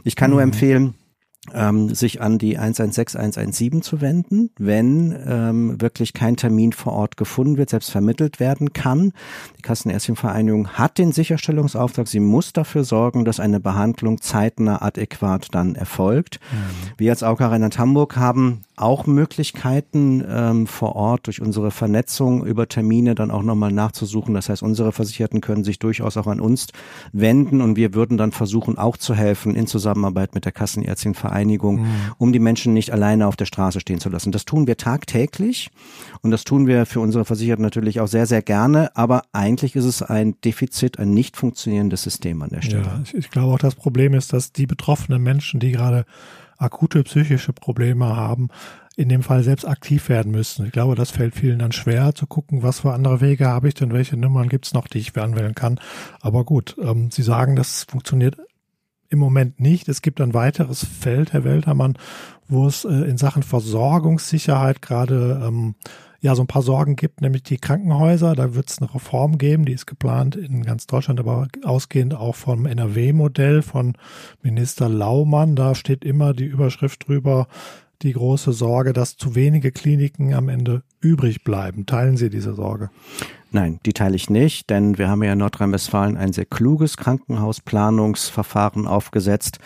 Ich 0.03 0.17
kann 0.17 0.31
nur 0.31 0.41
mhm. 0.41 0.49
empfehlen, 0.49 0.95
ähm, 1.55 1.95
sich 1.95 2.21
an 2.21 2.39
die 2.39 2.59
116 2.59 3.19
117 3.19 3.83
zu 3.83 4.01
wenden, 4.01 4.51
wenn 4.59 5.17
ähm, 5.27 5.81
wirklich 5.81 6.13
kein 6.13 6.37
Termin 6.37 6.73
vor 6.73 6.93
Ort 6.93 7.17
gefunden 7.17 7.57
wird, 7.57 7.71
selbst 7.71 7.91
vermittelt 7.91 8.41
werden 8.41 8.73
kann. 8.73 9.13
Die 9.59 9.63
Kassenärztchenvereinigung 9.63 10.69
hat 10.69 10.99
den 10.99 11.13
Sicherstellungsauftrag. 11.13 12.09
Sie 12.09 12.21
muss 12.21 12.53
dafür 12.53 12.85
sorgen, 12.85 13.25
dass 13.25 13.41
eine 13.41 13.59
Behandlung 13.59 14.21
zeitnah 14.21 14.83
adäquat 14.83 15.49
dann 15.53 15.75
erfolgt. 15.75 16.41
Mhm. 16.53 16.91
Wir 16.99 17.13
als 17.13 17.23
AUK 17.23 17.41
Rheinland-Hamburg 17.41 18.17
haben 18.17 18.63
auch 18.81 19.07
Möglichkeiten 19.07 20.25
ähm, 20.27 20.67
vor 20.67 20.97
Ort 20.97 21.27
durch 21.27 21.41
unsere 21.41 21.71
Vernetzung 21.71 22.45
über 22.47 22.69
Termine 22.69 23.15
dann 23.15 23.31
auch 23.31 23.43
nochmal 23.43 23.73
nachzusuchen. 23.73 24.35
Das 24.35 24.49
heißt, 24.49 24.63
unsere 24.63 24.93
Versicherten 24.93 25.41
können 25.41 25.65
sich 25.65 25.79
durchaus 25.79 26.17
auch 26.17 26.27
an 26.27 26.41
uns 26.41 26.69
wenden 27.13 27.61
und 27.61 27.77
wir 27.77 27.95
würden 27.95 28.17
dann 28.17 28.33
versuchen, 28.33 28.79
auch 28.79 28.97
zu 28.97 29.15
helfen 29.15 29.55
in 29.55 29.67
Zusammenarbeit 29.67 30.35
mit 30.35 30.45
der 30.45 30.53
Kassenärztchenvereinigung, 30.53 31.83
mhm. 31.83 31.89
um 32.19 32.33
die 32.33 32.39
Menschen 32.39 32.73
nicht 32.73 32.93
alleine 32.93 33.27
auf 33.27 33.37
der 33.37 33.45
Straße 33.45 33.81
stehen 33.81 34.01
zu 34.01 34.09
lassen. 34.09 34.33
Das 34.33 34.45
tun 34.45 34.67
wir 34.67 34.77
tagtäglich 34.77 35.71
und 36.23 36.31
das 36.31 36.45
tun 36.45 36.67
wir 36.67 36.87
für 36.87 37.01
unsere 37.01 37.25
Versicherten 37.25 37.63
natürlich 37.63 38.01
auch 38.01 38.09
sehr, 38.09 38.27
sehr 38.27 38.43
gerne. 38.43 38.97
Aber 38.97 39.25
eigentlich 39.33 39.77
ist 39.77 39.85
es 39.85 40.03
ein 40.03 40.41
Defizit, 40.45 40.99
ein 40.99 41.13
nicht 41.13 41.37
funktionierendes 41.37 42.03
System 42.03 42.41
an 42.43 42.51
der 42.51 42.63
Stelle. 42.63 42.83
Ja, 42.83 43.01
ich, 43.05 43.15
ich 43.15 43.31
glaube 43.31 43.53
auch, 43.53 43.59
das 43.59 43.75
Problem 43.75 44.15
ist, 44.15 44.33
dass 44.33 44.53
die 44.53 44.67
betroffenen 44.67 45.23
Menschen, 45.23 45.61
die 45.61 45.73
gerade 45.73 46.07
akute 46.61 47.03
psychische 47.03 47.53
Probleme 47.53 48.17
haben, 48.17 48.49
in 48.97 49.09
dem 49.09 49.23
Fall 49.23 49.43
selbst 49.43 49.67
aktiv 49.67 50.09
werden 50.09 50.31
müssen. 50.31 50.67
Ich 50.67 50.73
glaube, 50.73 50.95
das 50.95 51.11
fällt 51.11 51.35
vielen 51.35 51.59
dann 51.59 51.73
schwer 51.73 52.15
zu 52.15 52.27
gucken, 52.27 52.63
was 52.63 52.81
für 52.81 52.93
andere 52.93 53.21
Wege 53.21 53.47
habe 53.47 53.69
ich 53.69 53.75
denn, 53.75 53.93
welche 53.93 54.17
Nummern 54.17 54.49
gibt 54.49 54.67
es 54.67 54.75
noch, 54.75 54.87
die 54.87 54.99
ich 54.99 55.17
anwählen 55.17 55.55
kann. 55.55 55.81
Aber 56.21 56.45
gut, 56.45 56.77
ähm, 56.83 57.11
Sie 57.11 57.23
sagen, 57.23 57.57
das 57.57 57.85
funktioniert 57.85 58.37
im 59.09 59.19
Moment 59.19 59.59
nicht. 59.59 59.89
Es 59.89 60.03
gibt 60.03 60.21
ein 60.21 60.35
weiteres 60.35 60.85
Feld, 60.85 61.33
Herr 61.33 61.45
Weltermann, 61.45 61.99
wo 62.47 62.67
es 62.67 62.85
äh, 62.85 62.89
in 62.89 63.17
Sachen 63.17 63.43
Versorgungssicherheit 63.43 64.83
gerade 64.83 65.43
ähm, 65.45 65.75
ja 66.21 66.35
so 66.35 66.43
ein 66.43 66.47
paar 66.47 66.63
Sorgen 66.63 66.97
gibt, 66.97 67.21
nämlich 67.21 67.43
die 67.43 67.57
Krankenhäuser. 67.57 68.35
Da 68.35 68.55
wird 68.55 68.71
es 68.71 68.79
eine 68.79 68.95
Reform 68.95 69.39
geben, 69.39 69.65
die 69.65 69.73
ist 69.73 69.87
geplant 69.87 70.37
in 70.37 70.63
ganz 70.63 70.87
Deutschland, 70.87 71.19
aber 71.21 71.49
ausgehend 71.65 72.15
auch 72.15 72.35
vom 72.35 72.67
NRW-Modell 72.67 73.63
von 73.63 73.95
Minister 74.43 74.89
Laumann. 74.89 75.57
Da 75.57 75.75
steht 75.75 76.05
immer 76.05 76.35
die 76.35 76.45
Überschrift 76.45 77.09
drüber, 77.09 77.49
die 78.03 78.13
große 78.13 78.53
Sorge, 78.53 78.93
dass 78.93 79.17
zu 79.17 79.35
wenige 79.35 79.73
Kliniken 79.73 80.35
am 80.35 80.49
Ende 80.49 80.83
übrig 81.01 81.45
bleiben. 81.45 81.87
Teilen 81.87 82.17
Sie 82.17 82.31
diese 82.31 82.55
Sorge? 82.55 82.91
Nein, 83.53 83.81
die 83.85 83.93
teile 83.93 84.15
ich 84.15 84.31
nicht, 84.31 84.71
denn 84.71 84.97
wir 84.97 85.09
haben 85.09 85.25
ja 85.25 85.33
in 85.33 85.39
Nordrhein-Westfalen 85.39 86.17
ein 86.17 86.33
sehr 86.33 86.45
kluges 86.45 86.97
Krankenhausplanungsverfahren 86.97 88.87
aufgesetzt, 88.87 89.59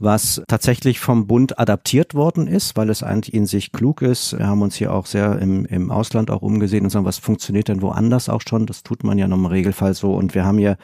was 0.00 0.42
tatsächlich 0.48 0.98
vom 0.98 1.28
Bund 1.28 1.56
adaptiert 1.56 2.14
worden 2.14 2.48
ist, 2.48 2.76
weil 2.76 2.90
es 2.90 3.04
eigentlich 3.04 3.32
in 3.32 3.46
sich 3.46 3.70
klug 3.70 4.02
ist. 4.02 4.36
Wir 4.36 4.48
haben 4.48 4.62
uns 4.62 4.74
hier 4.74 4.92
auch 4.92 5.06
sehr 5.06 5.38
im, 5.38 5.64
im 5.66 5.92
Ausland 5.92 6.28
auch 6.28 6.42
umgesehen 6.42 6.82
und 6.82 6.90
sagen, 6.90 7.04
was 7.04 7.18
funktioniert 7.18 7.68
denn 7.68 7.82
woanders 7.82 8.28
auch 8.28 8.40
schon? 8.40 8.66
Das 8.66 8.82
tut 8.82 9.04
man 9.04 9.16
ja 9.16 9.28
noch 9.28 9.36
im 9.36 9.46
Regelfall 9.46 9.94
so. 9.94 10.12
Und 10.14 10.34
wir 10.34 10.44
haben 10.44 10.58
hier 10.58 10.76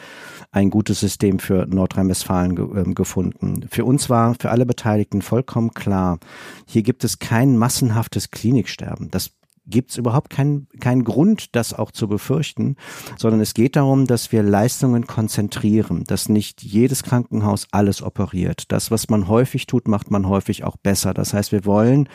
ein 0.52 0.70
gutes 0.70 1.00
System 1.00 1.40
für 1.40 1.66
Nordrhein-Westfalen 1.66 2.54
ge 2.54 2.82
äh, 2.82 2.94
gefunden. 2.94 3.66
Für 3.70 3.84
uns 3.84 4.08
war, 4.08 4.36
für 4.38 4.50
alle 4.50 4.66
Beteiligten 4.66 5.20
vollkommen 5.20 5.74
klar, 5.74 6.20
hier 6.66 6.82
gibt 6.82 7.02
es 7.02 7.18
kein 7.18 7.56
massenhaftes 7.58 8.30
Kliniksterben. 8.30 9.10
Das 9.10 9.30
gibt 9.66 9.90
es 9.90 9.96
überhaupt 9.96 10.30
keinen 10.30 10.68
keinen 10.80 11.04
Grund, 11.04 11.54
das 11.56 11.74
auch 11.74 11.90
zu 11.90 12.08
befürchten, 12.08 12.76
sondern 13.16 13.40
es 13.40 13.54
geht 13.54 13.76
darum, 13.76 14.06
dass 14.06 14.32
wir 14.32 14.42
Leistungen 14.42 15.06
konzentrieren, 15.06 16.04
dass 16.04 16.28
nicht 16.28 16.62
jedes 16.62 17.02
Krankenhaus 17.02 17.66
alles 17.70 18.02
operiert. 18.02 18.64
Das, 18.72 18.90
was 18.90 19.08
man 19.08 19.28
häufig 19.28 19.66
tut, 19.66 19.88
macht 19.88 20.10
man 20.10 20.28
häufig 20.28 20.64
auch 20.64 20.76
besser. 20.76 21.14
Das 21.14 21.32
heißt, 21.32 21.52
wir 21.52 21.64
wollen 21.64 22.08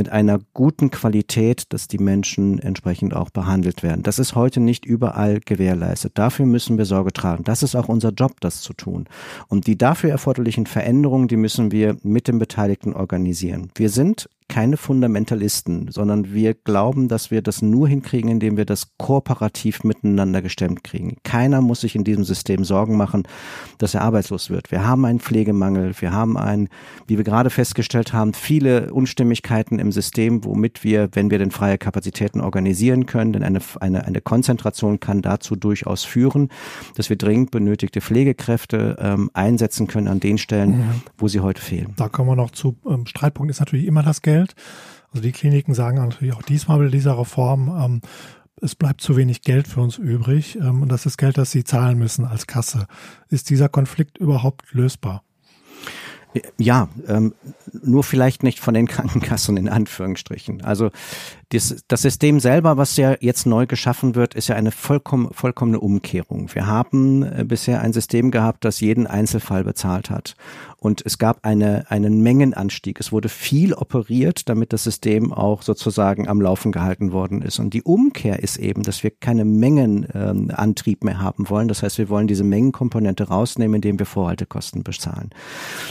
mit 0.00 0.08
einer 0.08 0.38
guten 0.54 0.90
Qualität, 0.90 1.74
dass 1.74 1.86
die 1.86 1.98
Menschen 1.98 2.58
entsprechend 2.58 3.14
auch 3.14 3.28
behandelt 3.28 3.82
werden. 3.82 4.02
Das 4.02 4.18
ist 4.18 4.34
heute 4.34 4.58
nicht 4.58 4.86
überall 4.86 5.40
gewährleistet. 5.40 6.12
Dafür 6.14 6.46
müssen 6.46 6.78
wir 6.78 6.86
Sorge 6.86 7.12
tragen. 7.12 7.44
Das 7.44 7.62
ist 7.62 7.76
auch 7.76 7.90
unser 7.90 8.08
Job, 8.08 8.40
das 8.40 8.62
zu 8.62 8.72
tun. 8.72 9.10
Und 9.48 9.66
die 9.66 9.76
dafür 9.76 10.08
erforderlichen 10.08 10.64
Veränderungen, 10.64 11.28
die 11.28 11.36
müssen 11.36 11.70
wir 11.70 11.98
mit 12.02 12.28
den 12.28 12.38
Beteiligten 12.38 12.94
organisieren. 12.94 13.70
Wir 13.74 13.90
sind 13.90 14.26
keine 14.50 14.76
Fundamentalisten, 14.76 15.92
sondern 15.92 16.34
wir 16.34 16.54
glauben, 16.54 17.06
dass 17.06 17.30
wir 17.30 17.40
das 17.40 17.62
nur 17.62 17.86
hinkriegen, 17.86 18.28
indem 18.28 18.56
wir 18.56 18.64
das 18.64 18.88
kooperativ 18.98 19.84
miteinander 19.84 20.42
gestemmt 20.42 20.82
kriegen. 20.82 21.18
Keiner 21.22 21.60
muss 21.60 21.82
sich 21.82 21.94
in 21.94 22.02
diesem 22.02 22.24
System 22.24 22.64
Sorgen 22.64 22.96
machen, 22.96 23.28
dass 23.78 23.94
er 23.94 24.02
arbeitslos 24.02 24.50
wird. 24.50 24.72
Wir 24.72 24.84
haben 24.84 25.04
einen 25.04 25.20
Pflegemangel, 25.20 25.94
wir 26.00 26.12
haben 26.12 26.36
ein, 26.36 26.68
wie 27.06 27.16
wir 27.16 27.24
gerade 27.24 27.48
festgestellt 27.48 28.12
haben, 28.12 28.34
viele 28.34 28.92
Unstimmigkeiten 28.92 29.78
im 29.78 29.89
System, 29.92 30.44
womit 30.44 30.82
wir, 30.82 31.10
wenn 31.12 31.30
wir 31.30 31.38
denn 31.38 31.50
freie 31.50 31.78
Kapazitäten 31.78 32.40
organisieren 32.40 33.06
können, 33.06 33.32
denn 33.32 33.42
eine, 33.42 33.60
eine, 33.80 34.04
eine 34.04 34.20
Konzentration 34.20 35.00
kann 35.00 35.22
dazu 35.22 35.54
durchaus 35.54 36.04
führen, 36.04 36.48
dass 36.96 37.10
wir 37.10 37.16
dringend 37.16 37.50
benötigte 37.50 38.00
Pflegekräfte 38.00 38.96
ähm, 38.98 39.30
einsetzen 39.34 39.86
können 39.86 40.08
an 40.08 40.20
den 40.20 40.38
Stellen, 40.38 40.80
ja. 40.80 40.94
wo 41.18 41.28
sie 41.28 41.40
heute 41.40 41.60
fehlen. 41.60 41.92
Da 41.96 42.08
kommen 42.08 42.30
wir 42.30 42.36
noch 42.36 42.50
zu. 42.50 42.76
Ähm, 42.86 43.06
Streitpunkt 43.06 43.50
ist 43.50 43.60
natürlich 43.60 43.86
immer 43.86 44.02
das 44.02 44.22
Geld. 44.22 44.30
Geld. 44.30 44.54
Also 45.10 45.22
die 45.22 45.32
Kliniken 45.32 45.74
sagen 45.74 45.98
natürlich 45.98 46.34
auch 46.34 46.42
diesmal 46.42 46.78
bei 46.78 46.88
dieser 46.88 47.18
Reform, 47.18 47.68
ähm, 47.68 48.00
es 48.62 48.74
bleibt 48.74 49.00
zu 49.00 49.16
wenig 49.16 49.42
Geld 49.42 49.66
für 49.66 49.80
uns 49.80 49.98
übrig 49.98 50.56
ähm, 50.56 50.82
und 50.82 50.88
das 50.90 51.06
ist 51.06 51.16
Geld, 51.16 51.38
das 51.38 51.50
sie 51.50 51.64
zahlen 51.64 51.98
müssen 51.98 52.24
als 52.24 52.46
Kasse. 52.46 52.86
Ist 53.28 53.50
dieser 53.50 53.68
Konflikt 53.68 54.18
überhaupt 54.18 54.72
lösbar? 54.72 55.24
Ja, 56.58 56.88
ähm, 57.08 57.34
nur 57.82 58.04
vielleicht 58.04 58.42
nicht 58.42 58.60
von 58.60 58.74
den 58.74 58.86
Krankenkassen 58.86 59.56
in 59.56 59.68
Anführungsstrichen. 59.68 60.62
Also 60.62 60.90
das, 61.50 61.84
das 61.88 62.02
System 62.02 62.38
selber, 62.38 62.76
was 62.76 62.96
ja 62.96 63.16
jetzt 63.20 63.44
neu 63.44 63.66
geschaffen 63.66 64.14
wird, 64.14 64.34
ist 64.34 64.48
ja 64.48 64.54
eine 64.54 64.70
vollkommen, 64.70 65.32
vollkommene 65.32 65.80
Umkehrung. 65.80 66.48
Wir 66.54 66.66
haben 66.66 67.24
äh, 67.24 67.44
bisher 67.44 67.80
ein 67.80 67.92
System 67.92 68.30
gehabt, 68.30 68.64
das 68.64 68.80
jeden 68.80 69.06
Einzelfall 69.08 69.64
bezahlt 69.64 70.10
hat. 70.10 70.36
Und 70.80 71.02
es 71.04 71.18
gab 71.18 71.44
eine, 71.44 71.90
einen 71.90 72.22
Mengenanstieg. 72.22 72.98
Es 73.00 73.12
wurde 73.12 73.28
viel 73.28 73.74
operiert, 73.74 74.48
damit 74.48 74.72
das 74.72 74.84
System 74.84 75.30
auch 75.30 75.60
sozusagen 75.60 76.26
am 76.26 76.40
Laufen 76.40 76.72
gehalten 76.72 77.12
worden 77.12 77.42
ist. 77.42 77.58
Und 77.58 77.74
die 77.74 77.82
Umkehr 77.82 78.42
ist 78.42 78.56
eben, 78.56 78.82
dass 78.82 79.02
wir 79.02 79.10
keine 79.10 79.44
Mengenantrieb 79.44 81.02
ähm, 81.02 81.06
mehr 81.06 81.20
haben 81.20 81.50
wollen. 81.50 81.68
Das 81.68 81.82
heißt, 81.82 81.98
wir 81.98 82.08
wollen 82.08 82.28
diese 82.28 82.44
Mengenkomponente 82.44 83.24
rausnehmen, 83.24 83.74
indem 83.74 83.98
wir 83.98 84.06
Vorhaltekosten 84.06 84.82
bezahlen. 84.82 85.30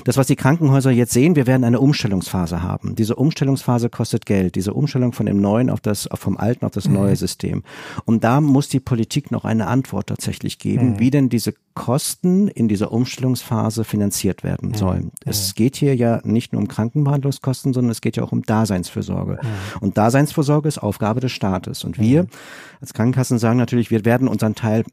Das, 0.05 0.17
was 0.17 0.25
die 0.25 0.35
Krankenhäuser 0.35 0.89
jetzt 0.89 1.13
sehen, 1.13 1.35
wir 1.35 1.45
werden 1.45 1.65
eine 1.65 1.81
Umstellungsphase 1.81 2.63
haben. 2.63 2.95
Diese 2.95 3.15
Umstellungsphase 3.15 3.89
kostet 3.89 4.25
Geld. 4.25 4.55
Diese 4.55 4.73
Umstellung 4.73 5.13
von 5.13 5.27
dem 5.27 5.39
neuen 5.49 5.69
auf 5.69 5.81
das, 5.81 6.07
vom 6.13 6.37
alten 6.37 6.65
auf 6.65 6.71
das 6.71 6.87
mhm. 6.87 6.93
neue 6.93 7.15
System. 7.15 7.63
Und 8.05 8.23
da 8.23 8.41
muss 8.41 8.69
die 8.69 8.79
Politik 8.79 9.31
noch 9.31 9.45
eine 9.45 9.67
Antwort 9.67 10.07
tatsächlich 10.07 10.59
geben, 10.59 10.91
mhm. 10.91 10.99
wie 10.99 11.09
denn 11.09 11.29
diese 11.29 11.53
Kosten 11.73 12.47
in 12.47 12.67
dieser 12.67 12.91
Umstellungsphase 12.91 13.83
finanziert 13.83 14.43
werden 14.43 14.69
mhm. 14.69 14.75
sollen. 14.75 15.03
Mhm. 15.05 15.11
Es 15.25 15.55
geht 15.55 15.75
hier 15.75 15.95
ja 15.95 16.19
nicht 16.23 16.53
nur 16.53 16.61
um 16.61 16.67
Krankenbehandlungskosten, 16.67 17.73
sondern 17.73 17.91
es 17.91 18.01
geht 18.01 18.17
ja 18.17 18.23
auch 18.23 18.31
um 18.31 18.43
Daseinsfürsorge. 18.43 19.39
Mhm. 19.41 19.81
Und 19.81 19.97
Daseinsvorsorge 19.97 20.67
ist 20.67 20.77
Aufgabe 20.77 21.19
des 21.19 21.31
Staates. 21.31 21.83
Und 21.83 21.97
wir 21.97 22.23
mhm. 22.23 22.29
als 22.81 22.93
Krankenkassen 22.93 23.39
sagen 23.39 23.57
natürlich, 23.57 23.91
wir 23.91 24.05
werden 24.05 24.27
unseren 24.27 24.55
Teil 24.55 24.83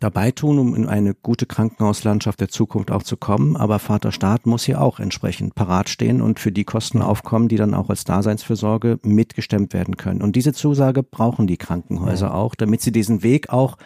dabei 0.00 0.30
tun, 0.30 0.58
um 0.58 0.74
in 0.74 0.86
eine 0.86 1.14
gute 1.14 1.46
Krankenhauslandschaft 1.46 2.40
der 2.40 2.48
Zukunft 2.48 2.90
auch 2.90 3.02
zu 3.02 3.16
kommen. 3.16 3.56
Aber 3.56 3.78
Vater 3.78 4.12
Staat 4.12 4.46
muss 4.46 4.64
hier 4.64 4.80
auch 4.80 5.00
entsprechend 5.00 5.54
parat 5.54 5.88
stehen 5.88 6.20
und 6.20 6.40
für 6.40 6.52
die 6.52 6.64
Kosten 6.64 7.02
aufkommen, 7.02 7.48
die 7.48 7.56
dann 7.56 7.74
auch 7.74 7.90
als 7.90 8.04
Daseinsfürsorge 8.04 8.98
mitgestemmt 9.02 9.72
werden 9.72 9.96
können. 9.96 10.22
Und 10.22 10.36
diese 10.36 10.52
Zusage 10.52 11.02
brauchen 11.02 11.46
die 11.46 11.56
Krankenhäuser 11.56 12.28
ja. 12.28 12.34
auch, 12.34 12.54
damit 12.54 12.80
sie 12.80 12.92
diesen 12.92 13.22
Weg 13.22 13.50
auch 13.50 13.76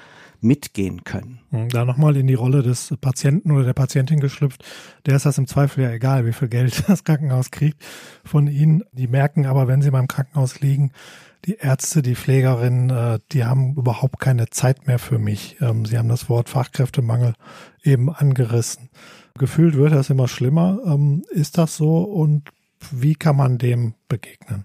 mitgehen 0.41 1.03
können. 1.05 1.41
Da 1.71 1.85
nochmal 1.85 2.17
in 2.17 2.27
die 2.27 2.35
Rolle 2.35 2.63
des 2.63 2.95
Patienten 3.01 3.51
oder 3.51 3.65
der 3.65 3.73
Patientin 3.73 4.21
geschlüpft. 4.21 4.65
Der 5.07 5.17
ist 5.17 5.27
das 5.27 5.39
im 5.39 5.47
Zweifel 5.47 5.83
ja 5.83 5.91
egal, 5.91 6.27
wie 6.27 6.33
viel 6.33 6.49
Geld 6.49 6.85
das 6.89 7.05
Krankenhaus 7.05 7.51
kriegt 7.51 7.83
von 8.25 8.47
ihnen. 8.47 8.85
Die 8.93 9.09
merken 9.09 9.47
aber, 9.47 9.67
wenn 9.67 9.83
sie 9.83 9.91
beim 9.91 10.07
Krankenhaus 10.07 10.61
liegen, 10.61 10.93
die 11.45 11.57
Ärzte, 11.57 12.03
die 12.03 12.17
Pflegerinnen, 12.17 12.91
äh, 12.91 13.19
die 13.33 13.45
haben 13.45 13.75
überhaupt 13.75 14.19
keine 14.21 14.51
Zeit 14.51 14.87
mehr 14.87 14.99
für 14.99 15.19
mich. 15.19 15.57
Ähm, 15.61 15.85
sie 15.85 15.99
haben 15.99 16.09
das 16.09 16.29
Wort 16.29 16.49
Fachkräftemangel 16.49 17.35
eben 17.83 18.11
angerissen. 18.13 18.91
Gefühlt 19.39 19.77
wird 19.77 19.93
das 19.93 20.11
immer 20.11 20.29
schlimmer. 20.29 20.79
Ähm, 20.85 21.25
ist 21.31 21.59
das 21.59 21.77
so 21.77 22.03
und 22.03 22.51
wie 22.91 23.15
kann 23.15 23.37
man 23.37 23.59
dem 23.59 23.95
begegnen? 24.09 24.65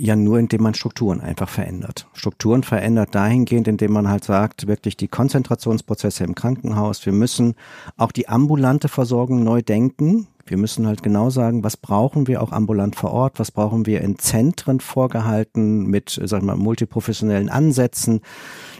ja 0.00 0.16
nur, 0.16 0.38
indem 0.38 0.62
man 0.62 0.74
Strukturen 0.74 1.20
einfach 1.20 1.48
verändert. 1.48 2.08
Strukturen 2.14 2.62
verändert 2.62 3.14
dahingehend, 3.14 3.68
indem 3.68 3.92
man 3.92 4.08
halt 4.08 4.24
sagt, 4.24 4.66
wirklich 4.66 4.96
die 4.96 5.08
Konzentrationsprozesse 5.08 6.24
im 6.24 6.34
Krankenhaus. 6.34 7.04
Wir 7.04 7.12
müssen 7.12 7.54
auch 7.96 8.12
die 8.12 8.28
ambulante 8.28 8.88
Versorgung 8.88 9.44
neu 9.44 9.62
denken. 9.62 10.26
Wir 10.50 10.56
müssen 10.56 10.88
halt 10.88 11.04
genau 11.04 11.30
sagen, 11.30 11.62
was 11.62 11.76
brauchen 11.76 12.26
wir 12.26 12.42
auch 12.42 12.50
ambulant 12.50 12.96
vor 12.96 13.12
Ort, 13.12 13.38
was 13.38 13.52
brauchen 13.52 13.86
wir 13.86 14.00
in 14.00 14.18
Zentren 14.18 14.80
vorgehalten 14.80 15.86
mit, 15.86 16.20
sag 16.24 16.40
ich 16.40 16.44
mal, 16.44 16.56
multiprofessionellen 16.56 17.48
Ansätzen. 17.48 18.20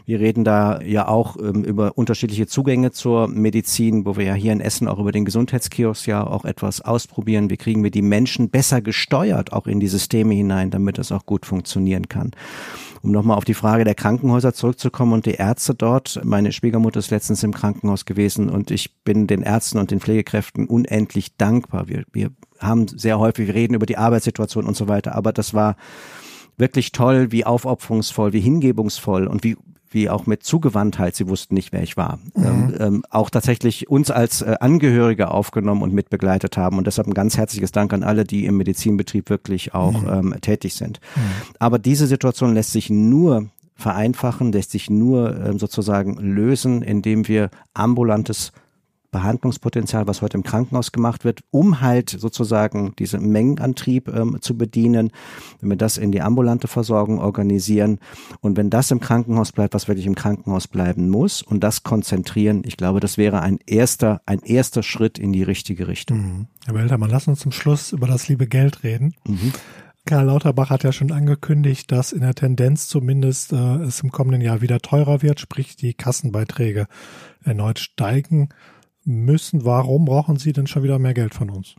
Wir 0.04 0.18
reden 0.18 0.42
da 0.42 0.81
ja 0.83 1.06
auch 1.06 1.37
ähm, 1.37 1.62
über 1.62 1.96
unterschiedliche 1.96 2.48
Zugänge 2.48 2.90
zur 2.90 3.29
Medizin, 3.29 4.04
wo 4.04 4.16
wir 4.16 4.25
ja 4.25 4.35
hier 4.35 4.52
in 4.52 4.60
Essen 4.60 4.88
auch 4.88 4.98
über 4.98 5.12
den 5.12 5.25
Gesundheitskiosk 5.25 6.08
ja 6.08 6.27
auch 6.27 6.44
etwas 6.44 6.81
ausprobieren. 6.81 7.50
Wie 7.50 7.56
kriegen 7.56 7.85
wir 7.85 7.92
die 7.92 8.02
Menschen 8.02 8.50
besser 8.50 8.81
gesteuert 8.81 9.52
auch 9.52 9.68
in 9.68 9.79
die 9.79 9.87
Systeme 9.87 10.35
hinein, 10.35 10.71
damit 10.71 10.98
das 10.98 11.12
auch 11.12 11.25
gut 11.25 11.46
funktionieren 11.46 12.08
kann. 12.08 12.33
Um 13.03 13.13
nochmal 13.13 13.38
auf 13.38 13.44
die 13.44 13.55
Frage 13.55 13.85
der 13.85 13.94
Krankenhäuser 13.94 14.53
zurückzukommen 14.53 15.15
und 15.15 15.25
die 15.25 15.35
Ärzte 15.35 15.75
dort. 15.75 16.21
Meine 16.23 16.53
Schwiegermutter 16.53 16.98
ist 16.98 17.11
letztens 17.11 17.42
im 17.42 17.55
Krankenhaus 17.55 18.05
gewesen 18.05 18.51
und 18.51 18.71
ich 18.71 19.03
bin 19.05 19.27
den 19.27 19.42
Ärzten 19.42 19.79
und 19.79 19.90
den 19.90 20.01
Pflegekräften 20.01 20.67
unendlich 20.67 21.37
dankbar. 21.37 21.88
Wir, 21.88 22.05
wir 22.13 22.31
haben 22.59 22.88
sehr 22.88 23.19
häufig, 23.19 23.46
wir 23.46 23.55
reden 23.55 23.75
über 23.75 23.87
die 23.87 23.96
Arbeitssituation 23.96 24.67
und 24.67 24.77
so 24.77 24.87
weiter, 24.87 25.15
aber 25.15 25.33
das 25.33 25.55
war 25.55 25.77
wirklich 26.59 26.92
toll, 26.92 27.33
wie 27.33 27.46
aufopferungsvoll, 27.46 28.35
wie 28.35 28.40
hingebungsvoll 28.40 29.27
und 29.27 29.44
wie 29.44 29.57
wie 29.90 30.08
auch 30.08 30.26
mit 30.26 30.44
Zugewandtheit, 30.44 31.16
sie 31.16 31.28
wussten 31.28 31.54
nicht, 31.54 31.72
wer 31.72 31.82
ich 31.82 31.96
war, 31.96 32.18
mhm. 32.34 32.44
ähm, 32.44 32.74
ähm, 32.78 33.04
auch 33.10 33.28
tatsächlich 33.28 33.90
uns 33.90 34.10
als 34.10 34.42
äh, 34.42 34.56
Angehörige 34.60 35.30
aufgenommen 35.30 35.82
und 35.82 35.92
mitbegleitet 35.92 36.56
haben. 36.56 36.78
Und 36.78 36.86
deshalb 36.86 37.08
ein 37.08 37.14
ganz 37.14 37.36
herzliches 37.36 37.72
Dank 37.72 37.92
an 37.92 38.04
alle, 38.04 38.24
die 38.24 38.46
im 38.46 38.56
Medizinbetrieb 38.56 39.28
wirklich 39.28 39.74
auch 39.74 40.02
mhm. 40.02 40.32
ähm, 40.32 40.40
tätig 40.40 40.74
sind. 40.74 41.00
Mhm. 41.16 41.20
Aber 41.58 41.78
diese 41.78 42.06
Situation 42.06 42.54
lässt 42.54 42.72
sich 42.72 42.88
nur 42.88 43.48
vereinfachen, 43.74 44.52
lässt 44.52 44.70
sich 44.70 44.90
nur 44.90 45.36
ähm, 45.44 45.58
sozusagen 45.58 46.14
lösen, 46.16 46.82
indem 46.82 47.26
wir 47.26 47.50
ambulantes 47.74 48.52
Behandlungspotenzial, 49.11 50.06
was 50.06 50.23
heute 50.23 50.37
im 50.37 50.44
Krankenhaus 50.44 50.92
gemacht 50.92 51.25
wird, 51.25 51.42
um 51.50 51.81
halt 51.81 52.11
sozusagen 52.11 52.94
diesen 52.98 53.31
Mengenantrieb 53.31 54.08
ähm, 54.08 54.38
zu 54.40 54.56
bedienen. 54.56 55.11
Wenn 55.61 55.71
wir 55.71 55.77
das 55.77 55.98
in 55.98 56.13
die 56.13 56.23
ambulante 56.23 56.69
Versorgung 56.69 57.19
organisieren 57.19 57.98
und 58.40 58.56
wenn 58.56 58.71
das 58.71 58.90
im 58.90 59.00
Krankenhaus 59.00 59.52
bleibt, 59.52 59.75
was 59.75 59.88
wirklich 59.88 60.06
im 60.06 60.15
Krankenhaus 60.15 60.69
bleiben 60.69 61.08
muss 61.08 61.42
und 61.42 61.63
das 61.65 61.83
konzentrieren, 61.83 62.63
ich 62.65 62.77
glaube, 62.77 63.00
das 63.00 63.19
wäre 63.19 63.40
ein 63.40 63.58
erster, 63.67 64.21
ein 64.27 64.40
erster 64.40 64.83
Schritt 64.83 65.19
in 65.19 65.33
die 65.33 65.42
richtige 65.42 65.88
Richtung. 65.88 66.19
Mhm. 66.19 66.46
Herr 66.67 66.75
Weltermann, 66.75 67.11
lass 67.11 67.29
uns 67.29 67.40
zum 67.40 67.52
Schluss 67.52 67.92
über 67.92 68.06
das 68.06 68.29
liebe 68.29 68.46
Geld 68.46 68.85
reden. 68.85 69.15
Mhm. 69.27 69.52
Karl 70.06 70.27
Lauterbach 70.27 70.71
hat 70.71 70.83
ja 70.83 70.92
schon 70.92 71.13
angekündigt, 71.13 71.92
dass 71.92 72.13
in 72.13 72.23
der 72.23 72.35
Tendenz 72.35 72.88
zumindest 72.88 73.52
äh, 73.52 73.77
es 73.83 74.00
im 74.00 74.11
kommenden 74.11 74.40
Jahr 74.40 74.61
wieder 74.61 74.81
teurer 74.81 75.23
wird, 75.23 75.40
sprich 75.40 75.77
die 75.77 75.94
Kassenbeiträge 75.94 76.87
erneut 77.44 77.79
steigen 77.79 78.48
müssen. 79.05 79.65
Warum 79.65 80.05
brauchen 80.05 80.37
Sie 80.37 80.53
denn 80.53 80.67
schon 80.67 80.83
wieder 80.83 80.98
mehr 80.98 81.15
Geld 81.15 81.35
von 81.35 81.51
uns? 81.51 81.77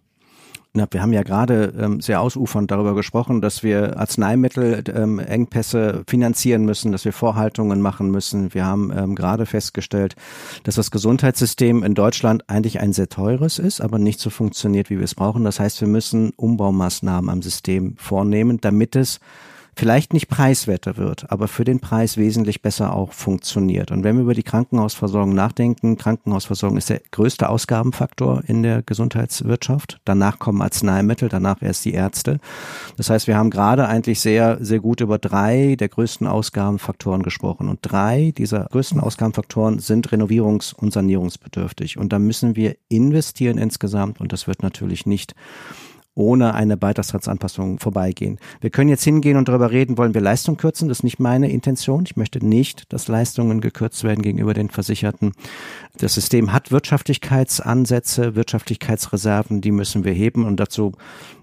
Na, 0.74 0.88
wir 0.90 1.02
haben 1.02 1.12
ja 1.12 1.24
gerade 1.24 1.74
ähm, 1.78 2.00
sehr 2.00 2.22
ausufernd 2.22 2.72
darüber 2.72 2.96
gesprochen, 2.96 3.42
dass 3.42 3.62
wir 3.62 4.00
Arzneimittelengpässe 4.00 5.96
ähm, 5.98 6.04
finanzieren 6.08 6.64
müssen, 6.64 6.94
dass 6.94 7.04
wir 7.04 7.12
Vorhaltungen 7.12 7.82
machen 7.82 8.10
müssen. 8.10 8.54
Wir 8.54 8.66
haben 8.66 8.90
ähm, 8.96 9.16
gerade 9.16 9.46
festgestellt, 9.46 10.16
dass 10.64 10.76
das 10.76 10.90
Gesundheitssystem 10.90 11.84
in 11.84 11.94
Deutschland 11.94 12.50
eigentlich 12.50 12.80
ein 12.80 12.94
sehr 12.94 13.10
teures 13.10 13.60
ist, 13.60 13.82
aber 13.82 14.00
nicht 14.00 14.22
so 14.22 14.30
funktioniert, 14.30 14.90
wie 14.90 14.98
wir 14.98 15.04
es 15.04 15.16
brauchen. 15.16 15.44
Das 15.44 15.60
heißt, 15.60 15.82
wir 15.82 15.90
müssen 15.90 16.32
Umbaumaßnahmen 16.38 17.30
am 17.30 17.42
System 17.42 17.98
vornehmen, 17.98 18.62
damit 18.62 18.96
es 18.96 19.20
vielleicht 19.76 20.14
nicht 20.14 20.28
preiswerter 20.28 20.98
wird, 20.98 21.32
aber 21.32 21.48
für 21.48 21.64
den 21.64 21.80
Preis 21.80 22.18
wesentlich 22.18 22.62
besser 22.62 22.94
auch 22.96 23.14
funktioniert. 23.14 23.92
Und 23.92 24.04
wenn 24.04 24.16
wir 24.16 24.24
über 24.24 24.34
die 24.34 24.44
Krankenhausversorgung 24.44 25.34
nachdenken, 25.34 25.98
Krankenhausversorgung 25.98 26.78
ist 26.78 26.90
der 26.90 27.02
größte 27.12 27.50
Ausgabenfaktor 27.50 28.44
in 28.48 28.64
der 28.64 28.82
Gesundheitswirtschaft. 28.82 30.00
Danach 30.06 30.40
kommen 30.40 30.62
Arzneimittel, 30.62 31.30
danach 31.30 31.62
erst 31.62 31.86
die 31.86 31.94
Ärzte. 31.94 32.40
Das 32.98 33.10
heißt, 33.10 33.28
wir 33.28 33.38
haben 33.38 33.50
gerade 33.50 33.88
eigentlich 33.88 34.20
sehr, 34.20 34.58
sehr 34.64 34.80
gut 34.80 35.02
über 35.02 35.18
drei 35.18 35.76
der 35.76 35.90
größten 35.90 36.28
Ausgabenfaktoren 36.28 37.24
gesprochen. 37.24 37.70
Und 37.70 37.80
drei 37.82 38.34
dieser 38.38 38.66
größten 38.66 39.00
Ausgabenfaktoren 39.00 39.80
sind 39.80 40.10
renovierungs- 40.10 40.74
und 40.74 40.92
sanierungsbedürftig. 40.94 41.98
Und 41.98 42.12
da 42.14 42.20
müssen 42.20 42.56
wir 42.56 42.76
investieren 42.90 43.58
insgesamt. 43.58 44.20
Und 44.20 44.34
das 44.34 44.48
wird 44.48 44.64
natürlich 44.64 45.06
nicht 45.06 45.34
ohne 46.14 46.54
eine 46.54 46.76
Beitragssatzanpassung 46.76 47.80
vorbeigehen. 47.80 48.38
Wir 48.60 48.70
können 48.70 48.90
jetzt 48.90 49.04
hingehen 49.04 49.38
und 49.38 49.48
darüber 49.48 49.72
reden, 49.72 49.98
wollen 49.98 50.14
wir 50.14 50.22
Leistung 50.22 50.58
kürzen? 50.58 50.90
Das 50.90 51.00
ist 51.00 51.04
nicht 51.04 51.20
meine 51.20 51.50
Intention. 51.50 52.04
Ich 52.06 52.18
möchte 52.18 52.46
nicht, 52.46 52.92
dass 52.92 53.08
Leistungen 53.08 53.62
gekürzt 53.62 54.04
werden 54.04 54.22
gegenüber 54.22 54.54
den 54.54 54.70
Versicherten. 54.70 55.32
Das 55.98 56.14
System 56.14 56.52
hat 56.52 56.72
Wirtschaftlichkeitsansätze, 56.72 58.36
Wirtschaftlichkeitsreserven, 58.36 59.62
die 59.62 59.72
müssen 59.72 60.04
wir 60.04 60.14
heben 60.14 60.46
und 60.46 60.60
dazu 60.60 60.92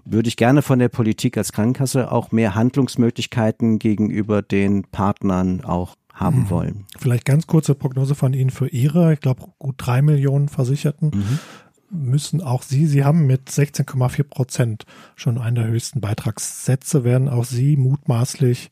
würde 0.05 0.29
ich 0.29 0.37
gerne 0.37 0.61
von 0.61 0.79
der 0.79 0.89
Politik 0.89 1.37
als 1.37 1.51
Krankenkasse 1.51 2.11
auch 2.11 2.31
mehr 2.31 2.55
Handlungsmöglichkeiten 2.55 3.79
gegenüber 3.79 4.41
den 4.41 4.83
Partnern 4.83 5.63
auch 5.63 5.95
haben 6.13 6.41
mhm. 6.41 6.49
wollen. 6.49 6.85
Vielleicht 6.97 7.25
ganz 7.25 7.47
kurze 7.47 7.75
Prognose 7.75 8.13
von 8.13 8.33
Ihnen 8.33 8.49
für 8.49 8.67
Ihre, 8.67 9.13
ich 9.13 9.19
glaube, 9.21 9.43
gut 9.57 9.75
drei 9.77 10.01
Millionen 10.01 10.49
Versicherten. 10.49 11.11
Mhm 11.13 11.39
müssen 11.91 12.41
auch 12.41 12.63
Sie, 12.63 12.85
Sie 12.85 13.03
haben 13.03 13.25
mit 13.27 13.49
16,4 13.49 14.23
Prozent 14.23 14.85
schon 15.15 15.37
einen 15.37 15.55
der 15.55 15.67
höchsten 15.67 16.01
Beitragssätze, 16.01 17.03
werden 17.03 17.29
auch 17.29 17.45
Sie 17.45 17.77
mutmaßlich 17.77 18.69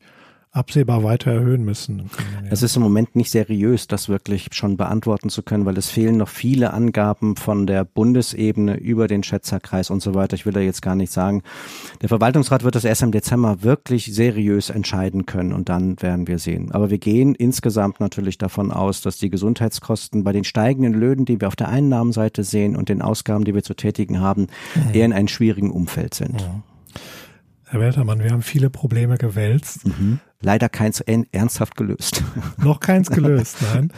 absehbar 0.50 1.04
weiter 1.04 1.30
erhöhen 1.30 1.64
müssen. 1.64 2.10
Es 2.50 2.62
ist 2.62 2.74
im 2.76 2.82
Moment 2.82 3.14
nicht 3.14 3.30
seriös, 3.30 3.86
das 3.86 4.08
wirklich 4.08 4.48
schon 4.52 4.76
beantworten 4.76 5.28
zu 5.28 5.42
können, 5.42 5.66
weil 5.66 5.76
es 5.76 5.90
fehlen 5.90 6.16
noch 6.16 6.28
viele 6.28 6.72
Angaben 6.72 7.36
von 7.36 7.66
der 7.66 7.84
Bundesebene 7.84 8.76
über 8.76 9.08
den 9.08 9.22
Schätzerkreis 9.22 9.90
und 9.90 10.00
so 10.00 10.14
weiter. 10.14 10.34
Ich 10.34 10.46
will 10.46 10.52
da 10.52 10.60
jetzt 10.60 10.80
gar 10.80 10.94
nicht 10.94 11.12
sagen. 11.12 11.42
Der 12.00 12.08
Verwaltungsrat 12.08 12.64
wird 12.64 12.74
das 12.74 12.84
erst 12.84 13.02
im 13.02 13.12
Dezember 13.12 13.62
wirklich 13.62 14.12
seriös 14.14 14.70
entscheiden 14.70 15.26
können 15.26 15.52
und 15.52 15.68
dann 15.68 16.00
werden 16.00 16.26
wir 16.26 16.38
sehen. 16.38 16.72
Aber 16.72 16.90
wir 16.90 16.98
gehen 16.98 17.34
insgesamt 17.34 18.00
natürlich 18.00 18.38
davon 18.38 18.72
aus, 18.72 19.02
dass 19.02 19.18
die 19.18 19.30
Gesundheitskosten 19.30 20.24
bei 20.24 20.32
den 20.32 20.44
steigenden 20.44 20.94
Löhnen, 20.94 21.26
die 21.26 21.40
wir 21.40 21.48
auf 21.48 21.56
der 21.56 21.68
Einnahmenseite 21.68 22.42
sehen 22.42 22.74
und 22.74 22.88
den 22.88 23.02
Ausgaben, 23.02 23.44
die 23.44 23.54
wir 23.54 23.62
zu 23.62 23.74
tätigen 23.74 24.20
haben, 24.20 24.48
mhm. 24.74 24.94
eher 24.94 25.04
in 25.04 25.12
einem 25.12 25.28
schwierigen 25.28 25.70
Umfeld 25.70 26.14
sind. 26.14 26.34
Mhm. 26.34 26.62
Herr 27.70 27.80
Weltermann, 27.80 28.20
wir 28.20 28.30
haben 28.30 28.42
viele 28.42 28.70
Probleme 28.70 29.18
gewälzt. 29.18 29.86
Mhm. 29.86 30.20
Leider 30.40 30.68
keins 30.68 31.00
ernsthaft 31.00 31.76
gelöst. 31.76 32.22
Noch 32.58 32.78
keins 32.78 33.10
gelöst, 33.10 33.56
nein. 33.74 33.92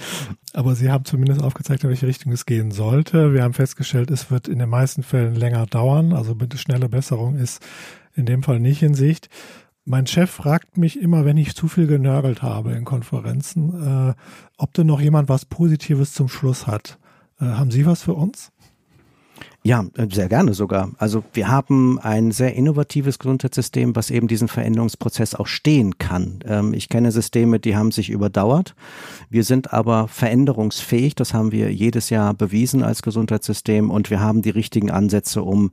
Aber 0.55 0.75
Sie 0.75 0.91
haben 0.91 1.05
zumindest 1.05 1.43
aufgezeigt, 1.43 1.85
in 1.85 1.91
welche 1.91 2.07
Richtung 2.07 2.33
es 2.33 2.47
gehen 2.47 2.71
sollte. 2.71 3.35
Wir 3.35 3.43
haben 3.43 3.53
festgestellt, 3.53 4.11
es 4.11 4.31
wird 4.31 4.49
in 4.49 4.59
den 4.59 4.71
meisten 4.71 5.03
Fällen 5.03 5.35
länger 5.35 5.67
dauern. 5.67 6.13
Also 6.15 6.35
bitte 6.35 6.57
schnelle 6.57 6.89
Besserung 6.89 7.37
ist 7.37 7.63
in 8.15 8.25
dem 8.25 8.43
Fall 8.43 8.59
nicht 8.59 8.83
in 8.83 8.95
Sicht. 8.95 9.29
Mein 9.85 10.07
Chef 10.07 10.31
fragt 10.31 10.77
mich 10.77 11.01
immer, 11.01 11.25
wenn 11.25 11.37
ich 11.37 11.55
zu 11.55 11.69
viel 11.69 11.87
genörgelt 11.87 12.43
habe 12.43 12.73
in 12.73 12.85
Konferenzen, 12.85 14.11
äh, 14.11 14.15
ob 14.57 14.73
denn 14.75 14.87
noch 14.87 15.01
jemand 15.01 15.29
was 15.29 15.45
Positives 15.45 16.15
zum 16.15 16.29
Schluss 16.29 16.67
hat. 16.67 16.99
Äh, 17.41 17.45
haben 17.45 17.71
Sie 17.71 17.87
was 17.87 18.03
für 18.03 18.15
uns? 18.15 18.51
Ja, 19.63 19.85
äh, 19.97 20.07
sehr 20.11 20.29
gerne 20.29 20.55
sogar. 20.55 20.91
Also 20.99 21.23
wir 21.35 21.49
haben 21.49 21.99
ein 21.99 22.33
sehr 22.33 22.55
innovatives 22.55 23.19
Gesundheitssystem, 23.19 23.95
was 23.95 24.11
eben 24.11 24.27
diesen 24.27 24.49
Veränderungsprozess 24.49 25.35
auch 25.35 25.47
stehen 25.47 25.99
kann. 25.99 26.41
Ähm, 26.47 26.73
ich 26.73 26.89
kenne 26.89 27.13
Systeme, 27.13 27.61
die 27.61 27.77
haben 27.77 27.93
sich 27.93 28.09
überdauert. 28.09 28.75
Wir 29.29 29.45
sind 29.45 29.73
aber 29.73 30.09
veränderungsfähig. 30.09 31.15
Das 31.15 31.35
haben 31.35 31.53
wir 31.53 31.73
jedes 31.73 32.09
Jahr 32.09 32.33
bewiesen 32.33 32.83
als 32.83 33.03
Gesundheitssystem 33.03 33.91
und 33.91 34.09
wir 34.09 34.21
haben 34.21 34.41
die 34.41 34.51
richtigen 34.51 34.91
Ansätze, 34.91 35.43
um 35.43 35.73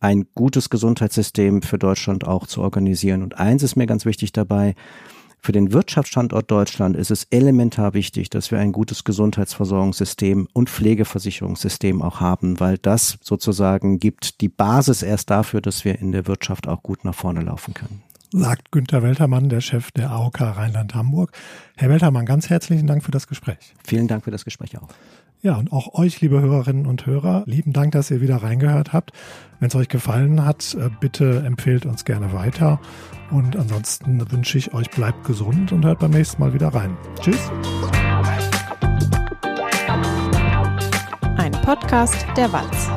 ein 0.00 0.26
gutes 0.34 0.70
Gesundheitssystem 0.70 1.62
für 1.62 1.78
Deutschland 1.78 2.26
auch 2.26 2.46
zu 2.46 2.60
organisieren. 2.60 3.22
Und 3.22 3.38
eins 3.38 3.62
ist 3.62 3.74
mir 3.74 3.86
ganz 3.86 4.04
wichtig 4.04 4.32
dabei, 4.32 4.74
für 5.44 5.52
den 5.52 5.74
Wirtschaftsstandort 5.74 6.50
Deutschland 6.50 6.96
ist 6.96 7.10
es 7.10 7.24
elementar 7.24 7.92
wichtig, 7.92 8.30
dass 8.30 8.50
wir 8.50 8.58
ein 8.60 8.72
gutes 8.72 9.04
Gesundheitsversorgungssystem 9.04 10.48
und 10.54 10.70
Pflegeversicherungssystem 10.70 12.00
auch 12.00 12.20
haben, 12.20 12.60
weil 12.60 12.78
das 12.78 13.18
sozusagen 13.22 13.98
gibt 13.98 14.40
die 14.40 14.48
Basis 14.48 15.02
erst 15.02 15.28
dafür, 15.28 15.60
dass 15.60 15.84
wir 15.84 15.98
in 15.98 16.12
der 16.12 16.26
Wirtschaft 16.26 16.66
auch 16.66 16.82
gut 16.82 17.04
nach 17.04 17.14
vorne 17.14 17.42
laufen 17.42 17.74
können 17.74 18.02
sagt 18.36 18.72
Günther 18.72 19.04
Weltermann, 19.04 19.48
der 19.48 19.60
Chef 19.60 19.92
der 19.92 20.10
AOK 20.10 20.40
Rheinland-Hamburg. 20.40 21.30
Herr 21.76 21.88
Weltermann, 21.88 22.26
ganz 22.26 22.50
herzlichen 22.50 22.88
Dank 22.88 23.04
für 23.04 23.12
das 23.12 23.28
Gespräch. 23.28 23.74
Vielen 23.84 24.08
Dank 24.08 24.24
für 24.24 24.32
das 24.32 24.44
Gespräch 24.44 24.76
auch. 24.76 24.88
Ja, 25.44 25.56
und 25.56 25.72
auch 25.72 25.92
euch, 25.92 26.22
liebe 26.22 26.40
Hörerinnen 26.40 26.86
und 26.86 27.04
Hörer, 27.04 27.42
lieben 27.44 27.74
Dank, 27.74 27.92
dass 27.92 28.10
ihr 28.10 28.22
wieder 28.22 28.36
reingehört 28.36 28.94
habt. 28.94 29.12
Wenn 29.60 29.68
es 29.68 29.74
euch 29.74 29.90
gefallen 29.90 30.42
hat, 30.42 30.74
äh, 30.80 30.88
bitte 31.00 31.44
empfehlt 31.44 31.84
uns 31.84 32.06
gerne 32.06 32.32
weiter. 32.32 32.80
Und 33.30 33.54
ansonsten 33.54 34.24
wünsche 34.32 34.56
ich 34.56 34.72
euch, 34.72 34.88
bleibt 34.88 35.22
gesund 35.24 35.70
und 35.70 35.84
hört 35.84 35.98
beim 35.98 36.12
nächsten 36.12 36.40
Mal 36.40 36.54
wieder 36.54 36.68
rein. 36.68 36.96
Tschüss. 37.20 37.50
Ein 41.36 41.52
Podcast 41.52 42.24
der 42.38 42.50
Walz. 42.50 42.88